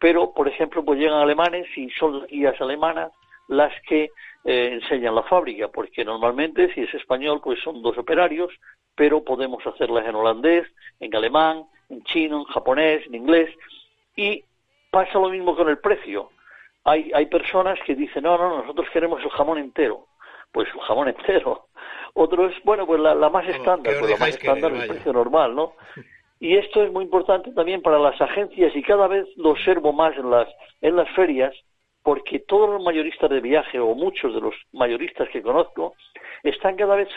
pero, 0.00 0.32
por 0.32 0.46
ejemplo, 0.46 0.84
pues 0.84 0.98
llegan 0.98 1.18
alemanes 1.18 1.66
y 1.76 1.90
son 1.90 2.20
las 2.20 2.28
guías 2.28 2.60
alemanas 2.60 3.10
las 3.48 3.72
que 3.88 4.10
eh, 4.44 4.70
enseñan 4.72 5.14
la 5.14 5.22
fábrica, 5.24 5.68
porque 5.68 6.04
normalmente, 6.04 6.72
si 6.72 6.82
es 6.82 6.94
español, 6.94 7.40
pues 7.42 7.58
son 7.62 7.82
dos 7.82 7.98
operarios, 7.98 8.52
pero 8.94 9.24
podemos 9.24 9.66
hacerlas 9.66 10.06
en 10.06 10.14
holandés, 10.14 10.66
en 11.00 11.14
alemán, 11.16 11.64
en 11.88 12.02
chino, 12.04 12.40
en 12.40 12.44
japonés, 12.44 13.06
en 13.06 13.14
inglés, 13.16 13.50
y 14.16 14.44
pasa 14.90 15.18
lo 15.18 15.28
mismo 15.28 15.54
con 15.56 15.68
el 15.68 15.78
precio. 15.78 16.30
Hay, 16.84 17.10
hay 17.14 17.26
personas 17.26 17.78
que 17.84 17.94
dicen, 17.94 18.22
no, 18.22 18.38
no, 18.38 18.58
nosotros 18.58 18.88
queremos 18.92 19.22
el 19.22 19.30
jamón 19.30 19.58
entero. 19.58 20.06
Pues 20.52 20.68
el 20.74 20.80
jamón 20.80 21.08
entero. 21.08 21.66
Otros, 22.14 22.54
bueno, 22.64 22.86
pues 22.86 23.00
la, 23.00 23.14
la 23.14 23.28
más 23.28 23.46
estándar, 23.46 23.92
¿qué 23.92 24.00
os 24.00 24.00
pues 24.00 24.12
la 24.12 24.18
más 24.18 24.28
estándar, 24.30 24.72
el 24.72 24.78
vaya? 24.78 24.92
precio 24.92 25.12
normal, 25.12 25.54
¿no? 25.54 25.72
Y 26.40 26.56
esto 26.56 26.84
es 26.84 26.92
muy 26.92 27.04
importante 27.04 27.50
también 27.50 27.82
para 27.82 27.98
las 27.98 28.20
agencias 28.20 28.74
y 28.76 28.82
cada 28.82 29.08
vez 29.08 29.26
lo 29.36 29.50
observo 29.50 29.92
más 29.92 30.16
en 30.16 30.30
las, 30.30 30.48
en 30.80 30.94
las 30.94 31.10
ferias, 31.16 31.52
porque 32.04 32.38
todos 32.38 32.70
los 32.70 32.80
mayoristas 32.80 33.28
de 33.28 33.40
viaje 33.40 33.80
o 33.80 33.92
muchos 33.94 34.32
de 34.32 34.40
los 34.40 34.54
mayoristas 34.72 35.28
que 35.30 35.42
conozco 35.42 35.94
están 36.44 36.76
cada 36.76 36.94
vez 36.94 37.08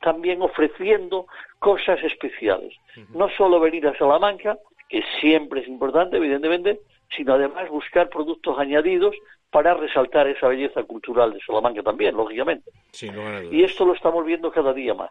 también 0.00 0.40
ofreciendo 0.40 1.26
cosas 1.58 2.02
especiales. 2.02 2.74
No 3.10 3.28
solo 3.36 3.60
venir 3.60 3.86
a 3.86 3.96
Salamanca, 3.98 4.58
que 4.88 5.02
siempre 5.20 5.60
es 5.60 5.68
importante, 5.68 6.16
evidentemente, 6.16 6.80
sino 7.16 7.34
además 7.34 7.68
buscar 7.70 8.08
productos 8.08 8.58
añadidos 8.58 9.14
para 9.50 9.74
resaltar 9.74 10.26
esa 10.28 10.48
belleza 10.48 10.82
cultural 10.84 11.32
de 11.32 11.40
Salamanca 11.46 11.82
también, 11.82 12.16
lógicamente. 12.16 12.70
Sin 12.90 13.14
lugar 13.14 13.34
a 13.34 13.40
dudas. 13.40 13.52
Y 13.52 13.62
esto 13.64 13.84
lo 13.84 13.94
estamos 13.94 14.24
viendo 14.24 14.50
cada 14.50 14.72
día 14.72 14.94
más. 14.94 15.10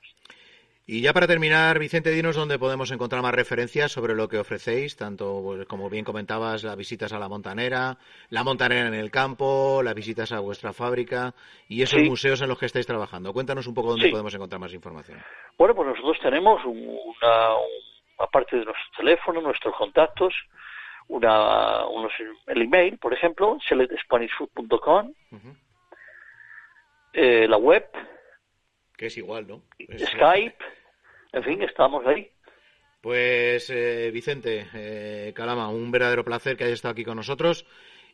Y 0.88 1.02
ya 1.02 1.14
para 1.14 1.28
terminar, 1.28 1.78
Vicente, 1.78 2.10
dinos 2.10 2.36
dónde 2.36 2.58
podemos 2.58 2.92
encontrar 2.92 3.22
más 3.22 3.36
referencias 3.36 3.92
sobre 3.92 4.16
lo 4.16 4.28
que 4.28 4.40
ofrecéis, 4.40 4.98
tanto 4.98 5.40
pues, 5.44 5.66
como 5.68 5.90
bien 5.92 6.04
comentabas, 6.04 6.64
las 6.64 6.76
visitas 6.76 7.14
a 7.14 7.20
la 7.20 7.30
montanera, 7.30 7.98
la 8.30 8.44
montanera 8.44 8.88
en 8.88 8.96
el 8.96 9.12
campo, 9.12 9.82
las 9.84 9.94
visitas 9.94 10.32
a 10.32 10.40
vuestra 10.40 10.74
fábrica 10.74 11.34
y 11.70 11.84
esos 11.84 12.02
Sí. 12.02 12.10
museos 12.10 12.42
en 12.42 12.50
los 12.50 12.58
que 12.58 12.66
estáis 12.66 12.88
trabajando. 12.88 13.32
Cuéntanos 13.32 13.68
un 13.68 13.76
poco 13.76 13.92
dónde 13.92 14.06
Sí. 14.08 14.12
podemos 14.12 14.34
encontrar 14.34 14.60
más 14.60 14.74
información. 14.74 15.20
Bueno, 15.58 15.76
pues 15.76 15.88
nosotros 15.90 16.18
tenemos 16.22 16.66
un- 16.66 16.80
una, 16.80 17.54
un- 17.56 18.18
aparte 18.18 18.58
de 18.58 18.66
nuestro 18.66 18.92
teléfono, 18.98 19.40
nuestros 19.40 19.76
contactos, 19.76 20.34
una, 21.12 21.86
unos, 21.88 22.12
el 22.48 22.62
email, 22.62 22.98
por 22.98 23.14
ejemplo, 23.14 23.58
selectspanishfood.com, 23.68 25.14
eh, 27.14 27.48
la 27.48 27.58
web, 27.58 27.86
Que 28.98 29.08
es 29.08 29.18
igual, 29.18 29.46
¿no? 29.48 29.62
Es- 29.78 30.10
Skype, 30.10 30.56
en 31.34 31.44
fin, 31.44 31.62
estamos 31.64 32.06
ahí. 32.08 32.30
Pues 33.02 33.70
eh, 33.72 34.12
Vicente, 34.14 34.68
eh, 34.74 35.34
Calama, 35.36 35.70
un 35.70 35.92
verdadero 35.92 36.24
placer 36.24 36.56
que 36.56 36.64
hayas 36.66 36.76
estado 36.76 36.92
aquí 36.94 37.04
con 37.04 37.18
nosotros 37.18 37.66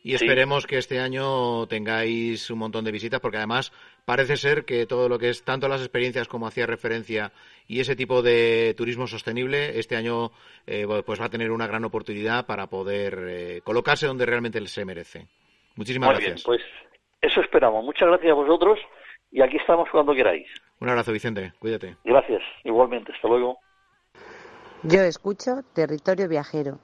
y 0.02 0.10
Sí. 0.10 0.24
esperemos 0.24 0.66
que 0.66 0.78
este 0.78 1.00
año 1.00 1.66
tengáis 1.66 2.50
un 2.50 2.58
montón 2.58 2.84
de 2.84 2.92
visitas 2.92 3.20
porque 3.20 3.38
además 3.38 3.72
parece 4.04 4.36
ser 4.36 4.64
que 4.64 4.86
todo 4.86 5.08
lo 5.08 5.18
que 5.18 5.28
es 5.30 5.42
tanto 5.44 5.68
las 5.68 5.80
experiencias 5.80 6.28
como 6.28 6.46
hacía 6.46 6.66
referencia 6.66 7.32
y 7.66 7.80
ese 7.80 7.96
tipo 7.96 8.22
de 8.22 8.74
turismo 8.76 9.06
sostenible 9.06 9.78
este 9.78 9.96
año 9.96 10.30
eh, 10.66 10.86
pues 11.04 11.20
va 11.20 11.26
a 11.26 11.30
tener 11.30 11.50
una 11.50 11.66
gran 11.66 11.84
oportunidad 11.84 12.46
para 12.46 12.68
poder 12.68 13.18
eh, 13.28 13.60
colocarse 13.64 14.06
donde 14.06 14.24
realmente 14.26 14.64
se 14.66 14.84
merece. 14.84 15.26
Muchísimas 15.76 16.08
Muy 16.10 16.18
bien, 16.18 16.30
gracias. 16.30 16.44
pues 16.46 16.60
eso 17.20 17.40
esperamos. 17.40 17.84
Muchas 17.84 18.08
gracias 18.08 18.30
a 18.32 18.34
vosotros 18.34 18.78
y 19.30 19.42
aquí 19.42 19.56
estamos 19.58 19.88
cuando 19.92 20.14
queráis. 20.14 20.46
Un 20.80 20.88
abrazo, 20.88 21.12
Vicente. 21.12 21.52
Cuídate. 21.58 21.96
Gracias, 22.04 22.40
igualmente. 22.64 23.12
Hasta 23.12 23.28
luego. 23.28 23.58
Yo 24.84 25.00
escucho 25.02 25.62
Territorio 25.74 26.28
Viajero. 26.28 26.78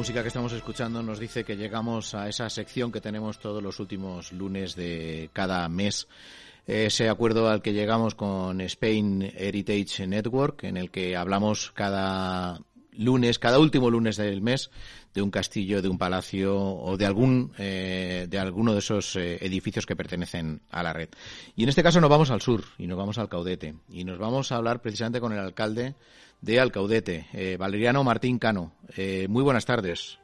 Música 0.00 0.22
que 0.22 0.28
estamos 0.28 0.54
escuchando 0.54 1.02
nos 1.02 1.18
dice 1.18 1.44
que 1.44 1.58
llegamos 1.58 2.14
a 2.14 2.26
esa 2.26 2.48
sección 2.48 2.90
que 2.90 3.02
tenemos 3.02 3.38
todos 3.38 3.62
los 3.62 3.80
últimos 3.80 4.32
lunes 4.32 4.74
de 4.74 5.28
cada 5.34 5.68
mes. 5.68 6.08
Ese 6.66 7.10
acuerdo 7.10 7.50
al 7.50 7.60
que 7.60 7.74
llegamos 7.74 8.14
con 8.14 8.62
Spain 8.62 9.30
Heritage 9.36 10.06
Network, 10.06 10.64
en 10.64 10.78
el 10.78 10.90
que 10.90 11.18
hablamos 11.18 11.70
cada 11.72 12.62
lunes, 12.92 13.38
cada 13.38 13.58
último 13.58 13.90
lunes 13.90 14.16
del 14.16 14.40
mes, 14.40 14.70
de 15.12 15.20
un 15.20 15.30
castillo, 15.30 15.82
de 15.82 15.88
un 15.88 15.98
palacio 15.98 16.56
o 16.58 16.96
de 16.96 17.04
algún 17.04 17.52
eh, 17.58 18.26
de 18.26 18.38
alguno 18.38 18.72
de 18.72 18.78
esos 18.78 19.16
eh, 19.16 19.36
edificios 19.44 19.84
que 19.84 19.96
pertenecen 19.96 20.62
a 20.70 20.82
la 20.82 20.94
red. 20.94 21.10
Y 21.56 21.64
en 21.64 21.68
este 21.68 21.82
caso 21.82 22.00
nos 22.00 22.08
vamos 22.08 22.30
al 22.30 22.40
sur 22.40 22.64
y 22.78 22.86
nos 22.86 22.96
vamos 22.96 23.18
al 23.18 23.28
Caudete 23.28 23.74
y 23.90 24.04
nos 24.04 24.18
vamos 24.18 24.50
a 24.50 24.56
hablar 24.56 24.80
precisamente 24.80 25.20
con 25.20 25.34
el 25.34 25.40
alcalde 25.40 25.94
de 26.42 26.60
Alcaudete, 26.60 27.26
eh, 27.32 27.56
Valeriano 27.58 28.04
Martín 28.04 28.38
Cano. 28.38 28.72
Eh, 28.96 29.26
muy 29.28 29.42
buenas 29.42 29.66
tardes. 29.66 30.18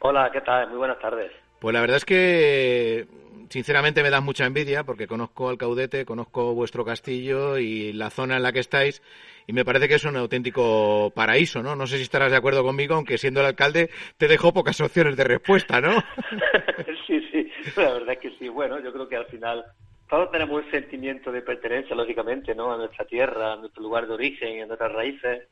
Hola, 0.00 0.30
¿qué 0.32 0.40
tal? 0.40 0.68
Muy 0.68 0.78
buenas 0.78 0.98
tardes. 0.98 1.32
Pues 1.60 1.72
la 1.72 1.80
verdad 1.80 1.96
es 1.96 2.04
que 2.04 3.06
sinceramente 3.48 4.02
me 4.02 4.10
da 4.10 4.20
mucha 4.20 4.44
envidia 4.44 4.84
porque 4.84 5.06
conozco 5.06 5.48
Alcaudete, 5.48 6.04
conozco 6.04 6.54
vuestro 6.54 6.84
castillo 6.84 7.58
y 7.58 7.92
la 7.92 8.10
zona 8.10 8.36
en 8.36 8.42
la 8.42 8.52
que 8.52 8.60
estáis 8.60 9.02
y 9.46 9.52
me 9.52 9.64
parece 9.64 9.88
que 9.88 9.94
es 9.94 10.04
un 10.04 10.16
auténtico 10.16 11.10
paraíso, 11.14 11.62
¿no? 11.62 11.76
No 11.76 11.86
sé 11.86 11.96
si 11.96 12.02
estarás 12.02 12.30
de 12.30 12.36
acuerdo 12.36 12.62
conmigo, 12.62 12.94
aunque 12.94 13.18
siendo 13.18 13.40
el 13.40 13.46
alcalde 13.46 13.90
te 14.18 14.28
dejo 14.28 14.52
pocas 14.52 14.80
opciones 14.80 15.16
de 15.16 15.24
respuesta, 15.24 15.80
¿no? 15.80 15.92
sí, 17.06 17.20
sí, 17.30 17.50
la 17.76 17.92
verdad 17.92 18.12
es 18.12 18.18
que 18.18 18.30
sí. 18.38 18.48
Bueno, 18.48 18.80
yo 18.80 18.92
creo 18.92 19.08
que 19.08 19.16
al 19.16 19.26
final 19.26 19.64
todos 20.08 20.30
tenemos 20.30 20.64
un 20.64 20.70
sentimiento 20.70 21.32
de 21.32 21.42
pertenencia, 21.42 21.96
lógicamente, 21.96 22.54
¿no? 22.54 22.72
A 22.72 22.76
nuestra 22.76 23.04
tierra, 23.04 23.52
a 23.52 23.56
nuestro 23.56 23.82
lugar 23.82 24.06
de 24.06 24.14
origen, 24.14 24.62
a 24.62 24.66
nuestras 24.66 24.92
raíces, 24.92 25.48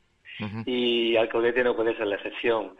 y 0.66 1.16
Alcaudete 1.16 1.64
no 1.64 1.74
puede 1.74 1.96
ser 1.96 2.06
la 2.06 2.16
excepción. 2.16 2.76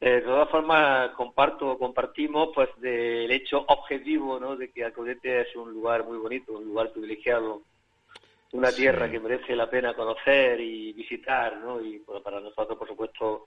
Eh, 0.00 0.14
de 0.14 0.22
todas 0.22 0.48
formas, 0.50 1.10
comparto, 1.10 1.78
compartimos 1.78 2.48
pues 2.52 2.68
del 2.78 3.30
hecho 3.30 3.64
objetivo, 3.68 4.40
¿no? 4.40 4.56
De 4.56 4.70
que 4.70 4.84
Alcaudete 4.84 5.42
es 5.42 5.54
un 5.54 5.72
lugar 5.72 6.04
muy 6.04 6.18
bonito, 6.18 6.54
un 6.54 6.64
lugar 6.64 6.90
privilegiado, 6.90 7.62
una 8.50 8.72
tierra 8.72 9.08
que 9.08 9.20
merece 9.20 9.54
la 9.54 9.70
pena 9.70 9.94
conocer 9.94 10.60
y 10.60 10.92
visitar, 10.92 11.56
¿no? 11.58 11.80
Y 11.80 12.00
pues, 12.00 12.20
para 12.22 12.40
nosotros, 12.40 12.76
por 12.76 12.88
supuesto, 12.88 13.46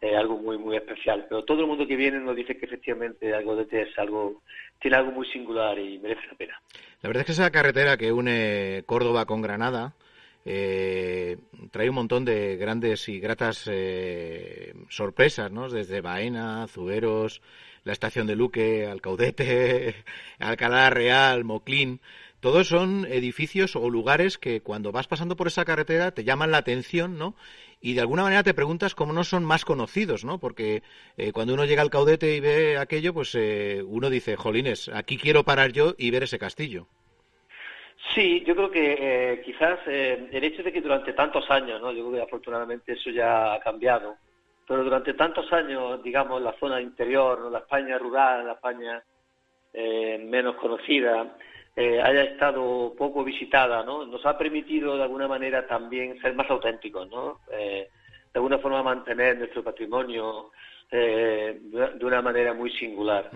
es 0.00 0.16
algo 0.16 0.38
muy 0.38 0.56
muy 0.56 0.76
especial. 0.76 1.26
Pero 1.28 1.44
todo 1.44 1.60
el 1.60 1.66
mundo 1.66 1.86
que 1.86 1.96
viene 1.96 2.18
nos 2.18 2.34
dice 2.34 2.56
que 2.56 2.64
efectivamente 2.64 3.34
Alcaudete 3.34 3.82
es 3.82 3.98
algo, 3.98 4.42
tiene 4.80 4.96
algo 4.96 5.12
muy 5.12 5.26
singular 5.26 5.78
y 5.78 5.98
merece 5.98 6.26
la 6.28 6.34
pena. 6.34 6.62
La 7.02 7.08
verdad 7.08 7.20
es 7.20 7.26
que 7.26 7.32
esa 7.32 7.50
carretera 7.50 7.96
que 7.98 8.10
une 8.12 8.84
Córdoba 8.86 9.26
con 9.26 9.42
Granada 9.42 9.92
eh, 10.44 11.36
trae 11.70 11.88
un 11.88 11.94
montón 11.94 12.24
de 12.24 12.56
grandes 12.56 13.08
y 13.08 13.20
gratas 13.20 13.64
eh, 13.70 14.74
sorpresas, 14.88 15.52
¿no? 15.52 15.68
Desde 15.68 16.00
Baena, 16.00 16.66
Zuberos, 16.68 17.42
la 17.84 17.92
estación 17.92 18.26
de 18.26 18.36
Luque, 18.36 18.86
Alcaudete, 18.86 20.04
Alcalá 20.38 20.90
Real, 20.90 21.44
Moclín. 21.44 22.00
Todos 22.40 22.68
son 22.68 23.04
edificios 23.04 23.76
o 23.76 23.90
lugares 23.90 24.38
que 24.38 24.62
cuando 24.62 24.92
vas 24.92 25.06
pasando 25.06 25.36
por 25.36 25.46
esa 25.46 25.66
carretera 25.66 26.12
te 26.12 26.24
llaman 26.24 26.50
la 26.50 26.58
atención, 26.58 27.18
¿no? 27.18 27.36
Y 27.82 27.92
de 27.92 28.00
alguna 28.00 28.22
manera 28.22 28.42
te 28.42 28.54
preguntas 28.54 28.94
cómo 28.94 29.12
no 29.12 29.24
son 29.24 29.44
más 29.44 29.66
conocidos, 29.66 30.24
¿no? 30.24 30.38
Porque 30.38 30.82
eh, 31.18 31.32
cuando 31.32 31.52
uno 31.52 31.66
llega 31.66 31.82
al 31.82 31.90
Caudete 31.90 32.34
y 32.34 32.40
ve 32.40 32.78
aquello, 32.78 33.12
pues 33.12 33.34
eh, 33.34 33.82
uno 33.86 34.08
dice, 34.08 34.36
jolines, 34.36 34.88
aquí 34.88 35.18
quiero 35.18 35.44
parar 35.44 35.72
yo 35.72 35.94
y 35.98 36.10
ver 36.10 36.22
ese 36.22 36.38
castillo. 36.38 36.88
Sí, 38.14 38.42
yo 38.44 38.56
creo 38.56 38.70
que 38.70 38.96
eh, 38.98 39.42
quizás 39.44 39.78
eh, 39.86 40.28
el 40.32 40.44
hecho 40.44 40.62
de 40.62 40.72
que 40.72 40.80
durante 40.80 41.12
tantos 41.12 41.48
años, 41.50 41.80
¿no? 41.80 41.92
yo 41.92 42.02
creo 42.02 42.12
que 42.12 42.22
afortunadamente 42.22 42.92
eso 42.92 43.10
ya 43.10 43.54
ha 43.54 43.60
cambiado, 43.60 44.16
pero 44.66 44.82
durante 44.82 45.14
tantos 45.14 45.52
años, 45.52 46.02
digamos, 46.02 46.42
la 46.42 46.52
zona 46.58 46.80
interior, 46.80 47.40
¿no? 47.40 47.50
la 47.50 47.60
España 47.60 47.98
rural, 47.98 48.46
la 48.46 48.54
España 48.54 49.02
eh, 49.72 50.18
menos 50.28 50.56
conocida, 50.56 51.36
eh, 51.76 52.00
haya 52.02 52.24
estado 52.24 52.94
poco 52.98 53.22
visitada, 53.22 53.84
¿no? 53.84 54.04
nos 54.04 54.26
ha 54.26 54.36
permitido 54.36 54.96
de 54.96 55.04
alguna 55.04 55.28
manera 55.28 55.66
también 55.66 56.20
ser 56.20 56.34
más 56.34 56.50
auténticos, 56.50 57.08
¿no? 57.08 57.40
Eh, 57.52 57.88
de 58.32 58.38
alguna 58.38 58.58
forma 58.58 58.82
mantener 58.82 59.38
nuestro 59.38 59.62
patrimonio 59.62 60.50
eh, 60.90 61.58
de 61.60 62.04
una 62.04 62.20
manera 62.20 62.52
muy 62.54 62.70
singular. 62.72 63.30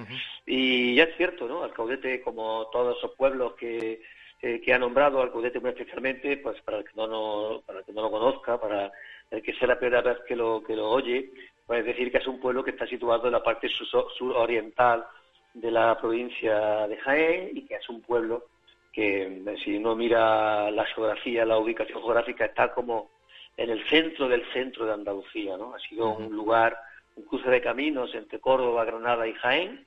Y 0.46 0.96
ya 0.96 1.04
es 1.04 1.16
cierto, 1.16 1.46
¿no? 1.46 1.62
Alcaudete, 1.62 2.20
como 2.20 2.68
todos 2.72 2.98
esos 2.98 3.12
pueblos 3.16 3.54
que 3.54 4.02
eh, 4.46 4.60
que 4.62 4.74
ha 4.74 4.78
nombrado 4.78 5.22
Alcaudete 5.22 5.58
muy 5.58 5.70
especialmente, 5.70 6.36
pues 6.36 6.60
para 6.62 6.78
el 6.78 6.84
que 6.84 6.90
no, 6.96 7.06
no, 7.06 7.62
para 7.66 7.78
el 7.78 7.84
que 7.86 7.92
no 7.94 8.02
lo 8.02 8.10
conozca, 8.10 8.60
para 8.60 8.92
el 9.30 9.42
que 9.42 9.54
sea 9.54 9.68
la 9.68 9.78
primera 9.78 10.02
vez 10.02 10.18
que 10.28 10.36
lo, 10.36 10.62
que 10.62 10.76
lo 10.76 10.90
oye, 10.90 11.30
pues 11.66 11.82
decir 11.84 12.12
que 12.12 12.18
es 12.18 12.26
un 12.26 12.38
pueblo 12.40 12.62
que 12.62 12.72
está 12.72 12.86
situado 12.86 13.26
en 13.26 13.32
la 13.32 13.42
parte 13.42 13.68
sur- 13.70 14.06
suroriental 14.18 15.06
de 15.54 15.70
la 15.70 15.96
provincia 15.98 16.86
de 16.86 16.96
Jaén 16.98 17.50
y 17.54 17.64
que 17.66 17.76
es 17.76 17.88
un 17.88 18.02
pueblo 18.02 18.44
que, 18.92 19.22
eh, 19.22 19.56
si 19.64 19.76
uno 19.76 19.96
mira 19.96 20.70
la 20.70 20.84
geografía, 20.84 21.46
la 21.46 21.58
ubicación 21.58 22.00
geográfica, 22.00 22.44
está 22.44 22.72
como 22.74 23.10
en 23.56 23.70
el 23.70 23.82
centro 23.88 24.28
del 24.28 24.44
centro 24.52 24.84
de 24.84 24.92
Andalucía, 24.92 25.56
¿no? 25.56 25.74
Ha 25.74 25.78
sido 25.78 26.10
un 26.10 26.34
lugar, 26.36 26.76
un 27.16 27.24
cruce 27.24 27.48
de 27.48 27.62
caminos 27.62 28.14
entre 28.14 28.40
Córdoba, 28.40 28.84
Granada 28.84 29.26
y 29.26 29.32
Jaén, 29.34 29.86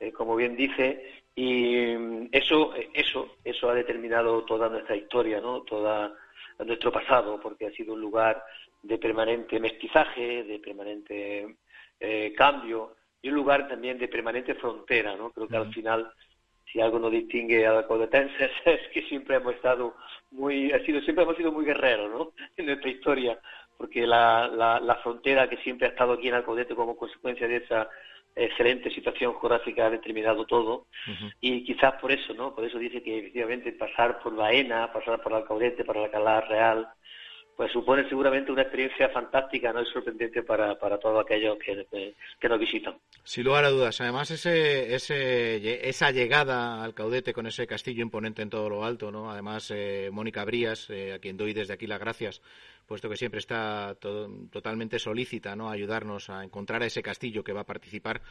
eh, 0.00 0.12
como 0.12 0.34
bien 0.36 0.56
dice, 0.56 1.22
y 1.40 1.96
mm, 1.96 2.30
eso, 2.32 2.74
eso, 2.92 3.36
eso 3.44 3.70
ha 3.70 3.74
determinado 3.74 4.42
toda 4.44 4.68
nuestra 4.68 4.96
historia, 4.96 5.40
¿no? 5.40 5.62
Toda 5.62 6.12
nuestro 6.66 6.90
pasado, 6.90 7.38
porque 7.40 7.66
ha 7.66 7.70
sido 7.70 7.94
un 7.94 8.00
lugar 8.00 8.42
de 8.82 8.98
permanente 8.98 9.60
mestizaje, 9.60 10.42
de 10.42 10.58
permanente 10.58 11.56
eh, 12.00 12.32
cambio 12.36 12.96
y 13.22 13.28
un 13.28 13.36
lugar 13.36 13.68
también 13.68 13.98
de 13.98 14.08
permanente 14.08 14.56
frontera, 14.56 15.14
¿no? 15.14 15.30
Creo 15.30 15.46
que 15.46 15.56
al 15.56 15.72
final, 15.72 16.10
si 16.72 16.80
algo 16.80 16.98
nos 16.98 17.12
distingue 17.12 17.64
a 17.64 17.72
los 17.72 17.86
codetenses 17.86 18.50
es 18.64 18.88
que 18.92 19.02
siempre 19.02 19.36
hemos 19.36 19.54
estado 19.54 19.94
muy, 20.32 20.72
ha 20.72 20.84
sido, 20.84 21.00
siempre 21.02 21.22
hemos 21.22 21.36
sido 21.36 21.52
muy 21.52 21.64
guerreros, 21.64 22.10
¿no? 22.10 22.32
En 22.56 22.66
nuestra 22.66 22.90
historia, 22.90 23.38
porque 23.76 24.04
la, 24.08 24.48
la, 24.48 24.80
la 24.80 24.96
frontera 24.96 25.48
que 25.48 25.58
siempre 25.58 25.86
ha 25.86 25.90
estado 25.90 26.14
aquí 26.14 26.26
en 26.26 26.34
Alcaudete 26.34 26.74
como 26.74 26.96
consecuencia 26.96 27.46
de 27.46 27.58
esa 27.58 27.88
excelente 28.38 28.90
situación 28.90 29.32
geográfica 29.32 29.86
ha 29.86 29.90
determinado 29.90 30.46
todo 30.46 30.86
y 31.40 31.64
quizás 31.64 31.94
por 32.00 32.12
eso, 32.12 32.34
¿no? 32.34 32.54
Por 32.54 32.64
eso 32.64 32.78
dice 32.78 33.02
que 33.02 33.18
efectivamente 33.18 33.72
pasar 33.72 34.20
por 34.20 34.34
Baena, 34.34 34.92
pasar 34.92 35.20
por 35.20 35.34
Alcaudete, 35.34 35.84
por 35.84 35.98
Alcalá 35.98 36.40
Real, 36.42 36.88
pues 37.58 37.72
supone 37.72 38.08
seguramente 38.08 38.52
una 38.52 38.62
experiencia 38.62 39.08
fantástica, 39.08 39.72
¿no? 39.72 39.82
Y 39.82 39.86
sorprendente 39.86 40.44
para, 40.44 40.78
para 40.78 40.96
todos 40.96 41.24
aquellos 41.24 41.58
que, 41.58 41.84
que, 41.90 42.14
que 42.38 42.48
nos 42.48 42.60
visitan. 42.60 42.94
Sin 43.24 43.42
lugar 43.42 43.64
a 43.64 43.70
dudas. 43.70 44.00
Además, 44.00 44.30
ese, 44.30 44.94
ese, 44.94 45.88
esa 45.88 46.12
llegada 46.12 46.84
al 46.84 46.94
Caudete 46.94 47.32
con 47.32 47.48
ese 47.48 47.66
castillo 47.66 48.02
imponente 48.02 48.42
en 48.42 48.50
todo 48.50 48.68
lo 48.68 48.84
alto, 48.84 49.10
¿no? 49.10 49.28
Además, 49.28 49.72
eh, 49.74 50.08
Mónica 50.12 50.44
Brías, 50.44 50.88
eh, 50.90 51.14
a 51.14 51.18
quien 51.18 51.36
doy 51.36 51.52
desde 51.52 51.74
aquí 51.74 51.88
las 51.88 51.98
gracias, 51.98 52.42
puesto 52.88 53.08
que 53.08 53.16
siempre 53.16 53.38
está 53.38 53.94
to 54.00 54.28
totalmente 54.50 54.98
solícita, 54.98 55.54
¿no? 55.54 55.68
A 55.68 55.72
ayudarnos 55.72 56.30
a 56.30 56.42
encontrar 56.42 56.82
ese 56.82 57.02
castillo 57.02 57.44
que 57.44 57.52
va 57.52 57.60
a 57.60 57.64
participar. 57.64 58.22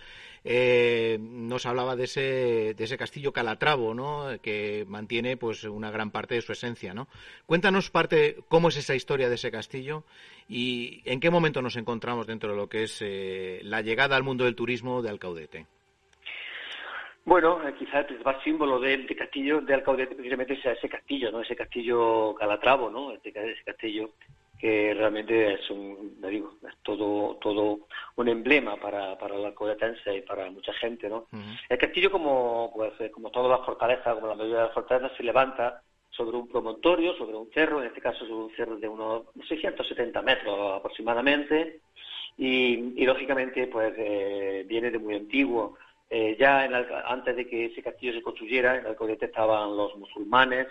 Eh, 0.43 1.17
nos 1.21 1.65
hablaba 1.65 1.95
de 1.95 2.05
ese, 2.05 2.73
de 2.73 2.83
ese 2.83 2.97
castillo 2.97 3.31
Calatravo, 3.31 3.93
¿no? 3.93 4.27
Que 4.41 4.83
mantiene, 4.87 5.37
pues, 5.37 5.63
una 5.63 5.91
gran 5.91 6.11
parte 6.11 6.35
de 6.35 6.41
su 6.41 6.51
esencia, 6.51 6.93
¿no? 6.93 7.07
Cuéntanos 7.45 7.91
parte, 7.91 8.37
cómo 8.49 8.69
es 8.69 8.77
esa 8.77 8.95
historia 8.95 9.29
de 9.29 9.35
ese 9.35 9.51
castillo 9.51 10.03
y 10.49 11.01
en 11.05 11.19
qué 11.19 11.29
momento 11.29 11.61
nos 11.61 11.77
encontramos 11.77 12.25
dentro 12.25 12.51
de 12.51 12.57
lo 12.57 12.67
que 12.67 12.83
es 12.83 13.01
eh, 13.01 13.59
la 13.63 13.81
llegada 13.81 14.15
al 14.15 14.23
mundo 14.23 14.45
del 14.45 14.55
turismo 14.55 15.01
de 15.01 15.09
Alcaudete. 15.09 15.67
Bueno, 17.25 17.61
eh, 17.67 17.75
quizás 17.77 17.95
el 17.95 18.05
principal 18.05 18.41
símbolo 18.41 18.79
de 18.79 19.05
castillo 19.17 19.59
de 19.59 19.73
Alcaudete 19.73 20.15
precisamente 20.15 20.59
sea 20.61 20.71
ese 20.71 20.87
castillo, 20.87 21.29
¿no? 21.29 21.41
Ese 21.41 21.57
castillo 21.57 22.33
Calatravo, 22.35 22.89
¿no? 22.89 23.11
Ese 23.11 23.33
castillo 23.65 24.11
que 24.59 24.93
realmente 24.93 25.53
es 25.53 25.69
un, 25.69 26.19
digo, 26.21 26.53
es 26.67 26.75
todo, 26.83 27.35
todo 27.41 27.79
un 28.15 28.27
emblema 28.27 28.75
para, 28.77 29.17
para 29.17 29.35
el 29.35 29.45
alcaudetense 29.45 30.15
y 30.17 30.21
para 30.21 30.49
mucha 30.49 30.73
gente, 30.73 31.07
¿no? 31.09 31.27
Uh 31.31 31.37
El 31.69 31.77
castillo, 31.77 32.09
como, 32.11 32.71
pues, 32.75 32.93
eh, 32.99 33.11
como 33.11 33.29
todas 33.31 33.51
las 33.57 33.65
fortalezas, 33.65 34.15
como 34.15 34.27
la 34.27 34.35
mayoría 34.35 34.57
de 34.57 34.63
las 34.65 34.73
fortalezas, 34.73 35.15
se 35.17 35.23
levanta 35.23 35.81
sobre 36.09 36.37
un 36.37 36.47
promontorio, 36.47 37.13
sobre 37.17 37.35
un 37.37 37.49
cerro, 37.51 37.81
en 37.81 37.87
este 37.87 38.01
caso 38.01 38.19
sobre 38.25 38.45
un 38.45 38.55
cerro 38.55 38.77
de 38.77 38.87
unos 38.87 39.23
670 39.47 40.21
metros 40.23 40.73
aproximadamente, 40.73 41.81
y, 42.37 42.93
y 43.01 43.05
lógicamente 43.05 43.67
pues 43.67 43.93
eh, 43.97 44.63
viene 44.67 44.91
de 44.91 44.99
muy 44.99 45.15
antiguo. 45.15 45.77
Eh, 46.09 46.37
ya 46.39 46.63
en 46.65 46.73
Alca- 46.73 47.03
antes 47.05 47.35
de 47.35 47.45
que 47.47 47.65
ese 47.65 47.83
castillo 47.83 48.13
se 48.13 48.21
construyera, 48.21 48.77
en 48.77 48.85
Alcaudete 48.87 49.25
estaban 49.25 49.75
los 49.75 49.95
musulmanes, 49.97 50.67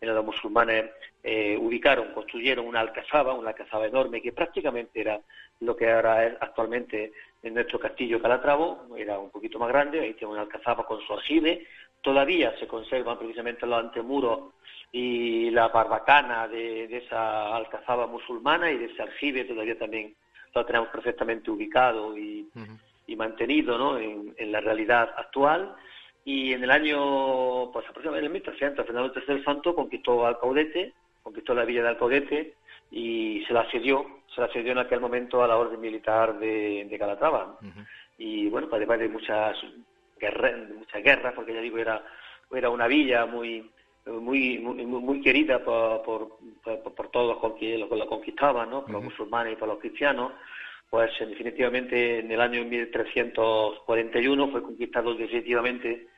en 0.00 0.14
los 0.14 0.24
musulmanes 0.24 0.90
eh, 1.22 1.56
ubicaron, 1.60 2.12
construyeron 2.14 2.66
una 2.66 2.80
alcazaba, 2.80 3.34
una 3.34 3.50
alcazaba 3.50 3.86
enorme 3.86 4.22
que 4.22 4.32
prácticamente 4.32 5.00
era 5.00 5.20
lo 5.60 5.76
que 5.76 5.90
ahora 5.90 6.26
es 6.26 6.34
actualmente 6.40 7.12
en 7.42 7.54
nuestro 7.54 7.78
castillo 7.78 8.20
Calatravo, 8.20 8.86
era 8.96 9.18
un 9.18 9.30
poquito 9.30 9.58
más 9.58 9.68
grande, 9.68 10.00
ahí 10.00 10.14
tiene 10.14 10.32
una 10.32 10.42
alcazaba 10.42 10.84
con 10.86 11.00
su 11.02 11.12
aljibe, 11.12 11.66
todavía 12.00 12.56
se 12.58 12.66
conservan 12.66 13.18
precisamente 13.18 13.66
los 13.66 13.78
antemuros 13.78 14.54
y 14.92 15.50
la 15.50 15.68
barbacana 15.68 16.48
de, 16.48 16.88
de 16.88 16.96
esa 16.98 17.54
alcazaba 17.54 18.06
musulmana 18.06 18.70
y 18.70 18.78
de 18.78 18.86
ese 18.86 19.02
aljibe 19.02 19.44
todavía 19.44 19.78
también 19.78 20.14
lo 20.54 20.64
tenemos 20.64 20.88
perfectamente 20.88 21.50
ubicado 21.50 22.16
y, 22.16 22.48
-huh. 22.54 22.78
y 23.06 23.16
mantenido 23.16 23.78
¿no? 23.78 23.98
en, 23.98 24.34
en 24.36 24.52
la 24.52 24.60
realidad 24.60 25.14
actual. 25.16 25.74
Y 26.32 26.52
en 26.52 26.62
el 26.62 26.70
año, 26.70 27.72
pues 27.72 27.84
aproximadamente 27.88 28.26
en 28.26 28.32
1300, 28.34 28.86
Fernando 28.86 29.12
III 29.12 29.42
Santo 29.42 29.74
conquistó 29.74 30.24
Alcaudete, 30.24 30.92
conquistó 31.24 31.54
la 31.54 31.64
villa 31.64 31.82
de 31.82 31.88
Alcaudete 31.88 32.54
y 32.92 33.42
se 33.48 33.52
la 33.52 33.68
cedió, 33.68 34.06
se 34.32 34.40
la 34.40 34.46
cedió 34.52 34.70
en 34.70 34.78
aquel 34.78 35.00
momento 35.00 35.42
a 35.42 35.48
la 35.48 35.56
orden 35.56 35.80
militar 35.80 36.38
de, 36.38 36.86
de 36.88 36.98
Calatrava. 37.00 37.58
Y 38.16 38.48
bueno, 38.48 38.68
pues 38.68 38.78
además 38.78 39.00
de 39.00 39.08
muchas 39.08 39.56
guerras, 40.20 40.52
muchas 40.72 41.02
guerras, 41.02 41.32
porque 41.34 41.52
ya 41.52 41.60
digo, 41.60 41.78
era, 41.78 42.00
era 42.52 42.70
una 42.70 42.86
villa 42.86 43.26
muy 43.26 43.68
muy 44.06 44.60
muy, 44.60 44.86
muy 44.86 45.20
querida 45.20 45.64
por, 45.64 46.02
por, 46.02 46.38
por, 46.62 46.94
por 46.94 47.08
todos 47.10 47.42
los 47.42 47.54
que 47.58 47.76
la 47.76 48.06
conquistaban, 48.06 48.70
¿no? 48.70 48.82
por 48.82 48.92
los 48.92 49.02
musulmanes 49.02 49.54
y 49.54 49.56
por 49.56 49.66
los 49.66 49.80
cristianos, 49.80 50.30
pues 50.88 51.10
definitivamente 51.18 52.20
en 52.20 52.30
el 52.30 52.40
año 52.40 52.64
1341 52.64 54.48
fue 54.52 54.62
conquistado 54.62 55.14
definitivamente 55.14 56.09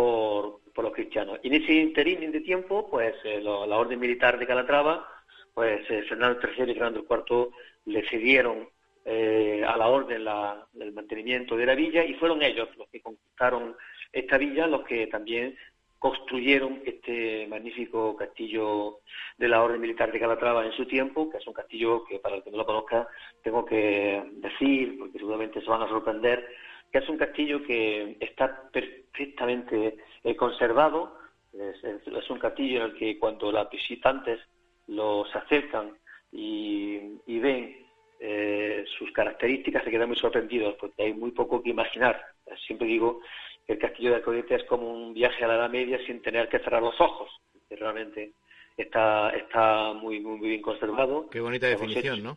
por, 0.00 0.60
por 0.74 0.84
los 0.84 0.94
cristianos. 0.94 1.38
Y 1.42 1.48
en 1.48 1.62
ese 1.62 1.74
interín 1.74 2.32
de 2.32 2.40
tiempo, 2.40 2.88
pues 2.90 3.14
eh, 3.24 3.40
la 3.42 3.76
orden 3.76 4.00
militar 4.00 4.38
de 4.38 4.46
Calatrava, 4.46 5.06
pues 5.52 5.82
eh, 5.90 6.02
Fernando 6.08 6.38
III 6.42 6.70
y 6.70 6.74
Fernando 6.74 7.04
IV 7.08 7.48
le 7.86 8.08
cedieron 8.08 8.66
eh, 9.04 9.62
a 9.66 9.76
la 9.76 9.88
orden 9.88 10.24
la- 10.24 10.66
el 10.78 10.92
mantenimiento 10.92 11.56
de 11.56 11.66
la 11.66 11.74
villa 11.74 12.02
y 12.04 12.14
fueron 12.14 12.42
ellos 12.42 12.68
los 12.78 12.88
que 12.88 13.00
conquistaron 13.02 13.76
esta 14.12 14.38
villa, 14.38 14.66
los 14.66 14.82
que 14.86 15.06
también 15.08 15.56
construyeron 15.98 16.80
este 16.86 17.46
magnífico 17.48 18.16
castillo 18.16 19.00
de 19.36 19.48
la 19.48 19.62
Orden 19.62 19.82
Militar 19.82 20.10
de 20.10 20.18
Calatrava 20.18 20.64
en 20.64 20.72
su 20.72 20.86
tiempo, 20.86 21.28
que 21.30 21.36
es 21.36 21.46
un 21.46 21.52
castillo 21.52 22.04
que 22.06 22.18
para 22.20 22.36
el 22.36 22.42
que 22.42 22.50
no 22.50 22.56
lo 22.56 22.64
conozca 22.64 23.06
tengo 23.42 23.66
que 23.66 24.22
decir, 24.36 24.96
porque 24.98 25.18
seguramente 25.18 25.60
se 25.60 25.68
van 25.68 25.82
a 25.82 25.88
sorprender, 25.88 26.46
que 26.90 26.98
es 26.98 27.08
un 27.08 27.16
castillo 27.16 27.62
que 27.62 28.16
está 28.20 28.68
perfectamente 28.70 29.96
eh, 30.24 30.36
conservado, 30.36 31.18
es, 31.52 32.30
un 32.30 32.38
castillo 32.38 32.84
en 32.84 32.90
el 32.90 32.94
que 32.96 33.18
cuando 33.18 33.50
los 33.50 33.70
visitantes 33.70 34.40
los 34.86 35.34
acercan 35.34 35.96
y, 36.32 36.98
y 37.26 37.38
ven 37.38 37.76
eh, 38.20 38.84
sus 38.98 39.10
características 39.12 39.84
se 39.84 39.90
quedan 39.90 40.08
muy 40.08 40.16
sorprendidos 40.16 40.76
porque 40.78 41.02
hay 41.02 41.14
muy 41.14 41.30
poco 41.32 41.62
que 41.62 41.70
imaginar. 41.70 42.22
Siempre 42.66 42.86
digo 42.86 43.20
que 43.66 43.72
el 43.74 43.78
castillo 43.78 44.10
de 44.10 44.16
Alcoyete 44.16 44.56
es 44.56 44.64
como 44.64 44.92
un 44.92 45.14
viaje 45.14 45.44
a 45.44 45.48
la 45.48 45.54
Edad 45.56 45.70
Media 45.70 45.98
sin 46.06 46.20
tener 46.22 46.48
que 46.48 46.58
cerrar 46.58 46.82
los 46.82 47.00
ojos. 47.00 47.30
Realmente 47.70 48.32
está, 48.76 49.30
está 49.30 49.92
muy, 49.92 50.20
muy, 50.20 50.38
muy 50.38 50.48
bien 50.50 50.62
conservado. 50.62 51.30
Qué 51.30 51.40
bonita 51.40 51.66
definición, 51.68 52.22
¿no? 52.22 52.36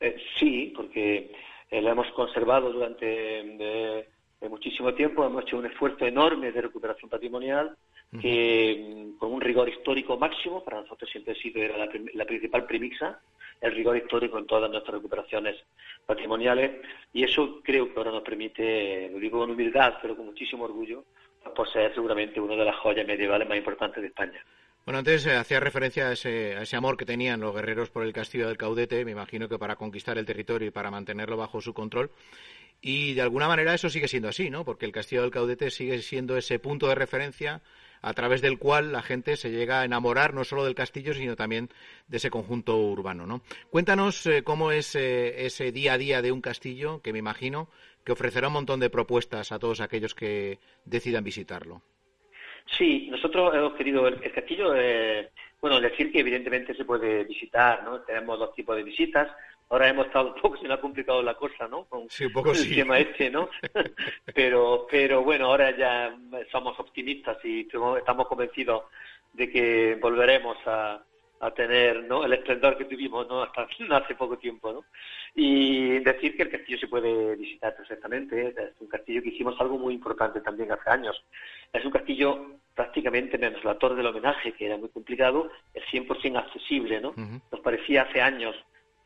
eh, 0.00 0.16
sí, 0.38 0.72
porque 0.74 1.30
eh, 1.70 1.80
lo 1.82 1.90
hemos 1.90 2.10
conservado 2.12 2.72
durante 2.72 3.04
de- 3.06 4.08
de 4.40 4.48
muchísimo 4.48 4.94
tiempo, 4.94 5.24
hemos 5.24 5.42
hecho 5.42 5.58
un 5.58 5.66
esfuerzo 5.66 6.06
enorme 6.06 6.50
de 6.50 6.62
recuperación 6.62 7.10
patrimonial 7.10 7.76
que 8.20 9.12
mm, 9.14 9.18
con 9.18 9.32
un 9.32 9.40
rigor 9.40 9.68
histórico 9.68 10.16
máximo, 10.18 10.64
para 10.64 10.80
nosotros 10.80 11.08
siempre 11.10 11.32
ha 11.34 11.36
sido 11.36 11.62
era 11.62 11.76
la, 11.76 11.88
la 12.14 12.24
principal 12.24 12.64
premisa, 12.64 13.20
el 13.60 13.72
rigor 13.72 13.96
histórico 13.98 14.38
en 14.38 14.46
todas 14.46 14.70
nuestras 14.70 14.94
recuperaciones 14.96 15.56
patrimoniales, 16.06 16.80
y 17.12 17.22
eso 17.22 17.60
creo 17.62 17.92
que 17.92 17.98
ahora 17.98 18.10
nos 18.10 18.22
permite, 18.22 19.10
lo 19.12 19.18
digo 19.18 19.38
con 19.38 19.50
humildad, 19.50 19.94
pero 20.00 20.16
con 20.16 20.26
muchísimo 20.26 20.64
orgullo, 20.64 21.04
poseer 21.54 21.94
seguramente 21.94 22.40
una 22.40 22.56
de 22.56 22.64
las 22.64 22.76
joyas 22.76 23.06
medievales 23.06 23.48
más 23.48 23.58
importantes 23.58 24.00
de 24.00 24.08
España. 24.08 24.42
Bueno, 24.84 24.98
antes 24.98 25.26
eh, 25.26 25.36
hacía 25.36 25.60
referencia 25.60 26.08
a 26.08 26.12
ese, 26.12 26.56
a 26.56 26.62
ese 26.62 26.76
amor 26.76 26.96
que 26.96 27.04
tenían 27.04 27.40
los 27.40 27.54
guerreros 27.54 27.90
por 27.90 28.04
el 28.04 28.12
castillo 28.12 28.48
del 28.48 28.56
Caudete, 28.56 29.04
me 29.04 29.12
imagino 29.12 29.48
que 29.48 29.58
para 29.58 29.76
conquistar 29.76 30.16
el 30.18 30.26
territorio 30.26 30.68
y 30.68 30.70
para 30.70 30.90
mantenerlo 30.90 31.36
bajo 31.36 31.60
su 31.60 31.74
control. 31.74 32.10
Y 32.80 33.12
de 33.12 33.20
alguna 33.20 33.46
manera 33.46 33.74
eso 33.74 33.90
sigue 33.90 34.08
siendo 34.08 34.30
así, 34.30 34.48
¿no? 34.48 34.64
Porque 34.64 34.86
el 34.86 34.92
castillo 34.92 35.22
del 35.22 35.30
Caudete 35.30 35.70
sigue 35.70 36.00
siendo 36.00 36.36
ese 36.36 36.58
punto 36.58 36.88
de 36.88 36.94
referencia 36.94 37.60
a 38.00 38.14
través 38.14 38.40
del 38.40 38.58
cual 38.58 38.92
la 38.92 39.02
gente 39.02 39.36
se 39.36 39.50
llega 39.50 39.82
a 39.82 39.84
enamorar 39.84 40.32
no 40.32 40.44
solo 40.44 40.64
del 40.64 40.74
castillo, 40.74 41.12
sino 41.12 41.36
también 41.36 41.68
de 42.08 42.16
ese 42.16 42.30
conjunto 42.30 42.78
urbano, 42.78 43.26
¿no? 43.26 43.42
Cuéntanos 43.68 44.24
eh, 44.26 44.42
cómo 44.42 44.72
es 44.72 44.94
eh, 44.94 45.44
ese 45.44 45.72
día 45.72 45.92
a 45.92 45.98
día 45.98 46.22
de 46.22 46.32
un 46.32 46.40
castillo, 46.40 47.02
que 47.02 47.12
me 47.12 47.18
imagino 47.18 47.68
que 48.02 48.12
ofrecerá 48.12 48.46
un 48.46 48.54
montón 48.54 48.80
de 48.80 48.88
propuestas 48.88 49.52
a 49.52 49.58
todos 49.58 49.82
aquellos 49.82 50.14
que 50.14 50.58
decidan 50.86 51.22
visitarlo. 51.22 51.82
Sí, 52.66 53.08
nosotros 53.10 53.54
hemos 53.54 53.74
querido 53.74 54.06
el, 54.08 54.22
el 54.22 54.32
castillo, 54.32 54.74
eh, 54.76 55.30
bueno, 55.60 55.80
decir 55.80 56.10
que 56.10 56.20
evidentemente 56.20 56.74
se 56.74 56.84
puede 56.84 57.24
visitar, 57.24 57.82
¿no? 57.84 58.00
Tenemos 58.00 58.38
dos 58.38 58.54
tipos 58.54 58.76
de 58.76 58.82
visitas. 58.82 59.28
Ahora 59.68 59.88
hemos 59.88 60.06
estado 60.06 60.34
un 60.34 60.40
poco, 60.40 60.56
se 60.60 60.68
nos 60.68 60.78
ha 60.78 60.80
complicado 60.80 61.22
la 61.22 61.34
cosa, 61.34 61.68
¿no? 61.68 61.84
Con, 61.84 62.08
Sí, 62.10 62.24
un 62.26 62.32
poco 62.32 62.50
el 62.50 62.56
sí. 62.56 62.74
tema 62.74 62.98
este, 62.98 63.30
¿no? 63.30 63.48
pero, 64.34 64.86
pero 64.90 65.22
bueno, 65.22 65.46
ahora 65.46 65.76
ya 65.76 66.16
somos 66.50 66.78
optimistas 66.78 67.38
y 67.44 67.68
estamos 67.98 68.26
convencidos 68.26 68.84
de 69.32 69.50
que 69.50 69.98
volveremos 70.00 70.56
a, 70.66 71.02
a 71.40 71.50
tener 71.52 72.04
¿no? 72.04 72.24
el 72.24 72.32
esplendor 72.34 72.76
que 72.76 72.84
tuvimos 72.84 73.26
¿no? 73.28 73.42
hasta 73.42 73.66
hace 73.90 74.14
poco 74.14 74.38
tiempo. 74.38 74.72
¿no? 74.72 74.84
Y 75.34 75.98
decir 76.00 76.36
que 76.36 76.44
el 76.44 76.50
castillo 76.50 76.78
se 76.78 76.88
puede 76.88 77.36
visitar 77.36 77.74
perfectamente. 77.74 78.48
Es 78.48 78.80
un 78.80 78.88
castillo 78.88 79.22
que 79.22 79.30
hicimos 79.30 79.60
algo 79.60 79.78
muy 79.78 79.94
importante 79.94 80.40
también 80.40 80.70
hace 80.72 80.90
años. 80.90 81.22
Es 81.72 81.84
un 81.84 81.90
castillo 81.90 82.56
prácticamente 82.74 83.38
menos 83.38 83.64
la 83.64 83.78
torre 83.78 83.96
del 83.96 84.06
homenaje, 84.06 84.52
que 84.52 84.66
era 84.66 84.76
muy 84.76 84.88
complicado, 84.88 85.50
es 85.74 85.84
100% 85.92 86.36
accesible. 86.36 87.00
¿no? 87.00 87.14
Nos 87.50 87.60
parecía 87.60 88.02
hace 88.02 88.20
años 88.20 88.54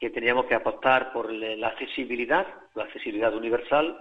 que 0.00 0.10
teníamos 0.10 0.46
que 0.46 0.54
apostar 0.54 1.12
por 1.12 1.32
la 1.32 1.68
accesibilidad, 1.68 2.46
la 2.74 2.84
accesibilidad 2.84 3.34
universal. 3.34 4.00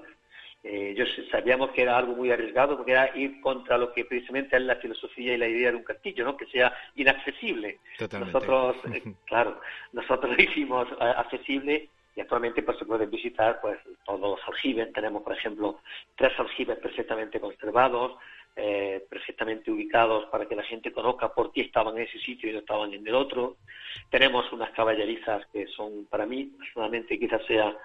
Eh, 0.66 0.94
yo 0.96 1.04
sabíamos 1.30 1.72
que 1.72 1.82
era 1.82 1.98
algo 1.98 2.16
muy 2.16 2.32
arriesgado 2.32 2.78
porque 2.78 2.94
era 2.94 3.16
ir 3.18 3.42
contra 3.42 3.78
lo 3.78 3.92
que 3.92 4.06
precisamente 4.06 4.56
es 4.56 4.62
la 4.62 4.78
filosofía 4.78 5.34
y 5.34 5.38
la 5.38 5.48
idea 5.48 5.72
de 5.72 5.78
un 5.78 5.84
castillo, 5.84 6.24
¿no? 6.24 6.38
que 6.38 6.46
sea 6.46 6.74
inaccesible. 6.96 7.80
Totalmente. 7.98 8.34
Nosotros, 8.34 8.78
eh, 8.94 9.14
claro, 9.26 9.60
nosotros 9.92 10.38
lo 10.38 10.44
hicimos 10.52 10.88
eh, 11.02 11.14
accesible 11.18 11.90
y 12.16 12.22
actualmente 12.22 12.64
pues 12.64 12.78
se 12.78 12.86
pueden 12.86 13.10
visitar 13.10 13.60
pues 13.62 13.78
todos 14.06 14.22
los 14.22 14.40
aljibes. 14.48 14.94
Tenemos, 14.94 15.24
por 15.24 15.34
ejemplo, 15.34 15.82
tres 16.16 16.32
aljibes 16.40 16.78
perfectamente 16.78 17.42
conservados, 17.42 18.18
eh, 18.56 19.04
perfectamente 19.10 19.72
ubicados 19.72 20.26
para 20.28 20.46
que 20.46 20.56
la 20.56 20.64
gente 20.64 20.94
conozca 20.94 21.34
por 21.34 21.52
qué 21.52 21.62
estaban 21.62 21.98
en 21.98 22.04
ese 22.04 22.20
sitio 22.20 22.50
y 22.50 22.54
no 22.54 22.60
estaban 22.60 22.94
en 22.94 23.06
el 23.06 23.16
otro. 23.16 23.58
Tenemos 24.10 24.50
unas 24.54 24.72
caballerizas 24.72 25.46
que 25.48 25.68
son, 25.68 26.06
para 26.06 26.26
mí, 26.26 26.52
personalmente, 26.58 27.20
quizás 27.20 27.44
sea 27.48 27.76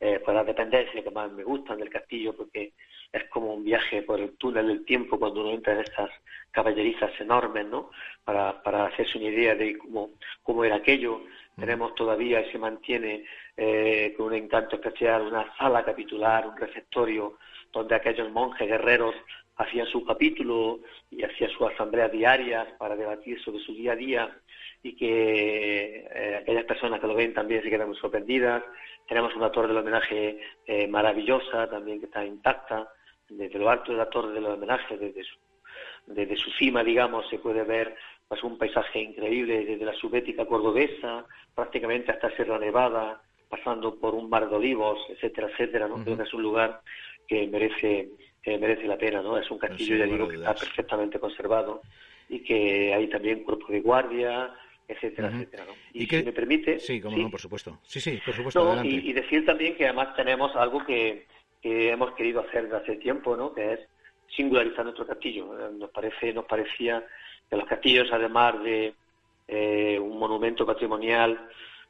eh, 0.00 0.20
por 0.24 0.34
la 0.34 0.44
dependencia 0.44 1.02
que 1.02 1.10
más 1.10 1.30
me 1.32 1.42
gustan 1.42 1.78
del 1.78 1.88
castillo, 1.88 2.34
porque 2.36 2.72
es 3.12 3.24
como 3.30 3.54
un 3.54 3.64
viaje 3.64 4.02
por 4.02 4.20
el 4.20 4.36
túnel 4.36 4.68
del 4.68 4.84
tiempo 4.84 5.18
cuando 5.18 5.40
uno 5.40 5.52
entra 5.52 5.72
en 5.72 5.80
estas 5.80 6.10
caballerizas 6.50 7.18
enormes, 7.20 7.66
¿no? 7.66 7.90
Para, 8.24 8.62
para 8.62 8.86
hacerse 8.86 9.18
una 9.18 9.28
idea 9.28 9.54
de 9.54 9.78
cómo, 9.78 10.10
cómo 10.42 10.64
era 10.64 10.76
aquello. 10.76 11.22
Tenemos 11.56 11.94
todavía 11.94 12.40
y 12.42 12.52
se 12.52 12.58
mantiene 12.58 13.24
eh, 13.56 14.12
con 14.16 14.26
un 14.26 14.34
encanto 14.34 14.76
especial 14.76 15.22
una 15.22 15.56
sala 15.56 15.84
capitular, 15.84 16.46
un 16.46 16.56
receptorio 16.56 17.38
donde 17.72 17.94
aquellos 17.94 18.30
monjes 18.30 18.68
guerreros 18.68 19.14
hacían 19.56 19.86
su 19.86 20.04
capítulo 20.04 20.80
y 21.10 21.24
hacían 21.24 21.50
sus 21.50 21.70
asambleas 21.70 22.12
diarias 22.12 22.68
para 22.78 22.96
debatir 22.96 23.40
sobre 23.42 23.60
su 23.60 23.72
día 23.72 23.92
a 23.92 23.96
día 23.96 24.40
y 24.82 24.94
que 24.94 26.06
eh, 26.10 26.36
aquellas 26.40 26.64
personas 26.64 27.00
que 27.00 27.06
lo 27.06 27.14
ven 27.14 27.34
también 27.34 27.62
se 27.62 27.70
quedan 27.70 27.88
muy 27.88 27.96
sorprendidas. 27.96 28.62
Tenemos 29.08 29.34
una 29.36 29.50
torre 29.50 29.68
del 29.68 29.78
homenaje 29.78 30.38
eh, 30.66 30.86
maravillosa 30.88 31.68
también 31.68 32.00
que 32.00 32.06
está 32.06 32.24
intacta. 32.24 32.88
Desde 33.28 33.58
lo 33.58 33.68
alto 33.68 33.92
de 33.92 33.98
la 33.98 34.08
torre 34.08 34.32
del 34.32 34.46
homenaje, 34.46 34.96
desde 34.96 35.24
su, 35.24 35.36
desde 36.06 36.36
su 36.36 36.50
cima, 36.52 36.84
digamos, 36.84 37.28
se 37.28 37.38
puede 37.38 37.64
ver 37.64 37.96
pues, 38.28 38.42
un 38.44 38.56
paisaje 38.56 39.00
increíble 39.00 39.64
desde 39.64 39.84
la 39.84 39.94
subética 39.94 40.46
cordobesa, 40.46 41.24
prácticamente 41.54 42.12
hasta 42.12 42.30
Sierra 42.36 42.58
Nevada, 42.58 43.20
pasando 43.48 43.96
por 43.96 44.14
un 44.14 44.28
mar 44.28 44.48
de 44.48 44.56
olivos, 44.56 44.98
etcétera, 45.08 45.48
etcétera. 45.48 45.88
¿no? 45.88 46.02
Creo 46.04 46.16
que 46.16 46.22
es 46.22 46.34
un 46.34 46.42
lugar 46.42 46.80
que 47.26 47.46
merece, 47.48 48.10
que 48.42 48.58
merece 48.58 48.86
la 48.86 48.96
pena. 48.96 49.22
¿no? 49.22 49.38
Es 49.38 49.50
un 49.50 49.58
castillo, 49.58 49.96
ya 49.96 50.04
digo, 50.04 50.28
que 50.28 50.36
está 50.36 50.54
perfectamente 50.54 51.18
conservado 51.18 51.82
y 52.28 52.40
que 52.40 52.92
hay 52.92 53.08
también 53.08 53.44
cuerpo 53.44 53.66
de 53.68 53.80
guardia, 53.80 54.52
etcétera, 54.88 55.28
Ujú. 55.28 55.36
etcétera. 55.38 55.64
¿no? 55.66 55.72
Y, 55.92 56.02
¿Y 56.04 56.06
qué- 56.06 56.18
si 56.20 56.24
me 56.26 56.32
permite... 56.32 56.78
Sí, 56.80 57.00
como 57.00 57.16
¿sí? 57.16 57.22
no, 57.24 57.30
por 57.30 57.40
supuesto. 57.40 57.78
Sí, 57.84 58.00
sí, 58.00 58.20
por 58.24 58.34
supuesto, 58.34 58.60
No, 58.62 58.68
adelante. 58.72 58.88
y, 58.88 59.10
y 59.10 59.12
decir 59.12 59.44
también 59.44 59.76
que 59.76 59.84
además 59.86 60.14
tenemos 60.16 60.54
algo 60.56 60.84
que, 60.84 61.26
que 61.60 61.90
hemos 61.90 62.12
querido 62.14 62.40
hacer 62.40 62.64
desde 62.64 62.76
hace 62.76 62.96
tiempo, 62.96 63.36
¿no? 63.36 63.52
Que 63.54 63.72
es 63.74 63.80
singularizar 64.34 64.84
nuestro 64.84 65.06
castillo. 65.06 65.58
Eh, 65.58 65.72
Nos 65.72 65.90
parece, 65.90 66.32
nos 66.32 66.44
parecía 66.46 67.04
que 67.48 67.56
los 67.56 67.66
castillos, 67.66 68.08
además 68.12 68.62
de 68.62 68.94
eh, 69.48 69.98
un 70.00 70.18
monumento 70.18 70.66
patrimonial 70.66 71.48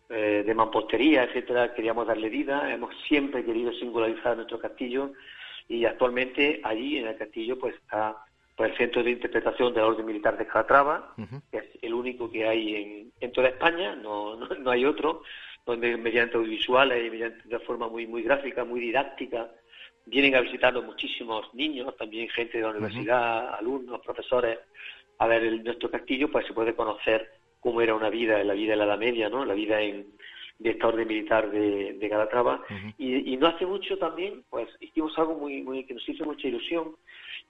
eh, 0.08 0.42
de 0.46 0.54
mampostería, 0.54 1.24
etcétera, 1.24 1.74
queríamos 1.74 2.06
darle 2.06 2.28
vida. 2.28 2.72
Hemos 2.72 2.94
siempre 3.08 3.44
querido 3.44 3.72
singularizar 3.72 4.36
nuestro 4.36 4.58
castillo 4.58 5.12
y 5.68 5.84
actualmente 5.84 6.60
allí 6.62 6.98
en 6.98 7.08
el 7.08 7.16
castillo 7.16 7.58
pues 7.58 7.74
está 7.74 8.16
pues, 8.56 8.70
el 8.72 8.76
centro 8.78 9.02
de 9.02 9.10
interpretación 9.10 9.74
de 9.74 9.80
la 9.80 9.86
Orden 9.86 10.06
Militar 10.06 10.36
de 10.38 10.46
Calatrava, 10.46 11.14
que 11.50 11.58
es 11.58 11.64
el 11.82 11.94
único 11.94 12.30
que 12.30 12.48
hay 12.48 12.74
en, 12.74 13.12
en 13.20 13.32
toda 13.32 13.48
España, 13.48 13.94
no, 13.94 14.36
no, 14.36 14.48
no 14.48 14.70
hay 14.70 14.84
otro, 14.84 15.22
donde 15.66 15.96
mediante 15.96 16.36
audiovisuales 16.36 17.06
y 17.06 17.10
mediante 17.10 17.48
de 17.48 17.58
forma 17.60 17.88
muy 17.88 18.06
muy 18.06 18.22
gráfica, 18.22 18.64
muy 18.64 18.80
didáctica, 18.80 19.50
vienen 20.06 20.36
a 20.36 20.40
visitarnos 20.40 20.84
muchísimos 20.84 21.52
niños, 21.52 21.96
también 21.96 22.28
gente 22.28 22.58
de 22.58 22.64
la 22.64 22.70
universidad, 22.70 23.54
alumnos, 23.54 24.00
profesores, 24.00 24.58
a 25.18 25.26
ver 25.26 25.42
el, 25.42 25.64
nuestro 25.64 25.90
castillo, 25.90 26.30
pues 26.30 26.46
se 26.46 26.52
puede 26.52 26.74
conocer 26.74 27.30
cómo 27.60 27.82
era 27.82 27.94
una 27.94 28.10
vida 28.10 28.40
en 28.40 28.48
la 28.48 28.54
vida 28.54 28.72
de 28.72 28.76
la 28.76 28.84
Edad 28.84 28.98
Media, 28.98 29.28
¿no? 29.28 29.44
La 29.44 29.54
vida 29.54 29.80
en, 29.80 30.06
de 30.58 30.70
esta 30.70 30.88
orden 30.88 31.08
militar 31.08 31.50
de, 31.50 31.94
de 31.94 32.08
Calatrava. 32.08 32.62
y, 32.96 33.34
y 33.34 33.36
no 33.36 33.48
hace 33.48 33.66
mucho 33.66 33.98
también, 33.98 34.44
pues 34.48 34.68
hicimos 34.80 35.18
algo 35.18 35.34
muy, 35.34 35.62
muy 35.62 35.84
que 35.84 35.94
nos 35.94 36.08
hizo 36.08 36.24
mucha 36.24 36.48
ilusión, 36.48 36.94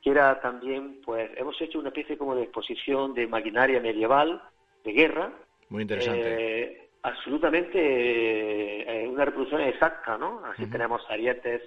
que 0.07 0.13
era 0.13 0.41
también, 0.41 1.01
pues 1.05 1.29
hemos 1.37 1.61
hecho 1.61 1.81
una 1.81 1.89
especie 1.89 2.17
como 2.17 2.37
de 2.37 2.45
exposición 2.45 3.13
de 3.13 3.27
maquinaria 3.27 3.81
medieval, 3.81 4.41
de 4.85 4.93
guerra. 4.93 5.33
Muy 5.69 5.83
interesante. 5.83 6.23
Eh, 6.23 6.89
absolutamente 7.03 9.03
eh, 9.03 9.09
una 9.09 9.25
reproducción 9.25 9.63
exacta, 9.63 10.17
¿no? 10.17 10.45
Así 10.45 10.71
tenemos 10.71 11.03
arietes, 11.11 11.61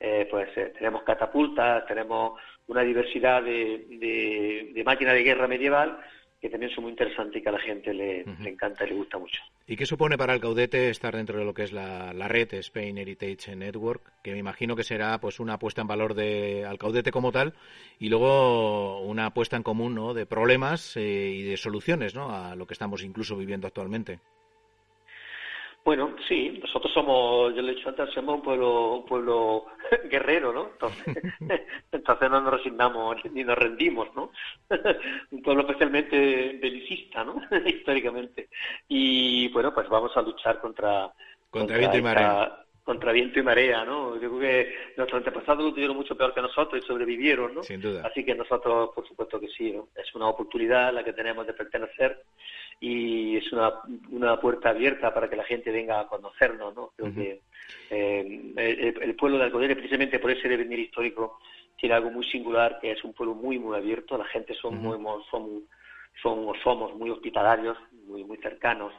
eh, 0.00 0.26
pues 0.30 0.48
eh, 0.56 0.72
tenemos 0.78 1.02
catapultas, 1.02 1.84
tenemos 1.84 2.40
una 2.66 2.80
diversidad 2.80 3.42
de, 3.42 3.84
de, 3.90 4.70
de 4.72 4.84
máquinas 4.84 5.12
de 5.12 5.22
guerra 5.22 5.46
medieval 5.46 6.00
que 6.40 6.50
también 6.50 6.70
son 6.72 6.84
muy 6.84 6.90
interesantes 6.90 7.40
y 7.40 7.42
que 7.42 7.48
a 7.48 7.52
la 7.52 7.60
gente 7.60 7.94
le, 7.94 8.24
le 8.24 8.50
encanta 8.50 8.84
y 8.84 8.90
le 8.90 8.94
gusta 8.94 9.18
mucho. 9.18 9.40
¿Y 9.66 9.76
qué 9.76 9.86
supone 9.86 10.16
para 10.16 10.34
el 10.34 10.40
Caudete 10.40 10.90
estar 10.90 11.16
dentro 11.16 11.38
de 11.38 11.44
lo 11.44 11.54
que 11.54 11.64
es 11.64 11.72
la, 11.72 12.12
la 12.12 12.28
red 12.28 12.52
Spain 12.54 12.98
Heritage 12.98 13.56
Network? 13.56 14.12
Que 14.22 14.32
me 14.32 14.38
imagino 14.38 14.76
que 14.76 14.84
será 14.84 15.18
pues 15.18 15.40
una 15.40 15.58
puesta 15.58 15.80
en 15.80 15.88
valor 15.88 16.14
de 16.14 16.64
al 16.64 16.78
Caudete 16.78 17.10
como 17.10 17.32
tal 17.32 17.54
y 17.98 18.08
luego 18.08 19.00
una 19.00 19.32
puesta 19.32 19.56
en 19.56 19.62
común 19.62 19.94
¿no? 19.94 20.14
de 20.14 20.26
problemas 20.26 20.96
eh, 20.96 21.32
y 21.34 21.42
de 21.42 21.56
soluciones 21.56 22.14
¿no? 22.14 22.30
a 22.34 22.54
lo 22.54 22.66
que 22.66 22.74
estamos 22.74 23.02
incluso 23.02 23.36
viviendo 23.36 23.66
actualmente. 23.66 24.20
Bueno, 25.86 26.16
sí, 26.26 26.58
nosotros 26.60 26.92
somos, 26.92 27.54
yo 27.54 27.62
le 27.62 27.70
he 27.70 27.74
dicho 27.76 27.88
antes, 27.88 28.12
somos 28.12 28.34
un 28.34 28.42
pueblo, 28.42 28.94
un 28.96 29.06
pueblo 29.06 29.66
guerrero, 30.10 30.52
¿no? 30.52 30.70
Entonces, 30.72 31.16
entonces 31.92 32.28
no 32.28 32.40
nos 32.40 32.54
resignamos 32.54 33.16
ni 33.32 33.44
nos 33.44 33.56
rendimos, 33.56 34.08
¿no? 34.16 34.32
un 35.30 35.42
pueblo 35.42 35.62
especialmente 35.62 36.58
belicista, 36.60 37.22
¿no? 37.22 37.40
Históricamente. 37.64 38.48
Y 38.88 39.46
bueno, 39.52 39.72
pues 39.72 39.88
vamos 39.88 40.10
a 40.16 40.22
luchar 40.22 40.60
contra... 40.60 41.12
Contra 41.50 41.78
viento 41.78 41.98
y 41.98 42.02
marea. 42.02 42.65
Contra 42.86 43.10
viento 43.10 43.40
y 43.40 43.42
marea, 43.42 43.84
¿no? 43.84 44.14
Yo 44.14 44.30
creo 44.30 44.38
que 44.38 44.74
nuestros 44.96 45.18
antepasados 45.18 45.64
lo 45.64 45.72
tuvieron 45.72 45.96
mucho 45.96 46.16
peor 46.16 46.32
que 46.32 46.40
nosotros 46.40 46.80
y 46.82 46.86
sobrevivieron, 46.86 47.52
¿no? 47.52 47.62
Sin 47.64 47.80
duda. 47.80 48.06
Así 48.06 48.24
que 48.24 48.34
nosotros, 48.36 48.90
por 48.94 49.06
supuesto 49.08 49.40
que 49.40 49.48
sí, 49.48 49.72
¿no? 49.72 49.88
Es 49.96 50.14
una 50.14 50.28
oportunidad 50.28 50.94
la 50.94 51.02
que 51.02 51.12
tenemos 51.12 51.44
de 51.48 51.52
pertenecer 51.52 52.22
y 52.78 53.36
es 53.38 53.52
una, 53.52 53.72
una 54.10 54.38
puerta 54.40 54.70
abierta 54.70 55.12
para 55.12 55.28
que 55.28 55.34
la 55.34 55.42
gente 55.44 55.72
venga 55.72 55.98
a 55.98 56.06
conocernos, 56.06 56.76
¿no? 56.76 56.92
Creo 56.96 57.08
que 57.16 57.40
eh, 57.90 58.52
el, 58.56 59.02
el 59.02 59.16
pueblo 59.16 59.38
de 59.38 59.44
Alcodere, 59.44 59.74
precisamente 59.74 60.20
por 60.20 60.30
ese 60.30 60.48
devenir 60.48 60.78
histórico, 60.78 61.40
tiene 61.76 61.94
algo 61.96 62.10
muy 62.12 62.24
singular, 62.26 62.78
que 62.80 62.92
es 62.92 63.02
un 63.04 63.12
pueblo 63.14 63.34
muy, 63.34 63.58
muy 63.58 63.76
abierto, 63.76 64.16
la 64.16 64.24
gente 64.26 64.54
son 64.54 64.76
muy, 64.76 64.96
muy- 64.96 65.22
son, 65.30 65.62
son, 66.22 66.46
somos 66.62 66.94
muy 66.94 67.10
hospitalarios, 67.10 67.76
muy, 68.06 68.24
muy 68.24 68.36
cercanos, 68.38 68.92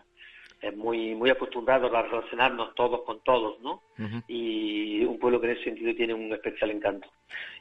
muy, 0.75 1.13
muy 1.15 1.29
acostumbrados 1.29 1.93
a 1.93 2.01
relacionarnos 2.03 2.73
todos 2.75 3.01
con 3.03 3.19
todos, 3.21 3.59
¿no? 3.61 3.81
y 4.27 5.03
un 5.05 5.19
pueblo 5.19 5.39
que 5.39 5.47
en 5.47 5.53
ese 5.53 5.63
sentido 5.65 5.93
tiene 5.95 6.13
un 6.13 6.31
especial 6.33 6.71
encanto. 6.71 7.07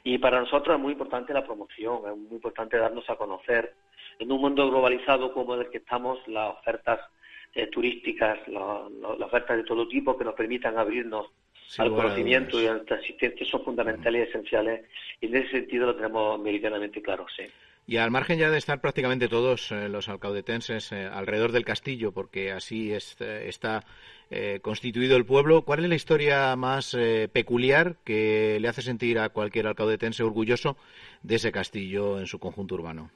Y 0.03 0.17
para 0.17 0.39
nosotros 0.39 0.75
es 0.75 0.81
muy 0.81 0.93
importante 0.93 1.33
la 1.33 1.45
promoción, 1.45 2.01
es 2.11 2.17
muy 2.17 2.33
importante 2.35 2.77
darnos 2.77 3.09
a 3.09 3.15
conocer. 3.15 3.73
En 4.19 4.31
un 4.31 4.41
mundo 4.41 4.69
globalizado 4.69 5.31
como 5.33 5.55
el 5.55 5.69
que 5.69 5.77
estamos, 5.77 6.19
las 6.27 6.53
ofertas 6.57 6.99
eh, 7.53 7.67
turísticas, 7.67 8.45
la- 8.47 8.87
la- 9.01 9.15
las 9.15 9.27
ofertas 9.29 9.57
de 9.57 9.63
todo 9.63 9.87
tipo 9.87 10.17
que 10.17 10.25
nos 10.25 10.33
permitan 10.35 10.77
abrirnos 10.77 11.27
al 11.81 11.89
conocimiento 11.95 12.61
y 12.61 12.67
a 12.67 12.73
nuestra 12.73 12.97
asistencia 12.97 13.45
son 13.47 13.63
fundamentales 13.63 14.27
y 14.27 14.29
esenciales. 14.29 14.85
Y 15.21 15.27
en 15.27 15.35
ese 15.37 15.49
sentido 15.51 15.87
lo 15.87 15.95
tenemos 15.95 16.39
meridianamente 16.39 17.01
claro, 17.01 17.25
sí. 17.35 17.43
Y 17.89 17.95
al 17.95 18.11
margen 18.11 18.37
ya 18.37 18.49
de 18.49 18.57
estar 18.57 18.81
prácticamente 18.81 19.29
todos 19.29 19.71
eh, 19.71 19.87
los 19.87 20.09
alcaudetenses 20.09 20.91
eh, 20.91 21.05
alrededor 21.05 21.53
del 21.53 21.63
castillo, 21.63 22.11
porque 22.11 22.51
así 22.51 22.91
es, 22.91 23.15
eh, 23.21 23.47
está 23.47 23.85
eh, 24.29 24.59
constituido 24.61 25.15
el 25.15 25.25
pueblo, 25.25 25.61
¿cuál 25.61 25.79
es 25.79 25.89
la 25.89 25.95
historia 25.95 26.53
más 26.57 26.97
peculiar 27.31 27.95
que 28.03 28.57
le 28.59 28.67
hace 28.67 28.81
sentir 28.81 29.19
a 29.19 29.29
cualquier 29.29 29.67
alcaudetense 29.67 30.21
orgulloso 30.21 30.75
de 31.23 31.35
ese 31.35 31.53
castillo 31.53 32.19
en 32.19 32.27
su 32.27 32.39
conjunto 32.39 32.75
urbano? 32.75 33.09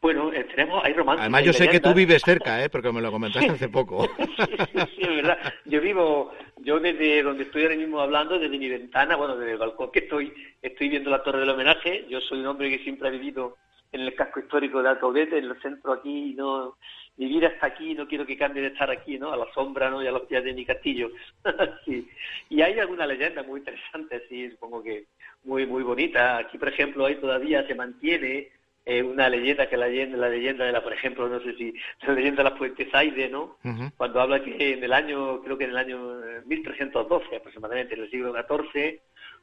Bueno, 0.00 0.30
tenemos, 0.54 0.84
hay 0.84 0.92
romances. 0.92 1.22
Además, 1.22 1.44
yo 1.44 1.52
sé 1.54 1.68
que 1.68 1.80
tú 1.80 1.94
vives 1.94 2.22
cerca, 2.22 2.62
¿eh? 2.62 2.68
porque 2.68 2.92
me 2.92 3.00
lo 3.00 3.10
comentaste 3.10 3.50
hace 3.50 3.68
poco. 3.70 4.06
sí, 4.18 5.00
es 5.00 5.08
verdad. 5.08 5.38
Yo 5.64 5.80
vivo, 5.80 6.30
yo 6.64 6.80
desde 6.80 7.22
donde 7.22 7.44
estoy 7.44 7.62
ahora 7.62 7.76
mismo 7.76 8.00
hablando, 8.00 8.38
desde 8.38 8.58
mi 8.58 8.68
ventana, 8.68 9.16
bueno, 9.16 9.36
desde 9.36 9.52
el 9.52 9.58
balcón 9.58 9.92
que 9.92 10.00
estoy, 10.00 10.32
estoy 10.62 10.88
viendo 10.88 11.10
la 11.10 11.22
Torre 11.22 11.40
del 11.40 11.50
Homenaje. 11.50 12.06
Yo 12.08 12.20
soy 12.22 12.40
un 12.40 12.46
hombre 12.46 12.70
que 12.70 12.82
siempre 12.82 13.08
ha 13.08 13.12
vivido 13.12 13.56
en 13.92 14.00
el 14.00 14.14
casco 14.14 14.40
histórico 14.40 14.82
de 14.82 14.88
Alcaudete, 14.88 15.38
en 15.38 15.44
el 15.44 15.60
centro 15.60 15.92
aquí, 15.92 16.34
no, 16.34 16.76
mi 17.16 17.26
vida 17.26 17.46
está 17.46 17.66
aquí, 17.66 17.94
no 17.94 18.08
quiero 18.08 18.26
que 18.26 18.36
cambie 18.36 18.62
de 18.62 18.68
estar 18.68 18.90
aquí, 18.90 19.18
¿no? 19.18 19.32
A 19.32 19.36
la 19.36 19.46
sombra, 19.54 19.88
¿no? 19.88 20.02
Y 20.02 20.06
a 20.08 20.12
los 20.12 20.22
pies 20.22 20.42
de 20.42 20.52
mi 20.52 20.64
castillo. 20.64 21.10
Y 22.50 22.60
hay 22.60 22.78
alguna 22.78 23.06
leyenda 23.06 23.42
muy 23.42 23.60
interesante, 23.60 24.22
sí, 24.28 24.50
supongo 24.50 24.82
que 24.82 25.06
muy, 25.44 25.66
muy 25.66 25.82
bonita. 25.82 26.38
Aquí, 26.38 26.58
por 26.58 26.68
ejemplo, 26.68 27.06
ahí 27.06 27.16
todavía 27.16 27.66
se 27.66 27.74
mantiene 27.74 28.48
eh, 28.86 29.02
una 29.02 29.28
leyenda 29.28 29.68
que 29.68 29.76
la 29.76 29.88
leyenda, 29.88 30.18
la 30.18 30.28
leyenda 30.28 30.64
de 30.64 30.72
la, 30.72 30.82
por 30.82 30.92
ejemplo, 30.92 31.28
no 31.28 31.40
sé 31.40 31.54
si, 31.56 31.72
la 32.06 32.14
leyenda 32.14 32.42
de 32.42 32.50
la 32.50 32.56
Fuente 32.56 32.88
Zaide, 32.90 33.28
¿no? 33.28 33.56
cuando 33.96 34.20
habla 34.20 34.42
que 34.42 34.74
en 34.74 34.84
el 34.84 34.92
año, 34.92 35.40
creo 35.42 35.56
que 35.56 35.64
en 35.64 35.70
el 35.70 35.78
año 35.78 36.24
eh, 36.24 36.42
1312 36.44 37.36
aproximadamente, 37.36 37.94
en 37.94 38.02
el 38.02 38.10
siglo 38.10 38.34
XIV, 38.34 39.00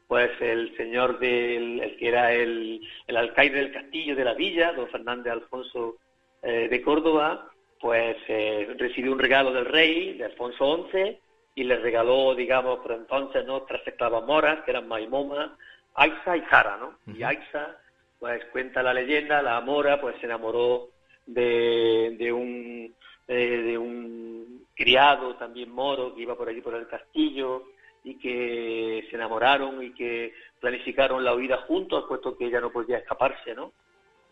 pues 0.08 0.30
el 0.42 0.76
señor 0.78 1.20
del, 1.20 1.80
el 1.80 1.98
que 1.98 2.08
era 2.08 2.34
el, 2.34 2.82
el 3.08 3.18
alcaide 3.18 3.60
del 3.60 3.72
castillo 3.72 4.16
de 4.16 4.26
la 4.26 4.34
villa, 4.34 4.74
don 4.74 4.90
Fernández 4.90 5.32
Alfonso 5.34 5.96
eh, 6.44 6.68
de 6.70 6.82
Córdoba, 6.82 7.50
pues 7.80 8.18
eh, 8.28 8.76
recibió 8.78 9.12
un 9.12 9.20
regalo 9.20 9.52
del 9.54 9.66
rey, 9.66 10.18
de 10.18 10.26
Alfonso 10.26 10.88
XI, 10.92 11.18
y 11.56 11.64
le 11.64 11.78
regaló, 11.78 12.36
digamos, 12.36 12.80
por 12.80 12.92
entonces, 12.92 13.46
¿no? 13.46 13.64
Tres 13.64 13.82
esclavas 13.86 14.24
moras, 14.26 14.64
que 14.64 14.72
eran 14.72 14.88
Maimoma, 14.88 15.58
Aixa 15.96 16.38
y 16.38 16.42
Jara, 16.42 16.78
¿no? 16.78 16.98
Y 17.14 17.24
Aixa, 17.24 17.78
pues 18.22 18.46
cuenta 18.52 18.84
la 18.84 18.94
leyenda, 18.94 19.42
la 19.42 19.60
mora, 19.62 20.00
pues 20.00 20.16
se 20.20 20.28
enamoró 20.28 20.90
de, 21.26 22.16
de 22.20 22.32
un 22.32 22.94
eh, 23.28 23.58
de 23.64 23.78
un 23.80 24.66
criado 24.76 25.36
también 25.38 25.72
moro 25.72 26.14
que 26.14 26.22
iba 26.22 26.36
por 26.38 26.48
allí 26.48 26.62
por 26.62 26.76
el 26.76 26.88
castillo 26.88 27.64
y 28.04 28.16
que 28.20 29.06
se 29.10 29.16
enamoraron 29.16 29.82
y 29.84 29.92
que 29.94 30.34
planificaron 30.60 31.24
la 31.24 31.34
huida 31.36 31.58
juntos 31.68 32.06
puesto 32.08 32.38
que 32.38 32.46
ella 32.46 32.62
no 32.62 32.72
podía 32.72 32.98
escaparse, 33.00 33.56
¿no? 33.56 33.74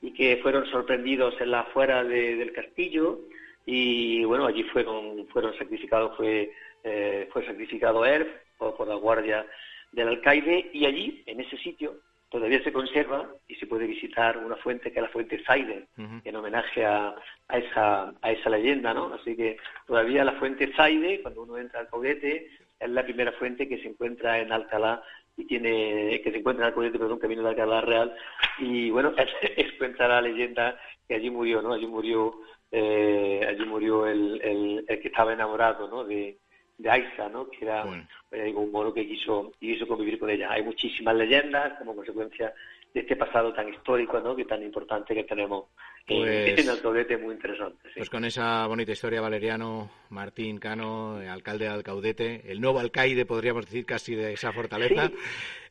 Y 0.04 0.12
que 0.14 0.38
fueron 0.44 0.66
sorprendidos 0.70 1.34
en 1.42 1.50
la 1.52 1.62
afuera 1.62 2.04
de- 2.04 2.36
del 2.36 2.54
castillo 2.54 3.20
y 3.66 4.24
bueno 4.24 4.46
allí 4.46 4.64
fueron 4.66 5.28
fueron 5.30 5.58
sacrificados 5.58 6.16
fue 6.16 6.52
eh, 6.84 7.28
fue 7.34 7.44
sacrificado 7.44 8.06
él 8.06 8.32
por, 8.58 8.76
por 8.76 8.88
la 8.88 8.96
guardia 8.96 9.46
del 9.92 10.10
alcaide 10.10 10.70
y 10.74 10.86
allí 10.86 11.24
en 11.26 11.40
ese 11.42 11.58
sitio 11.58 11.96
todavía 12.30 12.64
se 12.64 12.72
conserva 12.72 13.28
y 13.48 13.56
se 13.56 13.68
puede 13.68 13.88
visitar 13.88 14.38
una 14.38 14.56
fuente 14.58 14.92
que 14.92 15.00
es 15.00 15.04
la 15.04 15.10
fuente 15.10 15.44
Zaide 15.46 15.88
en 15.98 16.36
homenaje 16.36 16.86
a, 16.86 17.16
a 17.48 17.58
esa 17.58 18.14
a 18.22 18.32
esa 18.32 18.50
leyenda 18.50 18.94
no 18.94 19.14
así 19.14 19.36
que 19.36 19.58
todavía 19.88 20.24
la 20.24 20.34
fuente 20.34 20.72
Zaide 20.76 21.22
cuando 21.22 21.42
uno 21.44 21.58
entra 21.58 21.80
al 21.80 21.90
Caudete 21.90 22.48
es 22.80 22.90
la 22.90 23.04
primera 23.04 23.32
fuente 23.34 23.68
que 23.68 23.82
se 23.82 23.88
encuentra 23.88 24.40
en 24.40 24.52
Alcalá 24.52 25.04
y 25.40 25.46
tiene 25.46 26.22
que 26.22 26.32
se 26.32 26.38
encuentra 26.38 26.66
en 26.66 26.70
Alcoyete, 26.70 27.00
perdón, 27.00 27.20
camino 27.20 27.44
de 27.44 27.50
Alcalá 27.50 27.82
Real. 27.82 28.14
Y 28.60 28.90
bueno 28.90 29.14
es, 29.18 29.30
es 29.56 29.74
cuenta 29.78 30.08
la 30.08 30.22
leyenda 30.22 30.78
que 31.08 31.16
allí 31.16 31.30
murió 31.30 31.62
no 31.62 31.74
allí 31.74 31.88
murió 31.88 32.36
eh, 32.72 33.46
allí 33.48 33.66
murió 33.66 34.06
el, 34.06 34.40
el, 34.44 34.86
el 34.88 35.00
que 35.00 35.08
estaba 35.08 35.34
enamorado 35.34 35.88
no 35.88 36.04
de 36.04 36.38
de 36.80 36.90
Aiza, 36.90 37.30
¿no? 37.30 37.48
que 37.50 37.66
era 37.66 37.84
eh, 38.32 38.44
digo, 38.46 38.62
un 38.62 38.72
moro 38.72 38.94
que 38.94 39.06
quiso, 39.08 39.52
quiso 39.60 39.86
convivir 39.88 40.18
con 40.18 40.30
ella. 40.30 40.50
Hay 40.52 40.64
muchísimas 40.64 41.16
leyendas 41.16 41.78
como 41.78 41.96
consecuencia 41.96 42.54
de 42.94 43.02
este 43.02 43.16
pasado 43.16 43.54
tan 43.54 43.70
histórico, 43.70 44.20
¿no? 44.20 44.36
que 44.36 44.46
tan 44.46 44.64
importante 44.64 45.14
que 45.14 45.24
tenemos 45.26 45.66
en- 46.08 46.24
Pues- 46.24 46.58
en 46.66 46.70
Alcaudete, 46.70 47.18
muy 47.18 47.36
interesante. 47.36 47.78
sí. 47.90 47.96
Pues 47.98 48.10
con 48.10 48.24
esa 48.26 48.66
bonita 48.66 48.94
historia, 48.94 49.22
Valeriano, 49.22 49.92
Martín 50.10 50.58
Cano, 50.58 51.18
alcalde 51.30 51.66
de 51.66 51.72
Alcaudete, 51.72 52.50
el 52.52 52.60
nuevo 52.62 52.80
alcaide, 52.80 53.26
podríamos 53.28 53.66
decir, 53.66 53.86
casi 53.86 54.16
de 54.16 54.34
esa 54.34 54.52
fortaleza. 54.54 55.12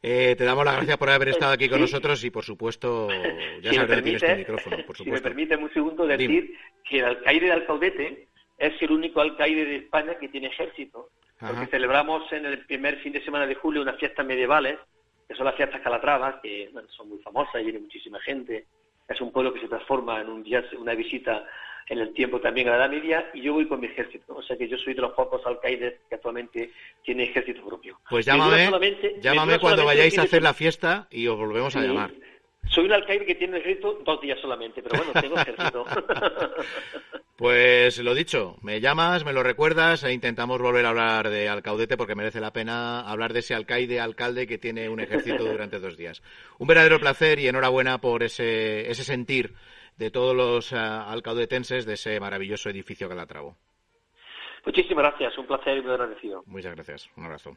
Eh, 0.03 0.37
te 0.39 0.45
damos 0.45 0.65
las 0.65 0.77
gracias 0.77 0.97
por 0.99 1.11
haber 1.11 1.31
estado 1.31 1.53
aquí 1.55 1.69
con 1.69 1.79
Sí. 1.79 1.83
nosotros 1.83 2.23
y, 2.23 2.31
por 2.31 2.45
supuesto, 2.45 3.09
ya 3.63 3.71
Si 3.71 3.77
sabes 3.77 3.97
que 3.97 4.03
tienes 4.03 4.23
tu 4.23 4.37
micrófono, 4.37 4.77
por 4.87 4.97
Si 4.97 5.03
me 5.03 5.07
supuesto. 5.07 5.29
permite 5.29 5.57
un 5.57 5.73
segundo 5.73 6.07
decir 6.07 6.29
Dime. 6.31 6.51
que 6.89 6.99
el 7.01 7.05
alcaide 7.07 7.47
de 7.47 7.53
Alcaudete 7.53 8.29
es 8.59 8.81
el 8.83 8.91
único 8.91 9.21
alcaide 9.21 9.65
de 9.65 9.77
España 9.77 10.19
que 10.19 10.29
tiene 10.29 10.49
ejército, 10.49 11.11
porque 11.39 11.67
celebramos 11.67 12.31
en 12.33 12.47
el 12.47 12.67
primer 12.67 12.99
fin 12.99 13.13
de 13.13 13.25
semana 13.25 13.47
de 13.47 13.55
julio 13.55 13.83
unas 13.83 13.99
fiestas 13.99 14.27
medievales, 14.27 14.79
que 15.29 15.35
son 15.35 15.47
las 15.47 15.55
fiestas 15.55 15.81
calatravas, 15.81 16.37
que 16.43 16.69
bueno, 16.73 16.89
son 16.89 17.09
muy 17.09 17.19
famosas 17.19 17.61
y 17.61 17.65
viene 17.65 17.79
muchísima 17.81 18.19
gente, 18.21 18.67
es 19.09 19.21
un 19.21 19.31
pueblo 19.31 19.55
que 19.55 19.61
se 19.61 19.69
transforma 19.69 20.21
en 20.21 20.29
un 20.29 20.43
día, 20.43 20.65
una 20.79 20.95
visita 20.95 21.45
en 21.89 21.99
el 21.99 22.13
tiempo 22.13 22.41
también 22.41 22.69
a 22.69 22.73
la 22.73 22.77
Edad 22.79 22.91
Media 22.91 23.31
y 23.33 23.41
yo 23.41 23.55
voy 23.55 23.67
con 23.67 23.81
mi 23.81 23.87
ejército. 23.87 24.35
O 24.35 24.43
sea 24.43 24.57
que 24.57 24.69
yo 24.69 24.77
soy 24.77 24.95
de 24.95 25.01
los 25.01 25.13
pocos 25.13 25.41
alcaides 25.47 26.01
que 26.09 26.17
actualmente 26.17 26.71
tiene 27.03 27.25
ejército 27.25 27.65
propio. 27.65 27.99
Pues 28.11 28.27
llámame, 28.27 28.71
llámame 29.21 29.59
cuando 29.59 29.87
vayáis 29.87 30.19
a 30.19 30.23
hacer 30.23 30.43
la 30.43 30.53
fiesta 30.53 31.09
y 31.11 31.27
os 31.27 31.39
volvemos 31.39 31.75
a 31.77 31.81
llamar. 31.81 32.11
Soy 32.71 32.85
un 32.85 32.93
alcaide 32.93 33.25
que 33.25 33.35
tiene 33.35 33.59
ejército 33.59 34.01
dos 34.05 34.21
días 34.21 34.39
solamente, 34.41 34.83
pero 34.83 35.03
bueno, 35.03 35.21
tengo 35.21 35.37
ejército. 35.37 35.85
pues 37.37 37.99
lo 37.99 38.14
dicho, 38.14 38.57
me 38.62 38.81
llamas, 38.81 39.25
me 39.25 39.33
lo 39.33 39.43
recuerdas 39.43 40.05
e 40.05 40.12
intentamos 40.12 40.61
volver 40.61 40.85
a 40.87 40.91
hablar 40.91 41.31
de 41.31 41.49
Alcaudete 41.49 41.97
porque 41.97 42.14
merece 42.14 42.41
la 42.41 42.53
pena 42.53 43.01
hablar 43.01 43.33
de 43.33 43.41
ese 43.41 43.55
alcaide, 43.55 44.01
alcalde 44.01 44.47
que 44.47 44.59
tiene 44.59 44.89
un 44.89 45.01
ejército 45.01 45.45
durante 45.45 45.81
dos 45.81 45.97
días. 45.97 46.23
Un 46.59 46.69
verdadero 46.69 47.01
placer 47.01 47.39
y 47.39 47.49
enhorabuena 47.49 47.99
por 47.99 48.23
ese, 48.23 48.91
ese 48.91 49.05
sentir 49.05 49.55
de 49.97 50.11
todos 50.11 50.35
los 50.35 50.73
uh, 50.73 50.77
alcaudetenses 50.77 51.85
de 51.85 51.95
ese 51.95 52.21
maravilloso 52.21 52.71
edificio 52.71 53.09
Calatravo. 53.09 53.57
Muchísimas 54.64 55.05
gracias, 55.05 55.39
un 55.39 55.47
placer 55.47 55.79
y 55.79 55.83
muy 55.83 55.93
agradecido. 55.93 56.43
Muchas 56.47 56.75
gracias, 56.75 57.11
un 57.16 57.25
abrazo. 57.25 57.57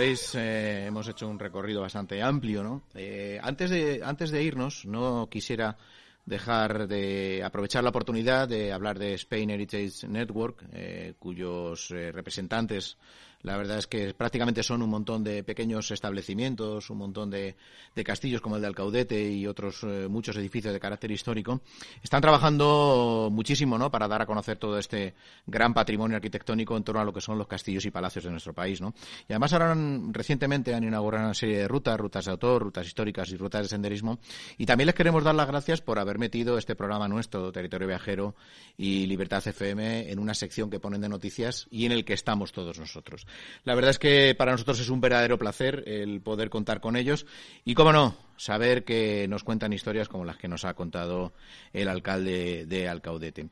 Veis, 0.00 0.34
eh, 0.34 0.86
hemos 0.86 1.06
hecho 1.08 1.28
un 1.28 1.38
recorrido 1.38 1.82
bastante 1.82 2.22
amplio, 2.22 2.62
¿no? 2.62 2.84
Eh, 2.94 3.38
antes, 3.42 3.68
de, 3.68 4.00
antes 4.02 4.30
de 4.30 4.42
irnos, 4.42 4.86
no 4.86 5.28
quisiera 5.30 5.76
dejar 6.24 6.88
de 6.88 7.42
aprovechar 7.44 7.84
la 7.84 7.90
oportunidad 7.90 8.48
de 8.48 8.72
hablar 8.72 8.98
de 8.98 9.12
Spain 9.14 9.50
Heritage 9.50 10.08
Network, 10.08 10.64
eh, 10.72 11.14
cuyos 11.18 11.90
eh, 11.90 12.12
representantes 12.12 12.96
la 13.42 13.56
verdad 13.56 13.78
es 13.78 13.86
que 13.86 14.12
prácticamente 14.12 14.62
son 14.62 14.82
un 14.82 14.90
montón 14.90 15.24
de 15.24 15.42
pequeños 15.42 15.90
establecimientos, 15.90 16.90
un 16.90 16.98
montón 16.98 17.30
de, 17.30 17.56
castillos 18.04 18.40
como 18.40 18.56
el 18.56 18.62
de 18.62 18.68
Alcaudete 18.68 19.30
y 19.30 19.46
otros 19.46 19.82
eh, 19.82 20.08
muchos 20.08 20.36
edificios 20.36 20.72
de 20.72 20.80
carácter 20.80 21.10
histórico. 21.10 21.60
Están 22.02 22.20
trabajando 22.20 23.28
muchísimo 23.30 23.78
¿no? 23.78 23.90
para 23.90 24.08
dar 24.08 24.22
a 24.22 24.26
conocer 24.26 24.58
todo 24.58 24.78
este 24.78 25.14
gran 25.46 25.72
patrimonio 25.74 26.16
arquitectónico 26.16 26.76
en 26.76 26.84
torno 26.84 27.00
a 27.00 27.04
lo 27.04 27.12
que 27.12 27.20
son 27.20 27.38
los 27.38 27.46
castillos 27.46 27.84
y 27.84 27.90
palacios 27.90 28.24
de 28.24 28.30
nuestro 28.30 28.52
país. 28.52 28.80
¿no? 28.80 28.94
Y 29.28 29.32
además 29.32 29.52
ahora 29.52 29.76
recientemente 30.10 30.74
han 30.74 30.84
inaugurado 30.84 31.24
una 31.24 31.34
serie 31.34 31.58
de 31.58 31.68
rutas, 31.68 31.98
rutas 31.98 32.24
de 32.26 32.30
autor, 32.32 32.62
rutas 32.62 32.86
históricas 32.86 33.30
y 33.30 33.36
rutas 33.36 33.62
de 33.62 33.68
senderismo. 33.68 34.18
Y 34.58 34.66
también 34.66 34.86
les 34.86 34.94
queremos 34.94 35.24
dar 35.24 35.34
las 35.34 35.46
gracias 35.46 35.80
por 35.80 35.98
haber 35.98 36.18
metido 36.18 36.58
este 36.58 36.74
programa 36.74 37.08
nuestro, 37.08 37.52
Territorio 37.52 37.88
Viajero 37.88 38.34
y 38.76 39.06
Libertad 39.06 39.46
FM, 39.46 40.10
en 40.10 40.18
una 40.18 40.34
sección 40.34 40.70
que 40.70 40.80
ponen 40.80 41.00
de 41.00 41.08
noticias 41.08 41.66
y 41.70 41.86
en 41.86 41.92
el 41.92 42.04
que 42.04 42.14
estamos 42.14 42.52
todos 42.52 42.78
nosotros. 42.78 43.26
La 43.64 43.74
verdad 43.74 43.90
es 43.90 43.98
que 43.98 44.34
para 44.36 44.52
nosotros 44.52 44.80
es 44.80 44.88
un 44.88 45.00
verdadero 45.00 45.38
placer 45.38 45.84
el 45.86 46.20
poder 46.20 46.50
contar 46.50 46.80
con 46.80 46.96
ellos 46.96 47.26
y, 47.64 47.74
cómo 47.74 47.92
no, 47.92 48.16
saber 48.36 48.84
que 48.84 49.26
nos 49.28 49.44
cuentan 49.44 49.72
historias 49.72 50.08
como 50.08 50.24
las 50.24 50.36
que 50.36 50.48
nos 50.48 50.64
ha 50.64 50.74
contado 50.74 51.32
el 51.72 51.88
alcalde 51.88 52.64
de 52.66 52.88
Alcaudete. 52.88 53.48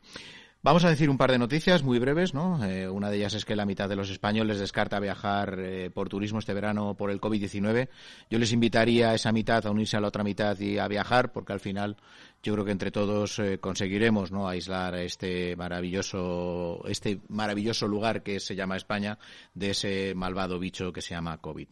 Vamos 0.60 0.84
a 0.84 0.90
decir 0.90 1.08
un 1.08 1.18
par 1.18 1.30
de 1.30 1.38
noticias 1.38 1.84
muy 1.84 2.00
breves, 2.00 2.34
¿no? 2.34 2.64
Eh, 2.64 2.88
una 2.88 3.10
de 3.10 3.18
ellas 3.18 3.34
es 3.34 3.44
que 3.44 3.54
la 3.54 3.64
mitad 3.64 3.88
de 3.88 3.94
los 3.94 4.10
españoles 4.10 4.58
descarta 4.58 4.98
viajar 4.98 5.56
eh, 5.60 5.88
por 5.88 6.08
turismo 6.08 6.40
este 6.40 6.52
verano 6.52 6.94
por 6.94 7.12
el 7.12 7.20
COVID-19. 7.20 7.88
Yo 8.28 8.38
les 8.40 8.52
invitaría 8.52 9.10
a 9.10 9.14
esa 9.14 9.30
mitad 9.30 9.64
a 9.64 9.70
unirse 9.70 9.96
a 9.96 10.00
la 10.00 10.08
otra 10.08 10.24
mitad 10.24 10.58
y 10.58 10.78
a 10.78 10.88
viajar, 10.88 11.30
porque 11.30 11.52
al 11.52 11.60
final 11.60 11.96
yo 12.42 12.52
creo 12.52 12.64
que 12.64 12.72
entre 12.72 12.90
todos 12.90 13.38
eh, 13.38 13.58
conseguiremos 13.58 14.30
no 14.30 14.48
aislar 14.48 14.94
este 14.96 15.56
maravilloso 15.56 16.84
este 16.88 17.20
maravilloso 17.28 17.88
lugar 17.88 18.22
que 18.22 18.38
se 18.38 18.54
llama 18.54 18.76
España 18.76 19.18
de 19.54 19.70
ese 19.70 20.14
malvado 20.14 20.58
bicho 20.58 20.92
que 20.92 21.02
se 21.02 21.14
llama 21.14 21.38
COVID 21.38 21.66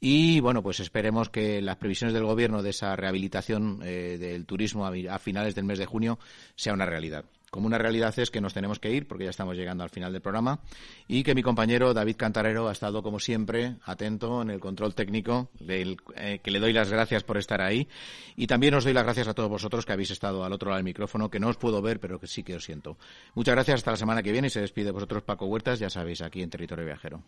y 0.00 0.40
bueno 0.40 0.62
pues 0.62 0.80
esperemos 0.80 1.30
que 1.30 1.62
las 1.62 1.76
previsiones 1.76 2.12
del 2.12 2.24
gobierno 2.24 2.62
de 2.62 2.70
esa 2.70 2.94
rehabilitación 2.96 3.80
eh, 3.82 4.18
del 4.18 4.44
turismo 4.44 4.86
a 4.86 5.18
finales 5.18 5.54
del 5.54 5.64
mes 5.64 5.78
de 5.78 5.86
junio 5.86 6.18
sea 6.54 6.74
una 6.74 6.86
realidad 6.86 7.24
como 7.50 7.66
una 7.66 7.78
realidad 7.78 8.16
es 8.18 8.30
que 8.30 8.40
nos 8.40 8.54
tenemos 8.54 8.78
que 8.78 8.92
ir 8.92 9.08
porque 9.08 9.24
ya 9.24 9.30
estamos 9.30 9.56
llegando 9.56 9.82
al 9.82 9.90
final 9.90 10.12
del 10.12 10.22
programa 10.22 10.60
y 11.08 11.22
que 11.22 11.34
mi 11.34 11.42
compañero 11.42 11.92
David 11.92 12.16
Cantarero 12.16 12.68
ha 12.68 12.72
estado 12.72 13.02
como 13.02 13.18
siempre 13.18 13.76
atento 13.84 14.40
en 14.42 14.50
el 14.50 14.60
control 14.60 14.94
técnico, 14.94 15.50
eh, 15.68 16.40
que 16.42 16.50
le 16.50 16.60
doy 16.60 16.72
las 16.72 16.90
gracias 16.90 17.24
por 17.24 17.38
estar 17.38 17.60
ahí 17.60 17.88
y 18.36 18.46
también 18.46 18.74
os 18.74 18.84
doy 18.84 18.92
las 18.92 19.04
gracias 19.04 19.28
a 19.28 19.34
todos 19.34 19.50
vosotros 19.50 19.84
que 19.84 19.92
habéis 19.92 20.10
estado 20.10 20.44
al 20.44 20.52
otro 20.52 20.70
lado 20.70 20.78
del 20.78 20.84
micrófono, 20.84 21.28
que 21.28 21.40
no 21.40 21.48
os 21.48 21.56
puedo 21.56 21.82
ver 21.82 21.98
pero 21.98 22.20
que 22.20 22.26
sí 22.26 22.42
que 22.42 22.54
os 22.54 22.64
siento. 22.64 22.96
Muchas 23.34 23.54
gracias, 23.54 23.80
hasta 23.80 23.90
la 23.90 23.96
semana 23.96 24.22
que 24.22 24.32
viene 24.32 24.46
y 24.46 24.50
se 24.50 24.60
despide 24.60 24.86
de 24.86 24.92
vosotros 24.92 25.22
Paco 25.24 25.46
Huertas, 25.46 25.78
ya 25.78 25.90
sabéis, 25.90 26.22
aquí 26.22 26.42
en 26.42 26.50
Territorio 26.50 26.84
Viajero. 26.84 27.22